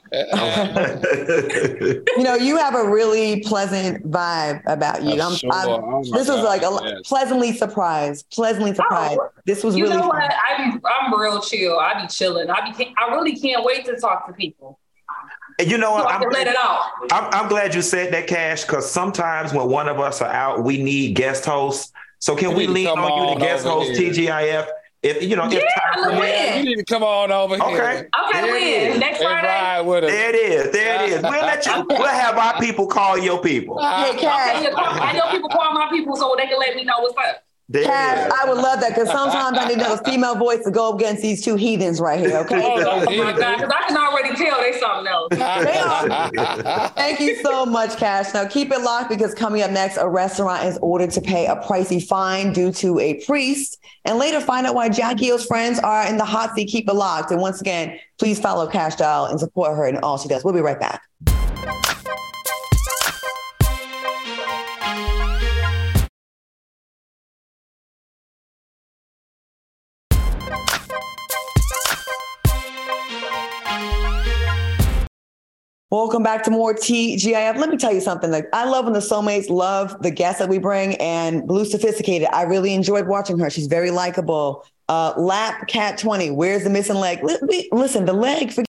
you 2.17 2.23
know, 2.23 2.35
you 2.35 2.55
have 2.57 2.75
a 2.75 2.89
really 2.89 3.41
pleasant 3.41 4.09
vibe 4.09 4.61
about 4.67 5.03
you. 5.03 5.21
I'm, 5.21 5.35
sure. 5.35 5.51
I'm 5.51 5.67
oh 5.67 6.03
this 6.03 6.29
was 6.29 6.43
like 6.43 6.61
a 6.61 6.69
yes. 6.83 7.01
pleasantly 7.05 7.51
surprised, 7.51 8.29
pleasantly 8.31 8.71
oh, 8.71 8.75
surprised. 8.75 9.19
Oh, 9.21 9.27
this 9.45 9.61
was 9.63 9.75
you 9.75 9.85
really 9.85 9.97
know 9.97 10.03
fun. 10.03 10.21
what? 10.21 10.33
I'm 10.47 10.79
I'm 10.85 11.19
real 11.19 11.41
chill. 11.41 11.79
I 11.79 12.01
be 12.01 12.07
chilling. 12.07 12.49
I 12.49 12.71
be 12.71 12.95
I 12.97 13.13
really 13.13 13.35
can't 13.35 13.65
wait 13.65 13.83
to 13.85 13.99
talk 13.99 14.27
to 14.27 14.33
people. 14.33 14.79
And 15.59 15.71
you 15.71 15.77
know 15.77 15.91
what? 15.91 16.03
So 16.03 16.09
I 16.09 16.15
I'm, 16.15 16.21
can 16.21 16.29
let 16.31 16.47
it 16.47 16.55
out. 16.57 16.81
I'm, 17.11 17.33
I'm 17.43 17.47
glad 17.49 17.73
you 17.73 17.81
said 17.81 18.11
that, 18.13 18.27
Kash, 18.27 18.63
because 18.65 18.89
sometimes 18.89 19.53
when 19.53 19.67
one 19.69 19.87
of 19.87 19.99
us 19.99 20.21
are 20.21 20.31
out, 20.31 20.63
we 20.63 20.81
need 20.83 21.15
guest 21.15 21.45
hosts. 21.45 21.91
So 22.19 22.35
can 22.35 22.51
You 22.51 22.55
we 22.57 22.67
need 22.67 22.73
lean 22.73 22.87
come 22.87 22.99
on 22.99 23.07
you 23.17 23.29
on 23.29 23.39
to 23.39 23.45
guest 23.45 23.65
host 23.65 23.91
here. 23.97 24.11
TGIF? 24.11 24.67
If 25.03 25.21
you 25.21 25.35
know, 25.35 25.45
if 25.45 25.53
Yeah, 25.53 25.59
time 25.59 26.01
look 26.01 26.13
permits. 26.15 26.57
You 26.57 26.63
need 26.63 26.75
to 26.77 26.83
come 26.85 27.03
on 27.03 27.31
over 27.31 27.55
Okay. 27.55 27.69
here. 27.71 28.09
Okay, 28.27 28.41
There 28.41 28.55
it 28.95 28.99
next 28.99 29.21
Friday. 29.21 29.47
ride 29.47 29.81
with 29.81 30.03
us. 30.05 30.09
There 30.09 30.29
it 30.29 30.35
is. 30.35 30.71
There 30.73 31.03
it 31.03 31.09
is. 31.11 31.21
We'll 31.21 31.31
let 31.45 31.63
you. 31.65 31.85
We'll 31.87 32.07
have 32.07 32.37
our 32.39 32.59
people 32.59 32.87
call 32.87 33.15
your 33.17 33.39
people. 33.39 33.79
Hey, 33.79 34.09
Okay, 34.09 34.19
Kash, 34.21 34.63
yeah, 34.63 34.71
call- 34.71 34.83
I 34.99 35.13
know 35.13 35.29
people 35.29 35.49
call 35.49 35.73
my 35.73 35.87
people 35.91 36.15
so 36.15 36.35
they 36.37 36.47
can 36.47 36.57
let 36.57 36.75
me 36.75 36.83
know 36.85 36.95
what's 36.99 37.15
up. 37.17 37.43
There 37.67 37.81
it 37.81 37.87
Kash. 37.87 38.31
I 38.31 38.47
would 38.47 38.57
love 38.61 38.79
that 38.81 38.89
because 38.89 39.09
sometimes 39.09 39.57
I 39.57 39.67
need 39.67 39.77
another 39.77 40.03
female 40.03 40.35
voice 40.35 40.63
to 40.65 40.71
go 40.71 40.93
against 40.93 41.23
these 41.23 41.43
two 41.43 41.55
heathens 41.55 41.99
right 41.99 42.19
here. 42.19 42.37
Okay. 42.37 42.61
Oh, 42.63 43.05
Oh 43.07 43.23
my 43.23 43.31
god, 43.37 43.57
because 43.57 43.73
I 43.73 43.87
can 43.87 43.97
already 43.97 44.35
tell 44.35 44.61
they 44.61 44.79
something 44.79 45.07
else. 45.07 46.91
Thank 46.95 47.19
you 47.19 47.41
so 47.41 47.65
much, 47.65 47.97
Kash. 47.97 48.33
Now 48.33 48.47
keep 48.47 48.71
it 48.71 48.81
locked 48.81 49.09
because 49.09 49.33
coming 49.33 49.63
up 49.63 49.71
next, 49.71 49.97
a 49.97 50.07
restaurant 50.07 50.65
is 50.65 50.77
ordered 50.81 51.11
to 51.11 51.21
pay 51.21 51.47
a 51.47 51.55
pricey 51.55 52.05
fine 52.05 52.53
due 52.53 52.71
to 52.73 52.99
a 52.99 53.15
priest. 53.25 53.79
And 54.05 54.19
later 54.19 54.39
find 54.39 54.67
out 54.67 54.75
why 54.75 54.89
Jacky 54.89 55.31
Oh's 55.31 55.45
friends 55.45 55.79
are 55.79 56.05
in 56.07 56.17
the 56.17 56.25
hot 56.25 56.53
seat. 56.53 56.67
Keep 56.67 56.87
it 56.89 56.93
locked. 56.93 57.31
And 57.31 57.41
once 57.41 57.61
again, 57.61 57.97
please 58.19 58.39
follow 58.39 58.67
Kash 58.67 58.95
Doll 58.95 59.25
and 59.25 59.39
support 59.39 59.75
her 59.75 59.87
in 59.87 59.97
all 59.97 60.19
she 60.19 60.27
does. 60.27 60.43
We'll 60.43 60.53
be 60.53 60.61
right 60.61 60.79
back. 60.79 61.01
Welcome 75.91 76.23
back 76.23 76.43
to 76.45 76.51
more 76.51 76.73
TGIF. 76.73 77.57
Let 77.57 77.69
me 77.69 77.77
tell 77.77 77.93
you 77.93 78.01
something. 78.01 78.31
Like 78.31 78.47
I 78.53 78.65
love 78.65 78.85
when 78.85 78.93
the 78.93 78.99
soulmates 78.99 79.49
love 79.49 80.01
the 80.01 80.09
guests 80.09 80.39
that 80.39 80.49
we 80.49 80.57
bring 80.57 80.95
and 80.95 81.47
Blue 81.47 81.63
Sophisticated. 81.63 82.27
I 82.33 82.41
really 82.43 82.73
enjoyed 82.73 83.07
watching 83.07 83.37
her. 83.39 83.49
She's 83.51 83.67
very 83.67 83.91
likable. 83.91 84.65
Uh, 84.89 85.13
Lap 85.15 85.67
Cat 85.67 85.97
20. 85.99 86.31
Where's 86.31 86.63
the 86.63 86.69
missing 86.71 86.95
leg? 86.95 87.23
Li- 87.23 87.37
we- 87.47 87.69
Listen, 87.71 88.05
the 88.05 88.13
leg. 88.13 88.49
forget- 88.51 88.65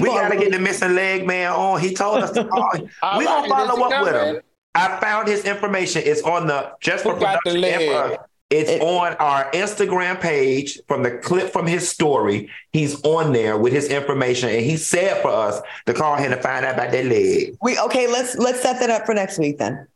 We 0.00 0.08
gotta 0.08 0.36
get 0.38 0.52
the 0.52 0.58
missing 0.58 0.94
leg 0.94 1.26
man 1.26 1.52
on. 1.52 1.80
He 1.80 1.94
told 1.94 2.22
us 2.22 2.30
to 2.32 2.44
call. 2.48 2.70
All 3.02 3.18
we 3.18 3.26
right, 3.26 3.48
gonna 3.48 3.48
follow 3.48 3.72
is 3.72 3.76
he 3.88 3.94
up 3.94 4.04
with 4.04 4.14
him. 4.36 4.42
I 4.74 4.98
found 5.00 5.28
his 5.28 5.44
information. 5.44 6.02
It's 6.04 6.22
on 6.22 6.46
the 6.46 6.72
just 6.80 7.02
for 7.04 7.14
Who 7.14 7.20
got 7.20 7.38
the 7.44 7.50
production. 7.52 8.16
It's 8.52 8.70
It- 8.70 8.82
on 8.82 9.14
our 9.14 9.50
Instagram 9.52 10.20
page 10.20 10.78
from 10.86 11.02
the 11.02 11.12
clip 11.12 11.52
from 11.52 11.66
his 11.66 11.88
story. 11.88 12.50
He's 12.72 13.02
on 13.02 13.32
there 13.32 13.56
with 13.56 13.72
his 13.72 13.86
information, 13.88 14.50
and 14.50 14.60
he 14.60 14.76
said 14.76 15.22
for 15.22 15.30
us 15.30 15.60
to 15.86 15.94
call 15.94 16.16
him 16.16 16.30
to 16.32 16.36
find 16.36 16.66
out 16.66 16.74
about 16.74 16.92
that 16.92 17.06
leg. 17.06 17.56
We 17.62 17.78
okay. 17.78 18.06
Let's 18.06 18.36
let's 18.36 18.60
set 18.60 18.78
that 18.80 18.90
up 18.90 19.06
for 19.06 19.14
next 19.14 19.38
week 19.38 19.58
then. 19.58 19.86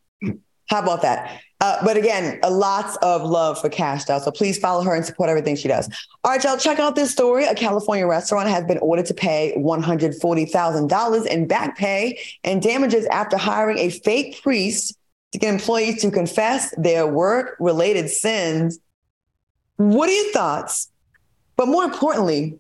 How 0.71 0.81
about 0.81 1.03
that? 1.03 1.41
Uh, 1.61 1.79
but 1.85 1.97
again, 1.97 2.39
a 2.43 2.51
lots 2.51 2.97
of 2.97 3.23
love 3.23 3.59
for 3.61 3.69
Kash 3.69 4.05
Doll. 4.05 4.21
So 4.21 4.31
please 4.31 4.59
follow 4.59 4.83
her 4.83 4.95
and 4.95 5.05
support 5.07 5.31
everything 5.31 5.57
she 5.57 5.69
does. 5.69 5.89
All 6.23 6.33
right, 6.33 6.43
y'all, 6.43 6.59
check 6.59 6.79
out 6.79 6.97
this 6.97 7.11
story. 7.11 7.45
A 7.45 7.55
California 7.55 8.07
restaurant 8.07 8.49
has 8.49 8.65
been 8.65 8.79
ordered 8.79 9.07
to 9.07 9.15
pay 9.15 9.55
$140,000 9.57 11.27
in 11.27 11.47
back 11.47 11.79
pay 11.79 12.19
and 12.45 12.61
damages 12.61 13.07
after 13.07 13.37
hiring 13.37 13.79
a 13.79 13.91
fake 13.91 14.43
priest 14.43 14.95
to 15.37 15.41
get 15.41 15.53
employees 15.53 16.01
to 16.01 16.11
confess 16.11 16.74
their 16.78 17.07
work 17.07 17.57
related 17.61 18.09
sins. 18.09 18.78
What 19.76 20.09
are 20.09 20.12
your 20.12 20.32
thoughts? 20.32 20.91
But 21.57 21.68
more 21.68 21.84
importantly, 21.84 22.59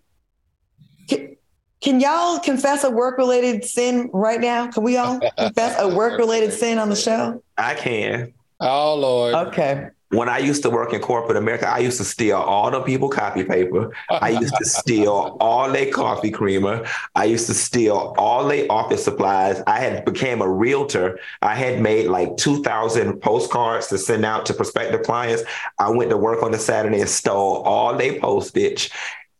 can, 1.08 1.36
can 1.80 2.00
y'all 2.00 2.38
confess 2.38 2.84
a 2.84 2.90
work 2.90 3.16
related 3.16 3.64
sin 3.64 4.10
right 4.12 4.42
now? 4.42 4.66
Can 4.66 4.82
we 4.82 4.98
all 4.98 5.18
confess 5.38 5.74
a 5.80 5.88
work 5.88 6.18
related 6.18 6.52
sin 6.52 6.78
on 6.78 6.90
the 6.90 6.96
show? 6.96 7.42
I 7.56 7.76
can. 7.76 8.34
Oh 8.60 8.94
Lord. 8.96 9.34
Okay. 9.34 9.88
When 10.10 10.28
I 10.28 10.38
used 10.38 10.62
to 10.62 10.70
work 10.70 10.92
in 10.92 11.00
corporate 11.00 11.36
America, 11.36 11.68
I 11.68 11.78
used 11.78 11.98
to 11.98 12.04
steal 12.04 12.36
all 12.36 12.70
the 12.70 12.80
people 12.80 13.08
copy 13.08 13.42
paper. 13.42 13.92
I 14.08 14.30
used 14.30 14.54
to 14.56 14.64
steal 14.64 15.36
all 15.40 15.70
their 15.70 15.90
coffee 15.90 16.30
creamer. 16.30 16.86
I 17.16 17.24
used 17.24 17.46
to 17.48 17.54
steal 17.54 18.14
all 18.16 18.46
their 18.46 18.70
office 18.70 19.02
supplies. 19.02 19.62
I 19.66 19.80
had 19.80 20.04
became 20.04 20.42
a 20.42 20.48
realtor. 20.48 21.18
I 21.42 21.56
had 21.56 21.80
made 21.80 22.06
like 22.06 22.36
2,000 22.36 23.20
postcards 23.20 23.88
to 23.88 23.98
send 23.98 24.24
out 24.24 24.46
to 24.46 24.54
prospective 24.54 25.02
clients. 25.02 25.42
I 25.78 25.90
went 25.90 26.10
to 26.10 26.16
work 26.16 26.42
on 26.42 26.54
a 26.54 26.58
Saturday 26.58 27.00
and 27.00 27.10
stole 27.10 27.62
all 27.62 27.96
their 27.96 28.20
postage. 28.20 28.90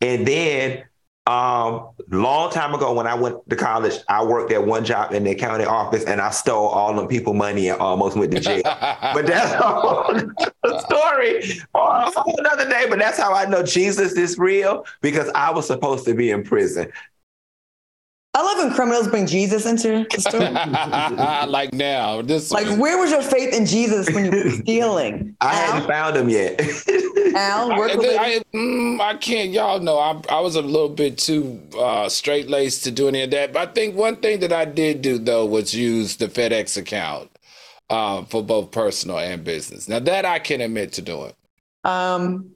And 0.01 0.27
then 0.27 0.83
um, 1.27 1.89
long 2.09 2.51
time 2.51 2.73
ago 2.73 2.93
when 2.93 3.05
I 3.05 3.13
went 3.13 3.49
to 3.49 3.55
college, 3.57 3.95
I 4.07 4.23
worked 4.23 4.51
at 4.53 4.65
one 4.65 4.85
job 4.85 5.11
in 5.11 5.25
the 5.25 5.35
county 5.35 5.65
office 5.65 6.05
and 6.05 6.21
I 6.21 6.29
stole 6.29 6.67
all 6.67 6.93
them 6.93 7.07
people 7.07 7.33
money 7.33 7.67
and 7.67 7.79
almost 7.81 8.15
went 8.15 8.31
to 8.31 8.39
jail. 8.39 8.61
but 8.65 9.27
that's 9.27 9.51
a 9.51 10.79
story 10.85 11.43
for 11.73 12.23
another 12.37 12.69
day. 12.69 12.85
But 12.89 12.99
that's 12.99 13.17
how 13.17 13.33
I 13.33 13.45
know 13.45 13.61
Jesus 13.61 14.13
is 14.13 14.37
real 14.37 14.85
because 15.01 15.29
I 15.35 15.51
was 15.51 15.67
supposed 15.67 16.05
to 16.05 16.13
be 16.13 16.31
in 16.31 16.43
prison. 16.43 16.91
I 18.37 18.43
love 18.43 18.63
when 18.63 18.71
criminals 18.71 19.07
bring 19.07 19.25
Jesus 19.25 19.65
into 19.65 20.05
the 20.11 20.21
story. 20.21 21.49
like 21.51 21.73
now, 21.73 22.21
this 22.21 22.51
like, 22.51 22.67
where 22.77 22.99
was 22.99 23.09
your 23.09 23.23
faith 23.23 23.51
in 23.51 23.65
Jesus 23.65 24.13
when 24.13 24.25
you 24.25 24.43
were 24.43 24.51
stealing? 24.51 25.35
I 25.41 25.55
hadn't 25.55 25.87
found 25.87 26.15
him 26.15 26.29
yet. 26.29 26.61
Al, 27.35 27.71
I, 27.71 27.77
work 27.79 27.93
related. 27.95 28.19
I, 28.19 28.43
mm, 28.55 29.01
I 29.01 29.15
can't, 29.15 29.49
y'all 29.49 29.79
know, 29.79 29.97
I, 29.97 30.21
I 30.29 30.39
was 30.41 30.55
a 30.55 30.61
little 30.61 30.89
bit 30.89 31.17
too 31.17 31.59
uh, 31.79 32.09
straight 32.09 32.47
laced 32.47 32.83
to 32.83 32.91
do 32.91 33.07
any 33.07 33.23
of 33.23 33.31
that. 33.31 33.53
But 33.53 33.69
I 33.69 33.71
think 33.71 33.95
one 33.95 34.17
thing 34.17 34.39
that 34.41 34.53
I 34.53 34.65
did 34.65 35.01
do, 35.01 35.17
though, 35.17 35.47
was 35.47 35.73
use 35.73 36.17
the 36.17 36.27
FedEx 36.27 36.77
account 36.77 37.31
um, 37.89 38.27
for 38.27 38.43
both 38.43 38.69
personal 38.69 39.17
and 39.17 39.43
business. 39.43 39.89
Now, 39.89 39.97
that 39.97 40.25
I 40.25 40.37
can 40.37 40.61
admit 40.61 40.93
to 40.93 41.01
doing. 41.01 41.33
Um, 41.83 42.51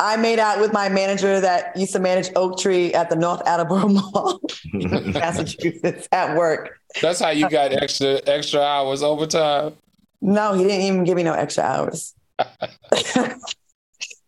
I 0.00 0.16
made 0.16 0.38
out 0.38 0.60
with 0.60 0.72
my 0.72 0.88
manager 0.88 1.40
that 1.40 1.76
used 1.76 1.92
to 1.92 1.98
manage 1.98 2.30
Oak 2.34 2.58
Tree 2.58 2.94
at 2.94 3.10
the 3.10 3.16
North 3.16 3.46
Attleboro 3.46 3.88
Mall, 3.88 4.40
Massachusetts, 4.72 6.08
at 6.10 6.36
work. 6.36 6.80
That's 7.02 7.20
how 7.20 7.30
you 7.30 7.50
got 7.50 7.74
extra 7.74 8.18
extra 8.26 8.60
hours 8.60 9.02
overtime. 9.02 9.74
No, 10.22 10.54
he 10.54 10.64
didn't 10.64 10.80
even 10.80 11.04
give 11.04 11.16
me 11.16 11.22
no 11.22 11.34
extra 11.34 11.64
hours. 11.64 12.14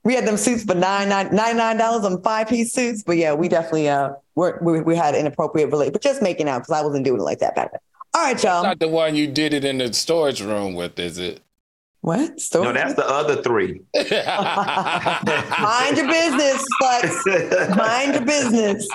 we 0.05 0.15
had 0.15 0.27
them 0.27 0.37
suits 0.37 0.65
for 0.65 0.75
nine 0.75 1.09
nine 1.09 1.35
ninety 1.35 1.57
nine 1.57 1.79
dollars 1.79 2.05
on 2.05 2.23
five 2.23 2.49
piece 2.49 2.75
suits, 2.75 3.03
but 3.03 3.17
yeah, 3.17 3.33
we 3.33 3.49
definitely 3.49 3.89
uh 3.89 4.11
were, 4.35 4.59
we 4.63 4.83
we 4.83 4.95
had 4.95 5.15
inappropriate 5.15 5.71
relate, 5.71 5.95
but 5.95 6.03
just 6.03 6.21
making 6.21 6.51
out 6.51 6.59
because 6.61 6.73
I 6.73 6.83
wasn't 6.83 7.07
doing 7.07 7.21
it 7.21 7.25
like 7.25 7.39
that 7.39 7.55
back 7.55 7.71
then. 7.73 7.81
All 8.15 8.23
right, 8.23 8.43
y'all. 8.43 8.63
Not 8.63 8.79
the 8.79 8.89
one 8.89 9.17
you 9.17 9.27
did 9.27 9.55
it 9.55 9.65
in 9.65 9.79
the 9.79 9.91
storage 9.95 10.43
room 10.43 10.75
with, 10.75 10.99
is 10.99 11.17
it? 11.17 11.41
What? 12.03 12.41
No, 12.53 12.73
that's 12.73 12.95
the 12.95 13.09
other 13.09 13.41
three. 13.43 13.81
Mind 13.95 15.97
your 15.97 16.09
business, 16.09 16.67
sluts. 16.83 17.77
Mind 17.77 18.15
your 18.15 18.25
business. 18.25 18.89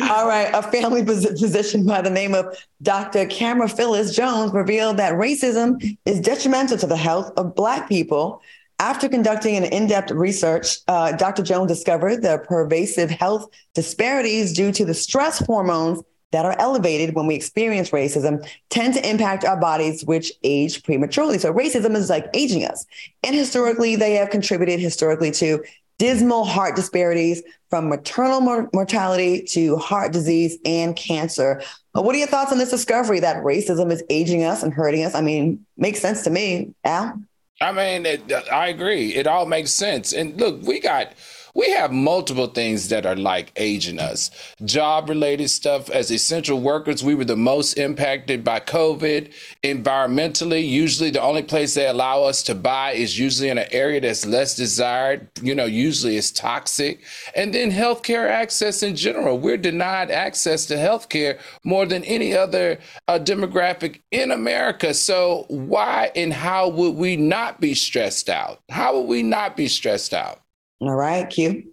All 0.00 0.26
right. 0.26 0.48
A 0.54 0.62
family 0.62 1.04
physician 1.04 1.84
by 1.84 2.00
the 2.00 2.08
name 2.08 2.34
of 2.34 2.56
Dr. 2.80 3.26
Camara 3.26 3.68
Phyllis 3.68 4.16
Jones 4.16 4.54
revealed 4.54 4.96
that 4.96 5.12
racism 5.12 5.98
is 6.06 6.20
detrimental 6.20 6.78
to 6.78 6.86
the 6.86 6.96
health 6.96 7.32
of 7.36 7.54
Black 7.54 7.86
people. 7.86 8.40
After 8.78 9.10
conducting 9.10 9.56
an 9.56 9.64
in 9.64 9.86
depth 9.86 10.10
research, 10.10 10.78
uh, 10.88 11.12
Dr. 11.12 11.42
Jones 11.42 11.68
discovered 11.68 12.22
the 12.22 12.42
pervasive 12.48 13.10
health 13.10 13.46
disparities 13.74 14.54
due 14.54 14.72
to 14.72 14.86
the 14.86 14.94
stress 14.94 15.38
hormones 15.38 16.02
that 16.34 16.44
are 16.44 16.56
elevated 16.58 17.14
when 17.14 17.28
we 17.28 17.36
experience 17.36 17.90
racism 17.90 18.44
tend 18.68 18.92
to 18.92 19.08
impact 19.08 19.44
our 19.44 19.58
bodies, 19.58 20.04
which 20.04 20.32
age 20.42 20.82
prematurely. 20.82 21.38
So 21.38 21.52
racism 21.52 21.94
is 21.94 22.10
like 22.10 22.26
aging 22.34 22.64
us. 22.64 22.84
And 23.22 23.36
historically, 23.36 23.94
they 23.94 24.14
have 24.14 24.30
contributed 24.30 24.80
historically 24.80 25.30
to 25.30 25.62
dismal 25.98 26.44
heart 26.44 26.74
disparities 26.74 27.40
from 27.70 27.88
maternal 27.88 28.40
mor- 28.40 28.68
mortality 28.74 29.42
to 29.50 29.76
heart 29.76 30.12
disease 30.12 30.58
and 30.64 30.96
cancer. 30.96 31.62
Uh, 31.94 32.02
What 32.02 32.16
are 32.16 32.18
your 32.18 32.26
thoughts 32.26 32.50
on 32.50 32.58
this 32.58 32.70
discovery 32.70 33.20
that 33.20 33.44
racism 33.44 33.92
is 33.92 34.02
aging 34.10 34.42
us 34.42 34.64
and 34.64 34.74
hurting 34.74 35.04
us? 35.04 35.14
I 35.14 35.20
mean, 35.20 35.64
makes 35.76 36.00
sense 36.00 36.24
to 36.24 36.30
me, 36.30 36.74
Al. 36.82 37.20
I 37.60 37.70
mean, 37.70 38.06
it, 38.06 38.32
I 38.52 38.66
agree. 38.68 39.14
It 39.14 39.28
all 39.28 39.46
makes 39.46 39.70
sense. 39.70 40.12
And 40.12 40.36
look, 40.40 40.60
we 40.62 40.80
got, 40.80 41.12
we 41.54 41.70
have 41.70 41.92
multiple 41.92 42.48
things 42.48 42.88
that 42.88 43.06
are 43.06 43.14
like 43.14 43.52
aging 43.56 44.00
us. 44.00 44.30
Job 44.64 45.08
related 45.08 45.48
stuff. 45.48 45.88
As 45.88 46.10
essential 46.10 46.60
workers, 46.60 47.04
we 47.04 47.14
were 47.14 47.24
the 47.24 47.36
most 47.36 47.74
impacted 47.74 48.42
by 48.42 48.58
COVID. 48.58 49.32
Environmentally, 49.62 50.68
usually 50.68 51.10
the 51.10 51.22
only 51.22 51.44
place 51.44 51.74
they 51.74 51.86
allow 51.86 52.24
us 52.24 52.42
to 52.44 52.54
buy 52.54 52.92
is 52.92 53.18
usually 53.18 53.48
in 53.50 53.58
an 53.58 53.68
area 53.70 54.00
that's 54.00 54.26
less 54.26 54.56
desired. 54.56 55.28
You 55.40 55.54
know, 55.54 55.64
usually 55.64 56.16
it's 56.16 56.32
toxic. 56.32 57.02
And 57.36 57.54
then 57.54 57.70
healthcare 57.70 58.28
access 58.28 58.82
in 58.82 58.96
general. 58.96 59.38
We're 59.38 59.56
denied 59.56 60.10
access 60.10 60.66
to 60.66 60.74
healthcare 60.74 61.38
more 61.62 61.86
than 61.86 62.02
any 62.04 62.34
other 62.34 62.78
uh, 63.06 63.20
demographic 63.20 64.00
in 64.10 64.32
America. 64.32 64.92
So 64.92 65.46
why 65.48 66.10
and 66.16 66.32
how 66.32 66.68
would 66.68 66.96
we 66.96 67.16
not 67.16 67.60
be 67.60 67.74
stressed 67.74 68.28
out? 68.28 68.60
How 68.70 68.96
would 68.96 69.08
we 69.08 69.22
not 69.22 69.56
be 69.56 69.68
stressed 69.68 70.12
out? 70.12 70.43
All 70.88 70.94
right, 70.94 71.28
Q. 71.28 71.72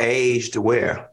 Aged 0.00 0.56
where? 0.56 1.10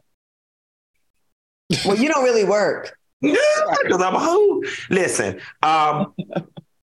Well, 1.84 1.96
you 1.96 2.08
don't 2.08 2.24
really 2.24 2.44
work. 2.44 2.96
No, 3.22 3.34
because 3.82 4.02
I'm 4.02 4.14
a 4.14 4.18
hoe. 4.18 4.62
Listen, 4.90 5.40
um, 5.62 6.12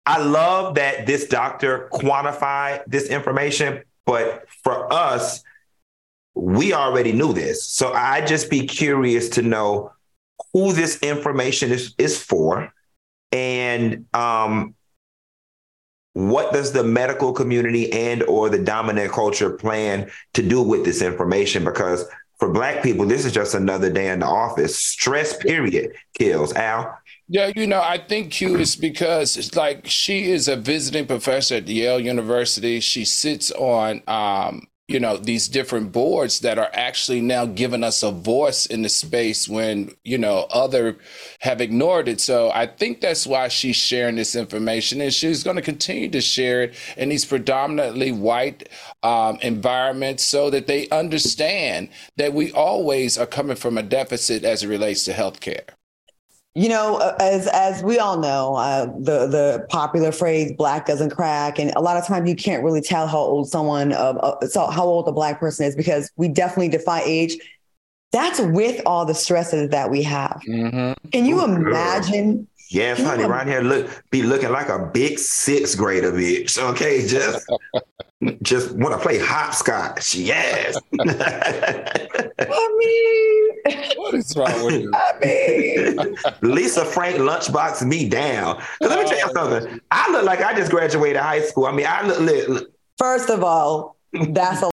I 0.07 0.22
love 0.22 0.76
that 0.76 1.05
this 1.05 1.26
doctor 1.26 1.88
quantified 1.93 2.84
this 2.86 3.09
information, 3.09 3.82
but 4.07 4.45
for 4.62 4.91
us, 4.93 5.43
we 6.36 6.72
already 6.72 7.12
knew 7.12 7.32
this. 7.32 7.64
So 7.64 7.93
I 7.93 8.24
just 8.24 8.49
be 8.49 8.64
curious 8.64 9.28
to 9.30 9.43
know 9.43 9.93
who 10.53 10.72
this 10.72 11.01
information 11.01 11.72
is, 11.72 11.95
is 11.99 12.16
for 12.22 12.72
and 13.32 14.07
um, 14.14 14.74
what 16.12 16.52
does 16.52 16.72
the 16.72 16.82
medical 16.82 17.32
community 17.32 17.92
and 17.92 18.22
or 18.24 18.48
the 18.48 18.58
dominant 18.58 19.12
culture 19.12 19.50
plan 19.50 20.11
to 20.34 20.42
do 20.42 20.62
with 20.62 20.84
this 20.84 21.02
information? 21.02 21.64
Because 21.64 22.04
for 22.38 22.52
black 22.52 22.82
people 22.82 23.06
this 23.06 23.24
is 23.24 23.32
just 23.32 23.54
another 23.54 23.92
day 23.92 24.08
in 24.08 24.20
the 24.20 24.26
office. 24.26 24.76
Stress 24.76 25.36
period 25.36 25.92
kills. 26.14 26.52
Al? 26.54 26.98
Yeah, 27.32 27.52
you 27.54 27.68
know, 27.68 27.80
I 27.80 27.98
think 27.98 28.32
Q 28.32 28.56
is 28.56 28.74
because 28.74 29.36
it's 29.36 29.54
like 29.54 29.86
she 29.86 30.32
is 30.32 30.48
a 30.48 30.56
visiting 30.56 31.06
professor 31.06 31.56
at 31.56 31.68
Yale 31.68 32.00
University. 32.00 32.80
She 32.80 33.04
sits 33.04 33.52
on, 33.52 34.02
um, 34.08 34.66
you 34.91 34.99
know, 34.99 35.16
these 35.16 35.47
different 35.47 35.93
boards 35.93 36.41
that 36.41 36.59
are 36.59 36.70
actually 36.72 37.20
now 37.20 37.47
giving 37.47 37.84
us 37.84 38.03
a 38.03 38.11
voice 38.11 38.66
in 38.66 38.82
the 38.82 38.88
space 38.88 39.49
when, 39.49 39.95
you 40.05 40.18
know, 40.18 40.47
other 40.51 40.99
have 41.38 41.61
ignored 41.61 42.09
it. 42.09 42.20
So 42.20 42.51
I 42.51 42.66
think 42.66 43.01
that's 43.01 43.24
why 43.24 43.47
she's 43.47 43.76
sharing 43.76 44.16
this 44.16 44.34
information 44.34 45.01
and 45.01 45.14
she's 45.14 45.45
going 45.45 45.57
to 45.57 45.62
continue 45.62 46.11
to 46.11 46.20
share 46.20 46.64
it 46.64 46.74
in 46.97 47.09
these 47.09 47.24
predominantly 47.24 48.11
white 48.11 48.68
um, 49.05 49.38
environments 49.43 50.24
so 50.24 50.51
that 50.51 50.66
they 50.66 50.88
understand 50.88 51.88
that 52.16 52.32
we 52.32 52.51
always 52.51 53.16
are 53.16 53.26
coming 53.26 53.57
from 53.57 53.78
a 53.78 53.84
deficit 53.84 54.45
as 54.45 54.64
it 54.64 54.68
relates 54.68 55.05
to 55.05 55.12
healthcare. 55.12 55.68
You 56.55 56.68
know, 56.68 56.96
uh, 56.96 57.16
as 57.20 57.46
as 57.46 57.82
we 57.84 57.98
all 58.01 58.18
know, 58.18 58.57
uh, 58.57 58.86
the 58.86 59.26
the 59.28 59.66
popular 59.68 60.11
phrase 60.11 60.53
"black 60.59 60.86
doesn't 60.86 61.11
crack," 61.11 61.61
and 61.61 61.70
a 61.76 61.80
lot 61.80 61.96
of 61.96 62.05
times 62.05 62.28
you 62.28 62.34
can't 62.34 62.64
really 62.64 62.80
tell 62.80 63.07
how 63.07 63.18
old 63.18 63.48
someone, 63.48 63.92
uh, 63.92 63.96
uh, 64.40 64.46
so 64.48 64.66
how 64.66 64.84
old 64.84 65.07
a 65.07 65.12
black 65.12 65.38
person 65.38 65.64
is 65.66 65.76
because 65.76 66.11
we 66.16 66.26
definitely 66.26 66.68
defy 66.68 67.03
age. 67.05 67.36
That's 68.11 68.40
with 68.40 68.82
all 68.84 69.05
the 69.07 69.14
stresses 69.14 69.68
that 69.70 69.90
we 69.90 70.03
have. 70.03 70.40
Mm-hmm. 70.48 71.09
Can 71.11 71.24
you 71.24 71.36
Ooh, 71.36 71.46
girl. 71.46 71.68
imagine? 71.68 72.48
yes 72.70 72.96
Can 72.96 73.05
you 73.05 73.11
honey 73.11 73.24
right 73.24 73.46
here 73.46 73.61
look 73.62 74.05
be 74.11 74.22
looking 74.22 74.51
like 74.51 74.68
a 74.68 74.90
big 74.94 75.18
sixth 75.18 75.76
grader 75.76 76.12
bitch 76.12 76.57
okay 76.57 77.05
just 77.07 77.44
just 78.42 78.72
want 78.72 78.92
to 78.94 78.98
play 79.00 79.18
hopscotch 79.18 80.14
yes 80.14 80.76
I 81.00 82.76
mean, 82.78 83.90
What 83.96 84.14
is 84.14 84.34
wrong 84.36 84.64
with 84.64 84.80
you? 84.82 84.92
I 84.94 85.12
mean, 85.22 86.16
Lisa 86.42 86.84
Frank 86.84 87.16
lunchbox 87.16 87.86
me 87.86 88.08
down. 88.08 88.56
'Cause 88.56 88.66
let 88.90 88.98
me 88.98 89.04
tell 89.08 89.18
you 89.18 89.32
something. 89.34 89.80
I 89.90 90.10
look 90.10 90.24
like 90.24 90.40
I 90.40 90.54
just 90.54 90.70
graduated 90.70 91.20
high 91.20 91.42
school. 91.42 91.66
I 91.66 91.72
mean, 91.72 91.86
I 91.86 92.06
look, 92.06 92.20
look, 92.20 92.48
look 92.48 92.70
first 92.98 93.28
of 93.30 93.44
all, 93.44 93.96
that's 94.12 94.62
a 94.62 94.69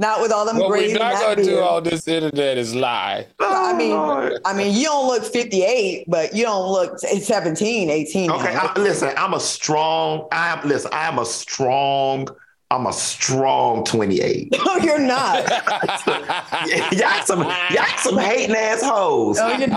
not 0.00 0.22
with 0.22 0.32
all 0.32 0.46
them 0.46 0.56
What 0.56 0.68
grades. 0.70 0.94
we're 0.94 0.98
not 0.98 1.20
gonna 1.20 1.36
do 1.36 1.44
beard. 1.44 1.62
on 1.62 1.84
this 1.84 2.08
internet 2.08 2.56
is 2.56 2.74
lie. 2.74 3.26
I 3.38 3.72
oh, 3.72 3.76
mean, 3.76 3.90
Lord. 3.90 4.40
I 4.46 4.54
mean, 4.54 4.74
you 4.74 4.84
don't 4.84 5.06
look 5.06 5.22
58, 5.22 6.06
but 6.08 6.34
you 6.34 6.44
don't 6.44 6.72
look 6.72 6.98
17, 6.98 7.90
18. 7.90 8.30
Okay. 8.30 8.56
I, 8.56 8.72
listen, 8.78 9.12
I'm 9.16 9.34
a 9.34 9.40
strong, 9.40 10.26
I 10.32 10.48
am 10.48 10.66
listen, 10.66 10.90
I 10.94 11.06
am 11.06 11.18
a 11.18 11.26
strong, 11.26 12.28
I'm 12.70 12.86
a 12.86 12.92
strong 12.92 13.84
28. 13.84 14.56
No, 14.64 14.76
you're 14.76 14.98
not. 14.98 15.46
y'all 16.92 17.22
some 17.24 17.40
y'all 17.40 17.98
some 17.98 18.16
hating 18.16 18.56
assholes. 18.56 19.36
No, 19.36 19.48
you're, 19.56 19.68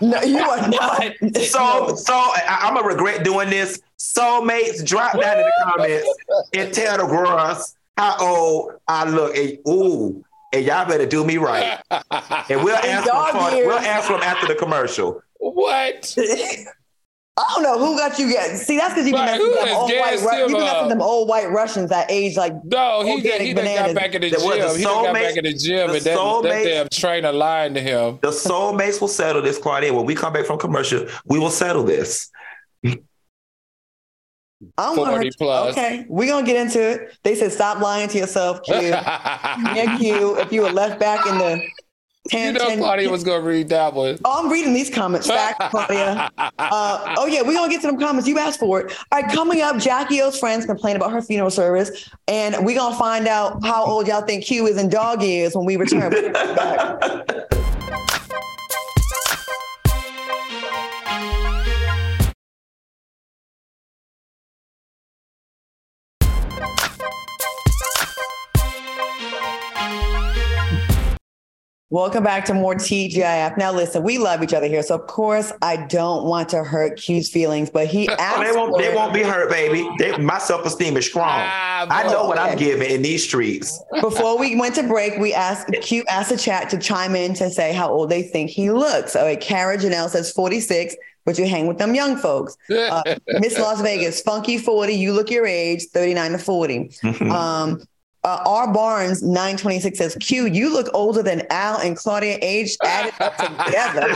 no, 0.00 0.22
you 0.22 0.38
are 0.38 0.68
not. 0.68 1.12
So 1.34 1.94
so 1.96 2.14
I, 2.14 2.58
I'm 2.62 2.74
gonna 2.74 2.86
regret 2.86 3.24
doing 3.24 3.50
this. 3.50 3.80
Soulmates, 3.98 4.86
drop 4.86 5.20
down 5.20 5.38
in 5.38 5.44
the 5.44 5.52
comments 5.64 6.14
and 6.54 6.72
tell 6.72 6.98
the 6.98 7.06
girls 7.06 7.74
how 7.96 8.16
old 8.20 8.72
I 8.88 9.08
look. 9.08 9.36
And, 9.36 9.58
ooh, 9.68 10.24
and 10.52 10.64
y'all 10.64 10.86
better 10.88 11.06
do 11.06 11.24
me 11.24 11.36
right. 11.36 11.80
And 11.90 12.64
we'll 12.64 12.74
ask, 12.76 12.86
answer 13.08 13.38
them, 13.38 13.52
years. 13.54 13.66
we'll 13.66 13.78
answer 13.78 14.12
them 14.14 14.22
after 14.22 14.46
the 14.46 14.54
commercial. 14.54 15.22
what? 15.38 16.14
I 17.38 17.44
don't 17.54 17.62
know 17.62 17.78
who 17.78 17.96
got 17.96 18.18
you. 18.18 18.28
Get 18.28 18.58
see, 18.58 18.76
that's 18.76 18.92
because 18.92 19.06
you 19.06 19.12
be 19.14 19.18
Right, 19.18 19.26
messing 19.26 19.46
with 19.46 19.60
them 19.64 19.68
old 19.76 19.90
white. 19.90 20.20
Ru- 20.20 20.36
you 20.38 20.44
him 20.44 20.52
be 20.52 20.58
messing 20.58 20.88
them 20.90 21.00
old 21.00 21.28
white 21.28 21.48
Russians 21.50 21.88
that 21.88 22.10
age 22.10 22.36
like. 22.36 22.52
No, 22.64 23.02
he 23.02 23.12
Organic 23.12 23.38
done, 23.38 23.46
he 23.46 23.54
done 23.54 23.64
got 23.86 23.94
back 23.94 24.14
in 24.14 24.20
the 24.20 24.30
gym. 24.30 24.40
a 24.40 24.76
He 24.76 24.84
done 24.84 25.04
got 25.04 25.14
back 25.14 25.36
in 25.36 25.44
the 25.44 25.54
gym, 25.54 25.88
the 25.88 25.96
and 25.96 26.04
that, 26.04 26.04
that 26.04 26.18
soulmate- 26.18 26.64
damn 26.64 26.88
trainer 26.92 27.32
lying 27.32 27.72
to 27.74 27.80
him. 27.80 28.18
The 28.20 28.28
soulmates 28.28 29.00
will 29.00 29.08
settle 29.08 29.40
this, 29.40 29.56
Claudia. 29.56 29.94
When 29.94 30.04
we 30.04 30.14
come 30.14 30.34
back 30.34 30.44
from 30.44 30.58
commercial, 30.58 31.06
we 31.24 31.38
will 31.38 31.50
settle 31.50 31.84
this. 31.84 32.30
I'm 34.78 34.94
gonna 34.96 35.10
40 35.12 35.26
hurt- 35.26 35.34
plus. 35.38 35.72
Okay, 35.72 36.04
we're 36.08 36.28
gonna 36.28 36.46
get 36.46 36.56
into 36.56 36.80
it. 36.80 37.16
They 37.22 37.34
said 37.34 37.52
stop 37.52 37.80
lying 37.80 38.08
to 38.10 38.18
yourself, 38.18 38.62
Q. 38.64 38.74
yeah, 38.76 39.96
Q. 39.98 40.36
If 40.38 40.52
you 40.52 40.62
were 40.62 40.70
left 40.72 41.00
back 41.00 41.26
in 41.26 41.38
the 41.38 41.56
you 42.26 42.30
10, 42.38 42.54
know 42.54 42.68
10 42.68 42.78
Claudia 42.78 43.08
was 43.10 43.24
gonna 43.24 43.40
read 43.42 43.70
that 43.70 43.94
one. 43.94 44.18
Oh, 44.26 44.44
I'm 44.44 44.50
reading 44.52 44.74
these 44.74 44.90
comments. 44.90 45.26
Fact, 45.26 45.58
Claudia. 45.70 46.30
Uh, 46.36 47.14
oh 47.16 47.24
yeah, 47.26 47.40
we're 47.40 47.54
gonna 47.54 47.70
get 47.72 47.80
to 47.80 47.86
them 47.86 47.98
comments. 47.98 48.28
You 48.28 48.38
asked 48.38 48.60
for 48.60 48.80
it. 48.82 48.92
All 49.10 49.22
right, 49.22 49.32
coming 49.32 49.62
up, 49.62 49.78
Jacky 49.78 50.20
Oh's 50.20 50.38
friends 50.38 50.66
complain 50.66 50.96
about 50.96 51.10
her 51.12 51.22
funeral 51.22 51.50
service, 51.50 52.10
and 52.28 52.54
we're 52.66 52.76
gonna 52.76 52.96
find 52.96 53.26
out 53.26 53.64
how 53.64 53.84
old 53.86 54.06
y'all 54.06 54.20
think 54.20 54.44
Q 54.44 54.66
is 54.66 54.76
in 54.76 54.90
dog 54.90 55.22
years 55.22 55.54
when 55.56 55.64
we 55.64 55.76
return. 55.76 56.12
Welcome 71.92 72.22
back 72.22 72.44
to 72.44 72.54
more 72.54 72.76
TGIF. 72.76 73.58
Now, 73.58 73.72
listen, 73.72 74.04
we 74.04 74.18
love 74.18 74.44
each 74.44 74.54
other 74.54 74.68
here, 74.68 74.80
so 74.80 74.94
of 74.94 75.08
course 75.08 75.52
I 75.60 75.76
don't 75.86 76.24
want 76.24 76.48
to 76.50 76.62
hurt 76.62 76.96
Q's 76.96 77.28
feelings, 77.28 77.68
but 77.68 77.88
he 77.88 78.08
asked. 78.20 78.44
They 78.44 78.52
won't. 78.56 78.78
They 78.78 78.94
won't 78.94 79.12
be 79.12 79.24
hurt, 79.24 79.50
baby. 79.50 79.90
They, 79.98 80.16
my 80.16 80.38
self 80.38 80.64
esteem 80.64 80.96
is 80.96 81.06
strong. 81.06 81.26
Ah, 81.28 81.88
I 81.90 82.04
know 82.04 82.28
what 82.28 82.38
I'm 82.38 82.56
giving 82.56 82.88
in 82.88 83.02
these 83.02 83.24
streets. 83.24 83.82
Before 84.00 84.38
we 84.38 84.54
went 84.54 84.76
to 84.76 84.84
break, 84.84 85.18
we 85.18 85.34
asked 85.34 85.72
Q 85.82 86.04
asked 86.08 86.30
the 86.30 86.36
chat 86.36 86.70
to 86.70 86.78
chime 86.78 87.16
in 87.16 87.34
to 87.34 87.50
say 87.50 87.72
how 87.72 87.90
old 87.90 88.08
they 88.08 88.22
think 88.22 88.50
he 88.50 88.70
looks. 88.70 89.14
So 89.14 89.36
Cara 89.38 89.76
Janelle 89.76 90.10
says 90.10 90.30
46, 90.30 90.94
but 91.24 91.38
you 91.40 91.48
hang 91.48 91.66
with 91.66 91.78
them 91.78 91.96
young 91.96 92.16
folks. 92.16 92.56
Uh, 92.70 93.16
Miss 93.40 93.58
Las 93.58 93.80
Vegas, 93.80 94.20
funky 94.20 94.58
40, 94.58 94.92
you 94.92 95.12
look 95.12 95.30
your 95.30 95.46
age, 95.46 95.86
39 95.92 96.32
to 96.32 96.38
40. 96.38 96.90
Um, 97.30 97.82
uh, 98.24 98.42
R 98.46 98.72
Barnes 98.72 99.22
926 99.22 99.98
says, 99.98 100.16
Q, 100.20 100.46
you 100.46 100.72
look 100.72 100.88
older 100.92 101.22
than 101.22 101.42
Al 101.50 101.78
and 101.78 101.96
Claudia 101.96 102.38
age 102.42 102.76
added 102.84 103.14
up 103.20 103.36
together. 103.36 104.08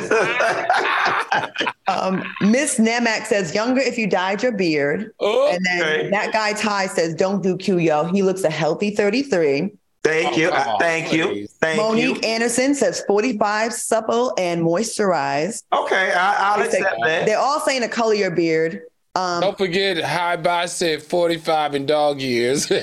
um, 1.87 2.23
Miss 2.43 2.79
Nemac 2.79 3.25
says, 3.27 3.55
younger 3.55 3.81
if 3.81 3.97
you 3.97 4.07
dyed 4.07 4.43
your 4.43 4.53
beard. 4.53 5.13
Oh, 5.21 5.51
and 5.53 5.65
then 5.65 5.83
okay. 5.83 6.11
that 6.11 6.33
guy 6.33 6.53
Ty 6.53 6.89
says, 6.89 7.15
don't 7.15 7.43
do 7.43 7.57
Q, 7.57 7.79
yo. 7.79 8.05
He 8.05 8.23
looks 8.23 8.45
a 8.45 8.51
healthy 8.51 8.91
33. 8.91 9.73
Thank 10.05 10.37
you. 10.37 10.49
Oh, 10.49 10.51
you. 10.51 10.55
Uh, 10.55 10.73
on, 10.75 10.79
thank 10.81 11.13
you. 11.13 11.47
Thank 11.63 11.79
Monique 11.79 12.23
you. 12.23 12.29
Anderson 12.29 12.75
says 12.75 13.03
45, 13.07 13.73
supple 13.73 14.35
and 14.37 14.61
moisturized. 14.61 15.63
Okay, 15.73 16.13
I, 16.13 16.53
I'll 16.53 16.59
They 16.63 16.71
say- 16.71 16.79
accept 16.81 17.01
that. 17.05 17.27
They're 17.27 17.39
all 17.39 17.61
saying 17.61 17.81
to 17.81 17.89
color 17.89 18.13
your 18.13 18.31
beard. 18.31 18.83
Um, 19.17 19.41
Don't 19.41 19.57
forget, 19.57 20.03
High 20.03 20.37
By 20.37 20.67
said 20.67 21.03
45 21.03 21.77
in 21.77 21.87
dog 21.87 22.21
years. 22.21 22.69
um, 22.71 22.79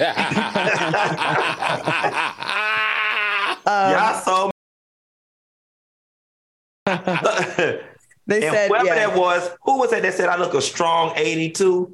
Y'all 3.66 4.22
so. 4.22 4.52
they 8.28 8.44
and 8.44 8.54
said, 8.56 8.68
whoever 8.70 8.86
yeah. 8.86 8.96
that 9.08 9.18
was, 9.18 9.50
who 9.64 9.78
was 9.78 9.92
that 9.92 10.02
that 10.04 10.14
said 10.14 10.30
I 10.30 10.38
look 10.38 10.54
a 10.54 10.62
strong 10.62 11.14
82? 11.16 11.94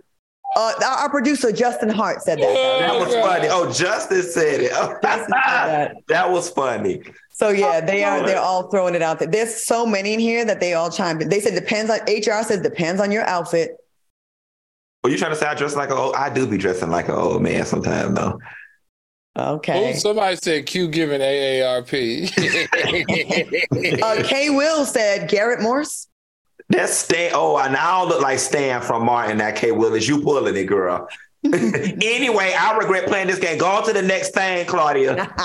Uh, 0.55 0.73
our 0.85 0.91
our 0.91 1.09
producer 1.09 1.51
Justin 1.51 1.89
Hart 1.89 2.21
said 2.21 2.39
that. 2.39 2.53
That 2.79 2.89
Oh, 2.91 2.99
was 3.03 3.13
God. 3.13 3.23
funny. 3.25 3.47
Oh, 3.51 3.71
Justice 3.71 4.33
said 4.33 4.61
it. 4.61 4.71
Justin 5.03 5.03
said 5.03 5.29
that. 5.35 5.95
that 6.07 6.31
was 6.31 6.49
funny. 6.49 7.01
So 7.31 7.49
yeah, 7.49 7.81
they 7.81 8.03
are. 8.03 8.25
They're 8.25 8.39
all 8.39 8.69
throwing 8.69 8.95
it 8.95 9.01
out 9.01 9.19
there. 9.19 9.27
There's 9.27 9.63
so 9.65 9.85
many 9.85 10.13
in 10.13 10.19
here 10.19 10.45
that 10.45 10.59
they 10.59 10.73
all 10.73 10.89
chimed 10.89 11.21
in. 11.21 11.29
They 11.29 11.39
said 11.41 11.53
depends 11.53 11.91
on 11.91 11.99
HR 12.07 12.43
says 12.43 12.61
depends 12.61 13.01
on 13.01 13.11
your 13.11 13.23
outfit. 13.25 13.77
Were 15.07 15.11
you 15.11 15.17
trying 15.17 15.31
to 15.31 15.37
say 15.37 15.45
I 15.45 15.55
dress 15.55 15.73
like 15.73 15.89
an 15.89 15.95
old? 15.95 16.15
I 16.15 16.29
do 16.29 16.45
be 16.45 16.57
dressing 16.57 16.89
like 16.89 17.07
an 17.07 17.15
old 17.15 17.41
man 17.41 17.63
sometimes, 17.65 18.13
though. 18.13 18.37
Okay. 19.37 19.93
Oh, 19.93 19.97
somebody 19.97 20.35
said 20.35 20.65
Q 20.65 20.89
giving 20.89 21.21
AARP. 21.21 22.27
Uh, 24.03 24.23
K. 24.27 24.49
Will 24.49 24.83
said 24.83 25.29
Garrett 25.29 25.61
Morris. 25.61 26.09
That's 26.67 26.91
Stan. 26.91 27.31
Oh, 27.33 27.57
and 27.57 27.77
I 27.77 27.97
don't 27.97 28.09
look 28.09 28.21
like 28.21 28.37
Stan 28.39 28.81
from 28.81 29.05
Martin. 29.05 29.37
That 29.37 29.55
K. 29.55 29.71
Will 29.71 29.93
is 29.93 30.09
You 30.09 30.21
pulling 30.21 30.57
it, 30.57 30.65
girl. 30.65 31.07
anyway, 31.53 32.53
I 32.57 32.75
regret 32.77 33.07
playing 33.07 33.27
this 33.27 33.37
game. 33.37 33.59
Go 33.59 33.67
on 33.67 33.85
to 33.85 33.93
the 33.93 34.01
next 34.01 34.33
thing, 34.33 34.65
Claudia. 34.65 35.15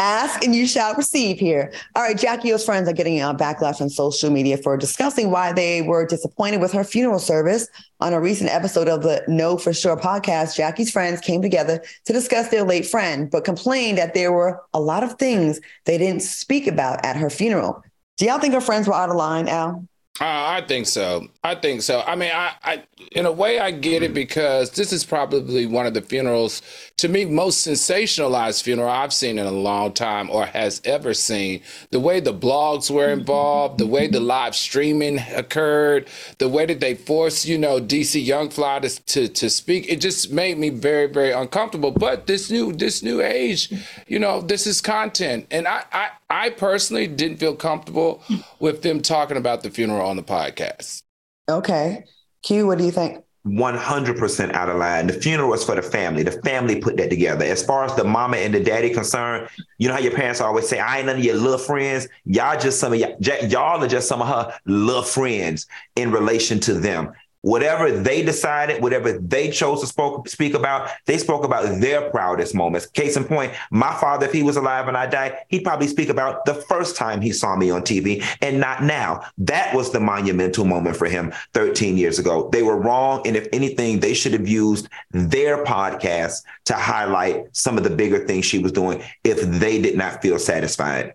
Ask 0.00 0.44
and 0.44 0.54
you 0.54 0.66
shall 0.66 0.94
receive 0.94 1.38
here. 1.38 1.72
All 1.94 2.02
right, 2.02 2.18
Jacky 2.18 2.52
Oh's 2.52 2.64
friends 2.64 2.88
are 2.88 2.92
getting 2.92 3.20
uh, 3.20 3.34
backlash 3.34 3.80
on 3.80 3.88
social 3.88 4.28
media 4.30 4.56
for 4.56 4.76
discussing 4.76 5.30
why 5.30 5.52
they 5.52 5.82
were 5.82 6.04
disappointed 6.04 6.60
with 6.60 6.72
her 6.72 6.82
funeral 6.82 7.20
service. 7.20 7.68
On 8.00 8.12
a 8.12 8.20
recent 8.20 8.50
episode 8.50 8.88
of 8.88 9.02
the 9.02 9.22
Know 9.28 9.56
for 9.56 9.72
Sure 9.72 9.96
podcast, 9.96 10.56
Jacky's 10.56 10.90
friends 10.90 11.20
came 11.20 11.40
together 11.40 11.82
to 12.04 12.12
discuss 12.12 12.48
their 12.48 12.64
late 12.64 12.86
friend, 12.86 13.30
but 13.30 13.44
complained 13.44 13.98
that 13.98 14.14
there 14.14 14.32
were 14.32 14.60
a 14.74 14.80
lot 14.80 15.04
of 15.04 15.18
things 15.18 15.60
they 15.84 15.98
didn't 15.98 16.22
speak 16.22 16.66
about 16.66 17.04
at 17.04 17.16
her 17.16 17.30
funeral. 17.30 17.82
Do 18.18 18.26
y'all 18.26 18.40
think 18.40 18.54
her 18.54 18.60
friends 18.60 18.88
were 18.88 18.94
out 18.94 19.10
of 19.10 19.16
line, 19.16 19.48
Al? 19.48 19.86
Uh, 20.20 20.58
I 20.58 20.60
think 20.66 20.86
so. 20.86 21.28
I 21.42 21.54
think 21.54 21.80
so. 21.80 22.02
I 22.06 22.14
mean, 22.14 22.30
I, 22.34 22.52
I, 22.62 22.82
in 23.12 23.24
a 23.24 23.32
way, 23.32 23.58
I 23.58 23.70
get 23.70 24.02
it 24.02 24.12
because 24.12 24.70
this 24.72 24.92
is 24.92 25.02
probably 25.02 25.64
one 25.64 25.86
of 25.86 25.94
the 25.94 26.02
funerals, 26.02 26.60
to 26.98 27.08
me, 27.08 27.24
most 27.24 27.66
sensationalized 27.66 28.62
funeral 28.62 28.90
I've 28.90 29.14
seen 29.14 29.38
in 29.38 29.46
a 29.46 29.50
long 29.50 29.94
time 29.94 30.28
or 30.28 30.44
has 30.44 30.82
ever 30.84 31.14
seen. 31.14 31.62
The 31.90 32.00
way 32.00 32.20
the 32.20 32.34
blogs 32.34 32.90
were 32.90 33.08
involved, 33.08 33.78
the 33.78 33.86
way 33.86 34.08
the 34.08 34.20
live 34.20 34.54
streaming 34.54 35.20
occurred, 35.34 36.06
the 36.36 36.50
way 36.50 36.66
that 36.66 36.80
they 36.80 36.96
forced, 36.96 37.46
you 37.46 37.56
know, 37.56 37.80
DC 37.80 38.22
Young 38.22 38.50
Fly 38.50 38.80
to, 38.80 38.90
to 38.90 39.26
to 39.26 39.48
speak, 39.48 39.88
it 39.88 40.02
just 40.02 40.30
made 40.30 40.58
me 40.58 40.68
very, 40.68 41.06
very 41.06 41.32
uncomfortable. 41.32 41.92
But 41.92 42.26
this 42.26 42.50
new 42.50 42.74
this 42.74 43.02
new 43.02 43.22
age, 43.22 43.72
you 44.06 44.18
know, 44.18 44.42
this 44.42 44.66
is 44.66 44.82
content, 44.82 45.46
and 45.50 45.66
I, 45.66 45.84
I, 45.90 46.10
I 46.30 46.50
personally 46.50 47.08
didn't 47.08 47.38
feel 47.38 47.56
comfortable 47.56 48.22
with 48.60 48.82
them 48.82 49.02
talking 49.02 49.36
about 49.36 49.62
the 49.62 49.70
funeral 49.70 50.06
on 50.06 50.16
the 50.16 50.22
podcast. 50.22 51.02
Okay. 51.48 52.04
Q, 52.42 52.68
what 52.68 52.78
do 52.78 52.84
you 52.84 52.92
think? 52.92 53.24
100% 53.46 54.52
out 54.52 54.68
of 54.68 54.76
line. 54.76 55.06
The 55.06 55.14
funeral 55.14 55.48
was 55.48 55.64
for 55.64 55.74
the 55.74 55.82
family. 55.82 56.22
The 56.22 56.40
family 56.42 56.80
put 56.80 56.96
that 56.98 57.08
together. 57.10 57.44
As 57.44 57.64
far 57.64 57.84
as 57.84 57.94
the 57.96 58.04
mama 58.04 58.36
and 58.36 58.54
the 58.54 58.60
daddy 58.60 58.90
concerned, 58.90 59.48
you 59.78 59.88
know 59.88 59.94
how 59.94 60.00
your 60.00 60.14
parents 60.14 60.40
always 60.40 60.68
say, 60.68 60.78
I 60.78 60.98
ain't 60.98 61.06
none 61.06 61.16
of 61.16 61.24
your 61.24 61.36
little 61.36 61.58
friends. 61.58 62.06
Y'all 62.26 62.58
just 62.60 62.78
some 62.78 62.92
of 62.92 62.98
y'all, 62.98 63.16
y'all 63.18 63.82
are 63.82 63.88
just 63.88 64.08
some 64.08 64.20
of 64.20 64.28
her 64.28 64.54
little 64.66 65.02
friends 65.02 65.66
in 65.96 66.12
relation 66.12 66.60
to 66.60 66.74
them. 66.74 67.12
Whatever 67.42 67.90
they 67.90 68.22
decided, 68.22 68.82
whatever 68.82 69.12
they 69.12 69.50
chose 69.50 69.80
to 69.80 69.86
spoke, 69.86 70.28
speak 70.28 70.52
about, 70.52 70.90
they 71.06 71.16
spoke 71.16 71.42
about 71.44 71.80
their 71.80 72.10
proudest 72.10 72.54
moments. 72.54 72.86
Case 72.86 73.16
in 73.16 73.24
point, 73.24 73.52
my 73.70 73.94
father, 73.94 74.26
if 74.26 74.32
he 74.32 74.42
was 74.42 74.56
alive 74.56 74.88
and 74.88 74.96
I 74.96 75.06
died, 75.06 75.38
he'd 75.48 75.64
probably 75.64 75.86
speak 75.86 76.10
about 76.10 76.44
the 76.44 76.54
first 76.54 76.96
time 76.96 77.22
he 77.22 77.32
saw 77.32 77.56
me 77.56 77.70
on 77.70 77.82
TV 77.82 78.22
and 78.42 78.60
not 78.60 78.82
now. 78.82 79.24
That 79.38 79.74
was 79.74 79.90
the 79.90 80.00
monumental 80.00 80.66
moment 80.66 80.96
for 80.96 81.06
him 81.06 81.32
13 81.54 81.96
years 81.96 82.18
ago. 82.18 82.50
They 82.52 82.62
were 82.62 82.76
wrong. 82.76 83.26
And 83.26 83.36
if 83.36 83.48
anything, 83.52 84.00
they 84.00 84.12
should 84.12 84.32
have 84.32 84.46
used 84.46 84.88
their 85.12 85.64
podcast 85.64 86.42
to 86.66 86.74
highlight 86.74 87.44
some 87.56 87.78
of 87.78 87.84
the 87.84 87.90
bigger 87.90 88.26
things 88.26 88.44
she 88.44 88.58
was 88.58 88.72
doing 88.72 89.02
if 89.24 89.40
they 89.40 89.80
did 89.80 89.96
not 89.96 90.20
feel 90.20 90.38
satisfied. 90.38 91.14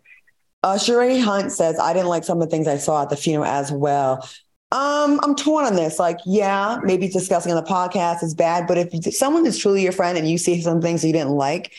Uh, 0.64 0.74
Sheree 0.74 1.22
Hunt 1.22 1.52
says, 1.52 1.80
I 1.80 1.94
didn't 1.94 2.08
like 2.08 2.24
some 2.24 2.42
of 2.42 2.50
the 2.50 2.52
things 2.52 2.68
I 2.68 2.78
saw 2.78 3.04
at 3.04 3.10
the 3.10 3.16
funeral 3.16 3.46
as 3.46 3.72
well. 3.72 4.28
Um, 4.72 5.20
I'm 5.24 5.36
torn 5.36 5.66
on 5.66 5.76
this. 5.76 6.00
Like, 6.00 6.18
yeah, 6.26 6.80
maybe 6.84 7.08
discussing 7.08 7.52
on 7.52 7.64
the 7.64 7.70
podcast 7.70 8.24
is 8.24 8.34
bad, 8.34 8.68
but 8.68 8.78
if 8.78 9.14
someone 9.16 9.46
is 9.46 9.58
truly 9.58 9.84
your 9.84 9.92
friend 9.92 10.18
and 10.18 10.28
you 10.30 10.38
see 10.38 10.62
some 10.62 10.82
things 10.82 11.04
you 11.06 11.14
didn't 11.14 11.30
like, 11.32 11.72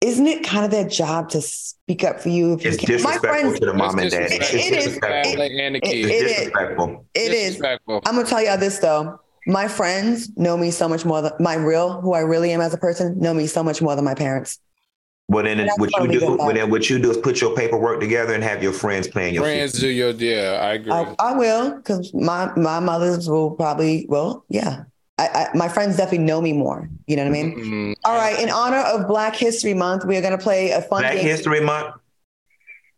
isn't 0.00 0.26
it 0.26 0.42
kind 0.44 0.64
of 0.64 0.70
their 0.70 0.88
job 0.88 1.28
to 1.30 1.40
speak 1.40 2.02
up 2.04 2.20
for 2.20 2.28
you? 2.30 2.54
If 2.54 2.66
It's 2.66 2.82
you 2.82 2.86
can? 2.88 3.02
My 3.02 3.12
disrespectful 3.12 3.28
friends, 3.30 3.60
to 3.60 3.66
the 3.66 3.74
mom 3.74 3.98
and 3.98 4.10
dad. 4.10 4.22
It- 4.22 4.32
It's 4.42 4.52
it 4.52 4.56
is. 4.56 4.70
disrespectful. 4.84 5.32
Family 5.32 5.60
and 5.60 5.74
the 5.74 5.78
it- 5.78 5.82
kids. 5.84 6.08
it 6.08 6.10
It's 6.12 6.22
is. 6.24 6.36
disrespectful. 6.36 7.06
it 7.14 7.20
is. 7.20 7.30
Disrespectful. 7.54 8.02
I'm 8.06 8.14
gonna 8.16 8.26
tell 8.26 8.42
y'all 8.42 8.58
this 8.58 8.78
though. 8.78 9.20
My 9.46 9.68
friends 9.68 10.30
know 10.36 10.56
me 10.56 10.70
so 10.70 10.88
much 10.88 11.04
more 11.04 11.20
than 11.22 11.32
my 11.38 11.54
real, 11.54 12.00
who 12.00 12.14
I 12.14 12.20
really 12.20 12.50
am 12.52 12.60
as 12.62 12.72
a 12.74 12.78
person, 12.78 13.18
know 13.20 13.34
me 13.34 13.46
so 13.46 13.62
much 13.62 13.80
more 13.82 13.94
than 13.94 14.04
my 14.04 14.14
parents. 14.14 14.58
Well, 15.28 15.44
then 15.44 15.68
what 15.76 15.90
you 15.98 16.08
do, 16.08 16.20
good 16.20 16.38
well, 16.38 16.52
then 16.52 16.70
what 16.70 16.90
you 16.90 16.98
do 16.98 17.10
is 17.10 17.16
put 17.16 17.40
your 17.40 17.56
paperwork 17.56 17.98
together 18.00 18.34
and 18.34 18.44
have 18.44 18.62
your 18.62 18.72
friends 18.72 19.08
plan 19.08 19.32
your 19.32 19.42
Friends 19.42 19.72
do 19.72 19.88
your 19.88 20.10
yeah, 20.10 20.58
I 20.60 20.74
agree. 20.74 20.92
I, 20.92 21.14
I 21.18 21.32
will, 21.34 21.76
because 21.76 22.12
my 22.12 22.52
my 22.56 22.78
mothers 22.78 23.28
will 23.28 23.52
probably. 23.52 24.06
Well, 24.08 24.44
yeah. 24.48 24.84
I, 25.16 25.28
I, 25.28 25.56
my 25.56 25.68
friends 25.68 25.96
definitely 25.96 26.26
know 26.26 26.40
me 26.40 26.52
more. 26.52 26.90
You 27.06 27.16
know 27.16 27.22
what 27.22 27.28
I 27.28 27.32
mean? 27.32 27.56
Mhm. 27.56 27.94
All 28.04 28.16
right. 28.16 28.38
In 28.38 28.50
honor 28.50 28.78
of 28.78 29.06
Black 29.06 29.36
History 29.36 29.72
Month, 29.72 30.04
we 30.04 30.16
are 30.16 30.20
going 30.20 30.36
to 30.36 30.42
play 30.42 30.72
a 30.72 30.82
fun 30.82 31.02
Black 31.02 31.14
game. 31.14 31.24
History 31.24 31.60
Month, 31.60 31.94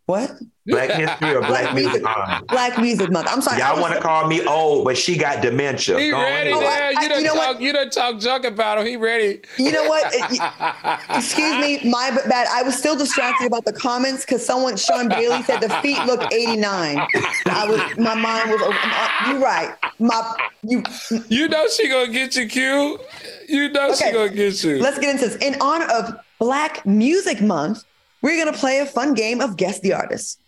What? 0.07 0.31
Black 0.67 0.89
History 0.91 1.33
or 1.35 1.39
Black 1.39 1.49
Black 1.49 1.73
Music 1.75 1.91
Music. 1.91 2.03
Month. 2.03 2.47
Black 2.47 2.77
Music 2.79 3.11
Month. 3.11 3.27
I'm 3.31 3.41
sorry. 3.41 3.59
Y'all 3.59 3.79
want 3.81 3.93
to 3.93 3.99
call 4.01 4.27
me 4.27 4.45
old, 4.45 4.85
but 4.85 4.97
she 4.97 5.17
got 5.17 5.41
dementia. 5.41 5.99
He 5.99 6.09
Go 6.11 6.19
ready 6.21 6.51
ahead. 6.51 6.61
now. 6.61 6.67
I- 6.67 6.89
you 6.91 6.97
I- 6.97 7.07
done 7.07 7.17
you 7.19 7.25
know 7.25 7.35
what? 7.35 7.53
talk. 7.53 7.61
You 7.61 7.73
done 7.73 7.89
talk 7.89 8.19
junk 8.19 8.45
about 8.45 8.77
him. 8.79 8.85
He 8.85 8.97
ready. 8.97 9.41
You 9.57 9.71
know 9.71 9.87
what? 9.87 10.13
Excuse 11.09 11.59
me, 11.61 11.89
my 11.89 12.11
bad. 12.27 12.47
I 12.51 12.63
was 12.63 12.77
still 12.77 12.95
distracted 12.95 13.47
about 13.47 13.65
the 13.65 13.73
comments 13.73 14.25
because 14.25 14.45
someone, 14.45 14.77
Sean 14.77 15.09
Bailey, 15.09 15.41
said 15.43 15.61
the 15.61 15.69
feet 15.81 15.99
look 16.05 16.21
89. 16.31 16.97
I 17.45 17.67
was, 17.67 17.97
my 17.97 18.15
mind 18.15 18.51
was. 18.51 18.61
Uh, 18.61 19.29
you're 19.31 19.39
right. 19.39 19.75
My, 19.99 20.35
you. 20.63 20.83
You 21.29 21.47
know 21.47 21.67
she 21.69 21.87
gonna 21.89 22.11
get 22.11 22.35
you, 22.35 22.47
Q. 22.47 22.99
You 23.47 23.69
know 23.71 23.93
she 23.95 24.11
gonna 24.11 24.29
get 24.29 24.63
you. 24.63 24.79
Let's 24.79 24.99
get 24.99 25.09
into 25.15 25.27
this. 25.29 25.35
In 25.37 25.59
honor 25.61 25.85
of 25.85 26.13
Black 26.39 26.85
Music 26.85 27.41
Month, 27.41 27.83
we're 28.21 28.41
going 28.41 28.51
to 28.53 28.59
play 28.59 28.79
a 28.79 28.85
fun 28.85 29.13
game 29.13 29.41
of 29.41 29.57
Guess 29.57 29.79
the 29.81 29.93
Artist. 29.93 30.39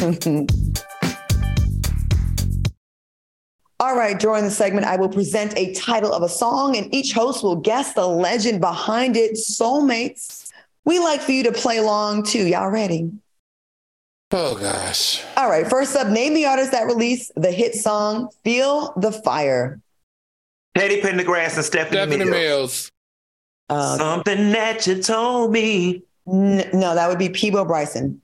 All 3.80 3.96
right, 3.96 4.18
during 4.18 4.44
the 4.44 4.50
segment, 4.50 4.86
I 4.86 4.96
will 4.96 5.08
present 5.08 5.56
a 5.56 5.72
title 5.72 6.12
of 6.12 6.22
a 6.22 6.28
song, 6.28 6.76
and 6.76 6.94
each 6.94 7.12
host 7.12 7.42
will 7.42 7.56
guess 7.56 7.94
the 7.94 8.06
legend 8.06 8.60
behind 8.60 9.16
it. 9.16 9.32
Soulmates, 9.32 10.50
we 10.84 10.98
like 10.98 11.22
for 11.22 11.32
you 11.32 11.42
to 11.44 11.52
play 11.52 11.78
along 11.78 12.24
too. 12.24 12.46
Y'all 12.46 12.70
ready? 12.70 13.10
oh 14.32 14.54
gosh. 14.54 15.24
All 15.36 15.48
right, 15.48 15.66
first 15.66 15.96
up, 15.96 16.08
name 16.08 16.34
the 16.34 16.46
artist 16.46 16.72
that 16.72 16.84
released 16.84 17.32
the 17.36 17.50
hit 17.50 17.74
song 17.74 18.28
Feel 18.44 18.92
the 18.96 19.12
Fire. 19.12 19.80
Teddy 20.76 21.00
Pendergrass 21.00 21.56
and 21.56 21.64
Stephanie, 21.64 21.96
Stephanie 21.96 22.24
Mills. 22.24 22.30
Mills. 22.30 22.92
Uh, 23.70 23.96
Something 23.96 24.50
that 24.52 24.86
you 24.86 25.02
told 25.02 25.52
me. 25.52 26.02
N- 26.28 26.68
no, 26.72 26.94
that 26.94 27.08
would 27.08 27.18
be 27.18 27.28
Peabo 27.28 27.64
Bryson. 27.64 28.20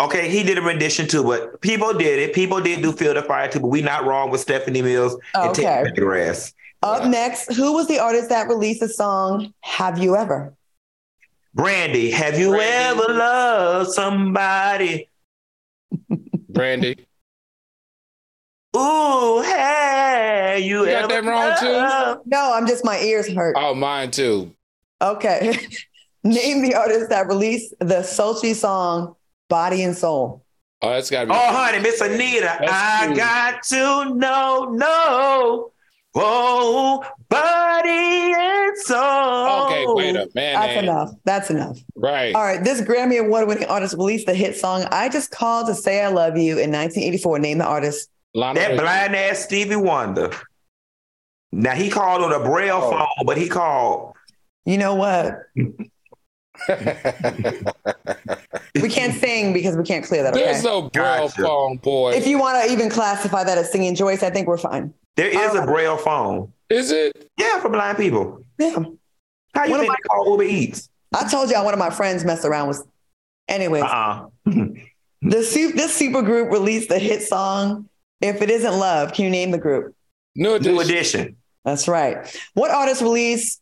Okay, 0.00 0.30
he 0.30 0.42
did 0.44 0.58
a 0.58 0.62
rendition 0.62 1.08
too, 1.08 1.24
but 1.24 1.60
people 1.60 1.92
did 1.92 2.18
it. 2.20 2.32
People 2.34 2.60
did 2.60 2.82
do 2.82 2.92
Field 2.92 3.16
of 3.16 3.26
Fire 3.26 3.48
too, 3.50 3.58
but 3.60 3.66
we 3.68 3.82
not 3.82 4.04
wrong 4.06 4.30
with 4.30 4.40
Stephanie 4.40 4.82
Mills 4.82 5.14
and 5.14 5.22
oh, 5.34 5.50
Okay. 5.50 5.62
Teddy 5.62 5.90
Pendergrass. 5.90 6.52
Up 6.82 7.04
next, 7.08 7.52
who 7.54 7.72
was 7.72 7.88
the 7.88 7.98
artist 7.98 8.28
that 8.28 8.46
released 8.46 8.78
the 8.80 8.88
song 8.88 9.52
Have 9.62 9.98
You 9.98 10.14
Ever? 10.16 10.54
Brandy, 11.54 12.10
have 12.12 12.38
you 12.38 12.50
Brandy. 12.50 13.02
ever 13.02 13.12
loved 13.12 13.90
somebody 13.90 15.08
Brandy. 16.50 17.06
Ooh, 18.76 19.40
hey, 19.42 20.60
you, 20.62 20.80
You 20.84 20.90
got 20.92 21.08
that 21.08 21.24
wrong, 21.24 21.56
too? 21.58 21.66
love- 21.72 22.18
No, 22.26 22.52
I'm 22.54 22.66
just 22.66 22.84
my 22.84 22.98
ears 23.00 23.26
hurt. 23.32 23.56
Oh, 23.58 23.74
mine 23.74 24.10
too. 24.12 24.54
Okay. 25.02 25.56
Name 26.24 26.62
the 26.62 26.74
artist 26.74 27.10
that 27.10 27.26
released 27.28 27.74
the 27.80 28.02
sultry 28.02 28.54
song 28.54 29.14
Body 29.48 29.82
and 29.82 29.96
Soul. 29.96 30.44
Oh, 30.82 30.90
that's 30.90 31.10
got 31.10 31.20
to 31.22 31.26
be. 31.26 31.32
Oh, 31.32 31.38
honey, 31.52 31.80
Miss 31.80 32.00
Anita, 32.00 32.56
That's 32.60 32.70
I 32.72 33.06
true. 33.06 33.16
got 33.16 33.62
to 33.64 34.14
know, 34.14 34.68
no, 34.72 35.72
oh, 36.14 37.04
body 37.28 38.34
and 38.36 38.76
soul. 38.78 39.64
okay, 39.66 39.84
wait 39.88 40.10
a 40.10 40.12
minute. 40.12 40.30
That's 40.34 40.82
enough. 40.82 41.10
That's 41.24 41.50
enough. 41.50 41.78
Right. 41.96 42.34
All 42.34 42.42
right. 42.42 42.62
This 42.62 42.80
Grammy 42.80 43.18
Award 43.18 43.48
winning 43.48 43.64
artist 43.68 43.94
released 43.94 44.26
the 44.26 44.34
hit 44.34 44.56
song 44.56 44.84
I 44.92 45.08
Just 45.08 45.30
Called 45.32 45.66
to 45.66 45.74
Say 45.74 46.00
I 46.02 46.08
Love 46.08 46.36
You 46.36 46.52
in 46.58 46.70
1984. 46.70 47.38
Name 47.40 47.58
the 47.58 47.64
artist. 47.66 48.08
Lana 48.34 48.58
That 48.60 48.70
Rich- 48.72 48.80
blind 48.80 49.16
ass 49.16 49.38
Stevie 49.44 49.76
Wonder. 49.76 50.30
Now 51.50 51.74
he 51.74 51.88
called 51.90 52.22
on 52.22 52.32
a 52.32 52.44
braille 52.44 52.80
Oh. 52.82 52.90
phone, 52.90 53.26
but 53.26 53.36
he 53.38 53.48
called. 53.48 54.12
You 54.64 54.78
know 54.78 54.94
what? 54.94 55.34
We 58.80 58.88
can't 58.88 59.14
sing 59.14 59.52
because 59.52 59.76
we 59.76 59.82
can't 59.84 60.04
clear 60.04 60.22
that. 60.22 60.34
Okay. 60.34 60.44
There's 60.44 60.62
no 60.62 60.82
braille 60.90 61.28
Gotcha. 61.28 61.42
phone, 61.42 61.76
boy. 61.78 62.12
if 62.12 62.26
you 62.26 62.38
want 62.38 62.62
to 62.64 62.72
even 62.72 62.88
classify 62.90 63.44
that 63.44 63.58
as 63.58 63.72
singing 63.72 63.94
Joyce, 63.94 64.22
I 64.22 64.30
think 64.30 64.46
we're 64.46 64.56
fine. 64.58 64.92
There 65.16 65.28
is 65.28 65.54
a 65.54 65.60
um, 65.62 65.66
braille 65.66 65.96
phone. 65.96 66.52
Is 66.70 66.90
it? 66.92 67.28
Yeah, 67.38 67.60
for 67.60 67.70
blind 67.70 67.96
people. 67.98 68.42
Yeah. 68.58 68.74
How 69.54 69.64
you 69.64 69.70
One 69.72 69.80
think 69.80 69.88
my- 69.88 69.96
they 69.96 70.08
call 70.08 70.30
Uber 70.32 70.44
Eats? 70.44 70.88
I 71.14 71.26
told 71.28 71.50
y'all 71.50 71.64
one 71.64 71.72
of 71.74 71.78
my 71.80 71.90
friends 71.90 72.24
messed 72.24 72.44
around 72.44 72.68
with. 72.68 72.82
Anyways, 73.48 73.82
Uh-uh. 73.82 74.26
the 74.44 75.42
su- 75.42 75.72
this 75.72 75.94
super 75.94 76.20
group 76.22 76.52
released 76.52 76.90
the 76.90 76.98
hit 76.98 77.22
song 77.22 77.88
"If 78.20 78.42
It 78.42 78.50
Isn't 78.50 78.74
Love." 78.78 79.14
Can 79.14 79.24
you 79.24 79.30
name 79.30 79.50
the 79.50 79.58
group? 79.58 79.94
New 80.36 80.54
edition. 80.54 80.74
New 80.74 80.80
edition. 80.82 81.36
That's 81.64 81.88
right. 81.88 82.38
What 82.54 82.70
artist 82.70 83.00
released 83.00 83.60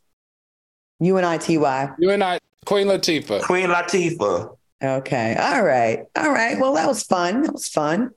UNITY? 1.00 1.94
You 2.00 2.10
and 2.10 2.24
I, 2.24 2.40
Queen 2.66 2.88
Latifah. 2.88 3.42
Queen 3.42 3.68
Latifah. 3.68 4.56
Okay. 4.82 5.36
All 5.36 5.64
right. 5.64 6.04
All 6.16 6.30
right. 6.30 6.58
Well, 6.58 6.74
that 6.74 6.86
was 6.86 7.02
fun. 7.02 7.42
That 7.42 7.54
was 7.54 7.68
fun. 7.68 8.10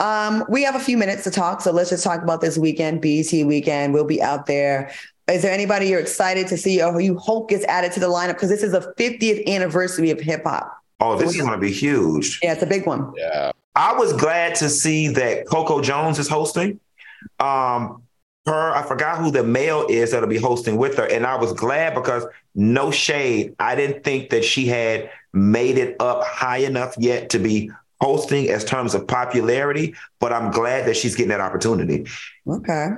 Um, 0.00 0.44
we 0.48 0.64
have 0.64 0.74
a 0.74 0.80
few 0.80 0.98
minutes 0.98 1.22
to 1.24 1.30
talk, 1.30 1.60
so 1.60 1.70
let's 1.70 1.90
just 1.90 2.02
talk 2.02 2.22
about 2.22 2.40
this 2.40 2.58
weekend, 2.58 3.00
BET 3.00 3.30
weekend. 3.46 3.94
We'll 3.94 4.04
be 4.04 4.20
out 4.20 4.46
there. 4.46 4.90
Is 5.30 5.42
there 5.42 5.52
anybody 5.52 5.86
you're 5.86 6.00
excited 6.00 6.48
to 6.48 6.56
see 6.56 6.82
or 6.82 6.92
who 6.92 6.98
you 6.98 7.16
hope 7.18 7.50
gets 7.50 7.64
added 7.66 7.92
to 7.92 8.00
the 8.00 8.08
lineup? 8.08 8.34
Because 8.34 8.48
this 8.48 8.64
is 8.64 8.72
the 8.72 8.92
50th 8.98 9.46
anniversary 9.46 10.10
of 10.10 10.20
hip 10.20 10.42
hop. 10.42 10.76
Oh, 10.98 11.16
this 11.16 11.30
is 11.30 11.40
going 11.40 11.52
to 11.52 11.58
be 11.58 11.70
huge. 11.70 12.40
Yeah, 12.42 12.54
it's 12.54 12.62
a 12.62 12.66
big 12.66 12.86
one. 12.86 13.12
Yeah. 13.16 13.52
I 13.76 13.92
was 13.94 14.12
glad 14.12 14.56
to 14.56 14.68
see 14.68 15.08
that 15.08 15.46
Coco 15.46 15.80
Jones 15.80 16.18
is 16.18 16.28
hosting. 16.28 16.80
Um, 17.38 18.02
her, 18.46 18.74
I 18.74 18.82
forgot 18.82 19.18
who 19.18 19.30
the 19.30 19.44
male 19.44 19.86
is 19.88 20.10
that'll 20.10 20.28
be 20.28 20.38
hosting 20.38 20.76
with 20.76 20.96
her, 20.96 21.06
and 21.06 21.26
I 21.26 21.36
was 21.36 21.52
glad 21.52 21.94
because 21.94 22.24
no 22.54 22.90
shade, 22.90 23.54
I 23.58 23.74
didn't 23.74 24.04
think 24.04 24.30
that 24.30 24.44
she 24.44 24.66
had 24.66 25.10
made 25.32 25.78
it 25.78 25.96
up 26.00 26.24
high 26.24 26.58
enough 26.58 26.94
yet 26.98 27.30
to 27.30 27.38
be 27.38 27.70
hosting 28.00 28.50
as 28.50 28.64
terms 28.64 28.94
of 28.94 29.06
popularity. 29.06 29.94
But 30.18 30.32
I'm 30.32 30.50
glad 30.50 30.86
that 30.86 30.96
she's 30.96 31.14
getting 31.14 31.30
that 31.30 31.40
opportunity. 31.40 32.06
Okay. 32.46 32.88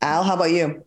Al, 0.00 0.22
how 0.24 0.34
about 0.34 0.50
you? 0.50 0.82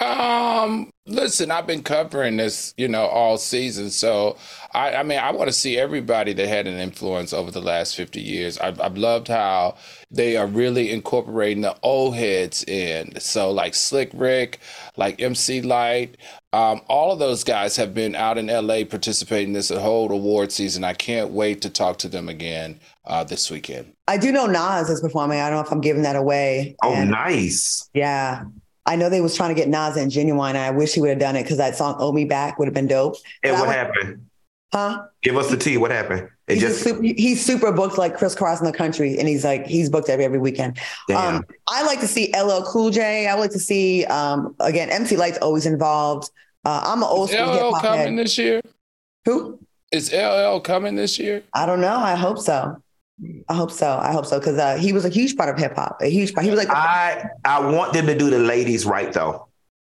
Um, 0.00 0.90
listen, 1.08 1.50
I've 1.50 1.66
been 1.66 1.82
covering 1.82 2.36
this, 2.36 2.74
you 2.76 2.86
know, 2.86 3.06
all 3.06 3.38
season. 3.38 3.90
So 3.90 4.36
I, 4.72 4.96
I 4.96 5.02
mean, 5.02 5.18
I 5.18 5.32
want 5.32 5.48
to 5.48 5.52
see 5.52 5.78
everybody 5.78 6.32
that 6.34 6.46
had 6.46 6.66
an 6.66 6.78
influence 6.78 7.32
over 7.32 7.50
the 7.50 7.60
last 7.60 7.96
50 7.96 8.20
years. 8.20 8.58
I've, 8.58 8.80
I've 8.80 8.96
loved 8.96 9.28
how 9.28 9.76
they 10.10 10.36
are 10.36 10.46
really 10.46 10.92
incorporating 10.92 11.62
the 11.62 11.76
old 11.82 12.14
heads 12.14 12.62
in. 12.64 13.18
So 13.18 13.50
like 13.50 13.74
Slick 13.74 14.10
Rick, 14.12 14.60
like 14.96 15.20
MC 15.20 15.62
Lyte, 15.62 16.16
um, 16.52 16.80
all 16.88 17.12
of 17.12 17.18
those 17.18 17.44
guys 17.44 17.76
have 17.76 17.94
been 17.94 18.14
out 18.14 18.38
in 18.38 18.46
LA 18.46 18.84
participating 18.84 19.48
in 19.48 19.54
this 19.54 19.70
whole 19.70 20.10
award 20.12 20.52
season. 20.52 20.84
I 20.84 20.94
can't 20.94 21.30
wait 21.30 21.62
to 21.62 21.70
talk 21.70 21.98
to 21.98 22.08
them 22.08 22.28
again 22.28 22.80
uh, 23.06 23.24
this 23.24 23.50
weekend. 23.50 23.92
I 24.06 24.16
do 24.16 24.32
know 24.32 24.46
Nas 24.46 24.88
is 24.88 25.00
performing. 25.00 25.40
I 25.40 25.50
don't 25.50 25.58
know 25.58 25.66
if 25.66 25.72
I'm 25.72 25.80
giving 25.80 26.02
that 26.02 26.16
away. 26.16 26.76
Oh, 26.82 26.92
And, 26.94 27.10
nice. 27.10 27.88
Yeah. 27.92 28.44
I 28.88 28.96
know 28.96 29.08
they 29.08 29.20
was 29.20 29.36
trying 29.36 29.50
to 29.50 29.54
get 29.54 29.68
Nas 29.68 29.96
and 29.96 30.10
Genuine, 30.10 30.56
and 30.56 30.64
I 30.64 30.70
wish 30.70 30.94
he 30.94 31.00
would 31.00 31.10
have 31.10 31.18
done 31.20 31.36
it 31.36 31.42
because 31.44 31.58
that 31.58 31.76
song 31.76 31.94
"Owe 31.98 32.10
Me 32.12 32.24
Back" 32.24 32.58
would 32.58 32.66
have 32.66 32.74
been 32.74 32.86
dope. 32.88 33.16
And 33.44 33.52
But 33.52 33.60
what 33.60 33.68
would- 33.68 33.76
happened? 33.76 34.24
Huh? 34.72 35.04
Give 35.22 35.36
us 35.38 35.48
the 35.48 35.56
tea. 35.56 35.78
What 35.78 35.90
happened? 35.90 36.28
It 36.46 36.54
He's, 36.54 36.62
just 36.62 36.74
just 36.84 36.84
super, 36.84 37.02
he's 37.02 37.44
super 37.44 37.72
booked, 37.72 37.96
like 37.96 38.18
crisscrossing 38.18 38.66
the 38.66 38.72
country, 38.72 39.18
and 39.18 39.26
he's 39.28 39.42
like 39.44 39.66
he's 39.66 39.88
booked 39.88 40.08
every 40.10 40.24
every 40.26 40.38
weekend. 40.38 40.78
damn. 41.08 41.36
Um, 41.36 41.44
I 41.68 41.84
like 41.86 42.00
to 42.00 42.06
see 42.08 42.32
LL 42.36 42.62
Cool 42.64 42.90
J. 42.90 43.28
I 43.28 43.34
like 43.34 43.50
to 43.52 43.58
see 43.58 44.04
um, 44.06 44.54
again 44.60 44.90
MC 44.90 45.16
Lyte's 45.16 45.38
always 45.38 45.64
involved. 45.64 46.30
Uh, 46.66 46.82
I'm 46.84 47.02
an 47.02 47.08
old 47.08 47.30
Is 47.30 47.36
school 47.36 47.52
hip 47.52 47.62
LL 47.62 47.72
hop 47.74 47.82
coming 47.82 48.16
head. 48.16 48.18
this 48.26 48.36
year? 48.36 48.60
Who? 49.24 49.58
Is 49.90 50.12
LL 50.12 50.60
coming 50.60 50.96
this 50.96 51.18
year? 51.18 51.42
I 51.54 51.64
don't 51.64 51.80
know. 51.80 51.96
I 51.96 52.14
hope 52.14 52.38
so. 52.38 52.82
I 53.48 53.54
hope 53.54 53.72
so. 53.72 53.98
I 53.98 54.12
hope 54.12 54.26
so 54.26 54.38
because 54.38 54.58
uh, 54.58 54.76
he 54.76 54.92
was 54.92 55.04
a 55.04 55.08
huge 55.08 55.36
part 55.36 55.48
of 55.48 55.58
hip 55.58 55.74
hop. 55.74 55.98
A 56.00 56.08
huge 56.08 56.34
part. 56.34 56.44
He 56.44 56.50
was 56.50 56.58
like 56.58 56.70
I 56.70 57.28
I 57.44 57.60
want 57.60 57.92
them 57.92 58.06
to 58.06 58.16
do 58.16 58.30
the 58.30 58.38
ladies 58.38 58.86
right 58.86 59.12
though. 59.12 59.48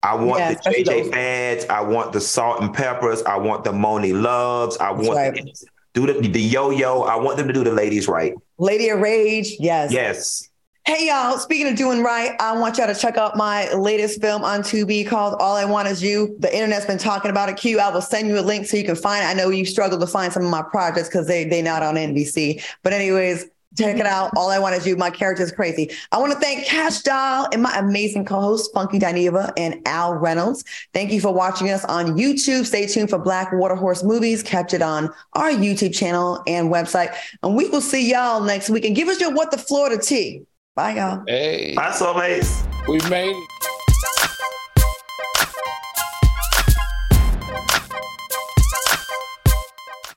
I 0.03 0.17
want 0.17 0.41
Yeah, 0.41 0.55
the 0.55 0.71
JJ 0.71 1.13
Fads. 1.13 1.67
I 1.67 1.81
want 1.81 2.13
the 2.13 2.21
Salt 2.21 2.61
and 2.61 2.75
Peppers. 2.75 3.23
I 3.23 3.37
want 3.37 3.63
the 3.63 3.71
Monie 3.73 4.21
Loves. 4.21 4.77
I 4.79 4.91
want 4.91 5.11
right. 5.11 5.59
do 5.95 6.07
the 6.07 6.29
the 6.29 6.41
Yo 6.41 6.71
Yo. 6.71 7.03
I 7.03 7.17
want 7.17 7.37
them 7.37 7.47
to 7.47 7.55
do 7.55 7.63
the 7.63 7.73
ladies 7.73 8.09
right. 8.09 8.35
Lady 8.59 8.89
of 8.89 9.01
Rage. 9.01 9.57
Yes. 9.61 9.93
Yes. 9.93 10.49
Hey 10.85 11.07
y'all, 11.07 11.39
speaking 11.39 11.69
of 11.69 11.77
doing 11.77 12.03
right, 12.03 12.35
I 12.41 12.59
want 12.59 12.77
y'all 12.77 12.89
to 12.89 12.95
check 12.95 13.17
out 13.17 13.37
my 13.37 13.73
latest 13.73 14.21
film 14.21 14.43
on 14.43 14.63
Tubi 14.63 15.07
called 15.07 15.37
All 15.39 15.55
I 15.55 15.65
Want 15.65 15.87
Is 15.87 16.03
You. 16.03 16.35
The 16.41 16.53
internet's 16.53 16.87
been 16.87 16.99
talking 16.99 17.31
about 17.31 17.49
it. 17.49 17.57
Q, 17.57 17.79
I 17.79 17.89
will 17.91 18.01
send 18.01 18.27
you 18.27 18.37
a 18.37 18.43
link 18.43 18.67
so 18.67 18.77
you 18.77 18.83
can 18.83 18.97
find 18.97 19.23
it. 19.23 19.29
I 19.29 19.35
know 19.35 19.51
you 19.51 19.65
struggle 19.65 20.01
to 20.01 20.09
find 20.09 20.33
some 20.33 20.45
of 20.45 20.51
my 20.51 20.63
projects 20.63 21.09
because 21.09 21.29
they 21.29 21.45
they 21.45 21.63
not 21.63 21.85
on 21.85 21.95
NBC. 21.95 22.65
But 22.83 22.95
anyways, 22.95 23.47
check 23.79 23.99
it 23.99 24.07
out. 24.07 24.33
All 24.37 24.51
I 24.51 24.59
Want 24.59 24.75
Is 24.75 24.85
You. 24.85 24.97
My 24.97 25.11
character 25.11 25.45
is 25.45 25.53
crazy. 25.53 25.89
I 26.11 26.19
want 26.19 26.33
to 26.33 26.39
thank 26.41 26.67
Kash 26.67 27.03
Doll 27.03 27.47
and 27.53 27.63
my 27.63 27.79
amazing 27.79 28.25
co-hosts, 28.25 28.69
Funky 28.75 28.99
Dineva 28.99 29.53
and 29.57 29.81
Al 29.87 30.15
Reynolds. 30.15 30.65
Thank 30.93 31.13
you 31.13 31.21
for 31.21 31.33
watching 31.33 31.71
us 31.71 31.85
on 31.85 32.19
YouTube. 32.19 32.67
Stay 32.67 32.89
tuned 32.89 33.09
for 33.09 33.21
Black 33.21 33.53
Water 33.53 33.77
Horse 33.77 34.03
movies 34.03 34.43
captured 34.43 34.83
on 34.83 35.11
our 35.35 35.51
YouTube 35.51 35.95
channel 35.95 36.43
and 36.49 36.73
website. 36.73 37.15
And 37.45 37.55
we 37.55 37.69
will 37.69 37.81
see 37.81 38.11
y'all 38.11 38.41
next 38.41 38.69
week. 38.69 38.85
And 38.85 38.97
give 38.97 39.07
us 39.07 39.21
your 39.21 39.33
what 39.33 39.53
the 39.53 39.59
Florida 39.59 40.03
tea. 40.03 40.43
Bye, 40.75 40.95
y'all. 40.97 41.23
Hey, 41.27 41.75
My 41.77 41.89
soulmates. 41.91 42.65
we 42.89 42.99
made 43.11 43.29
it. 43.37 43.52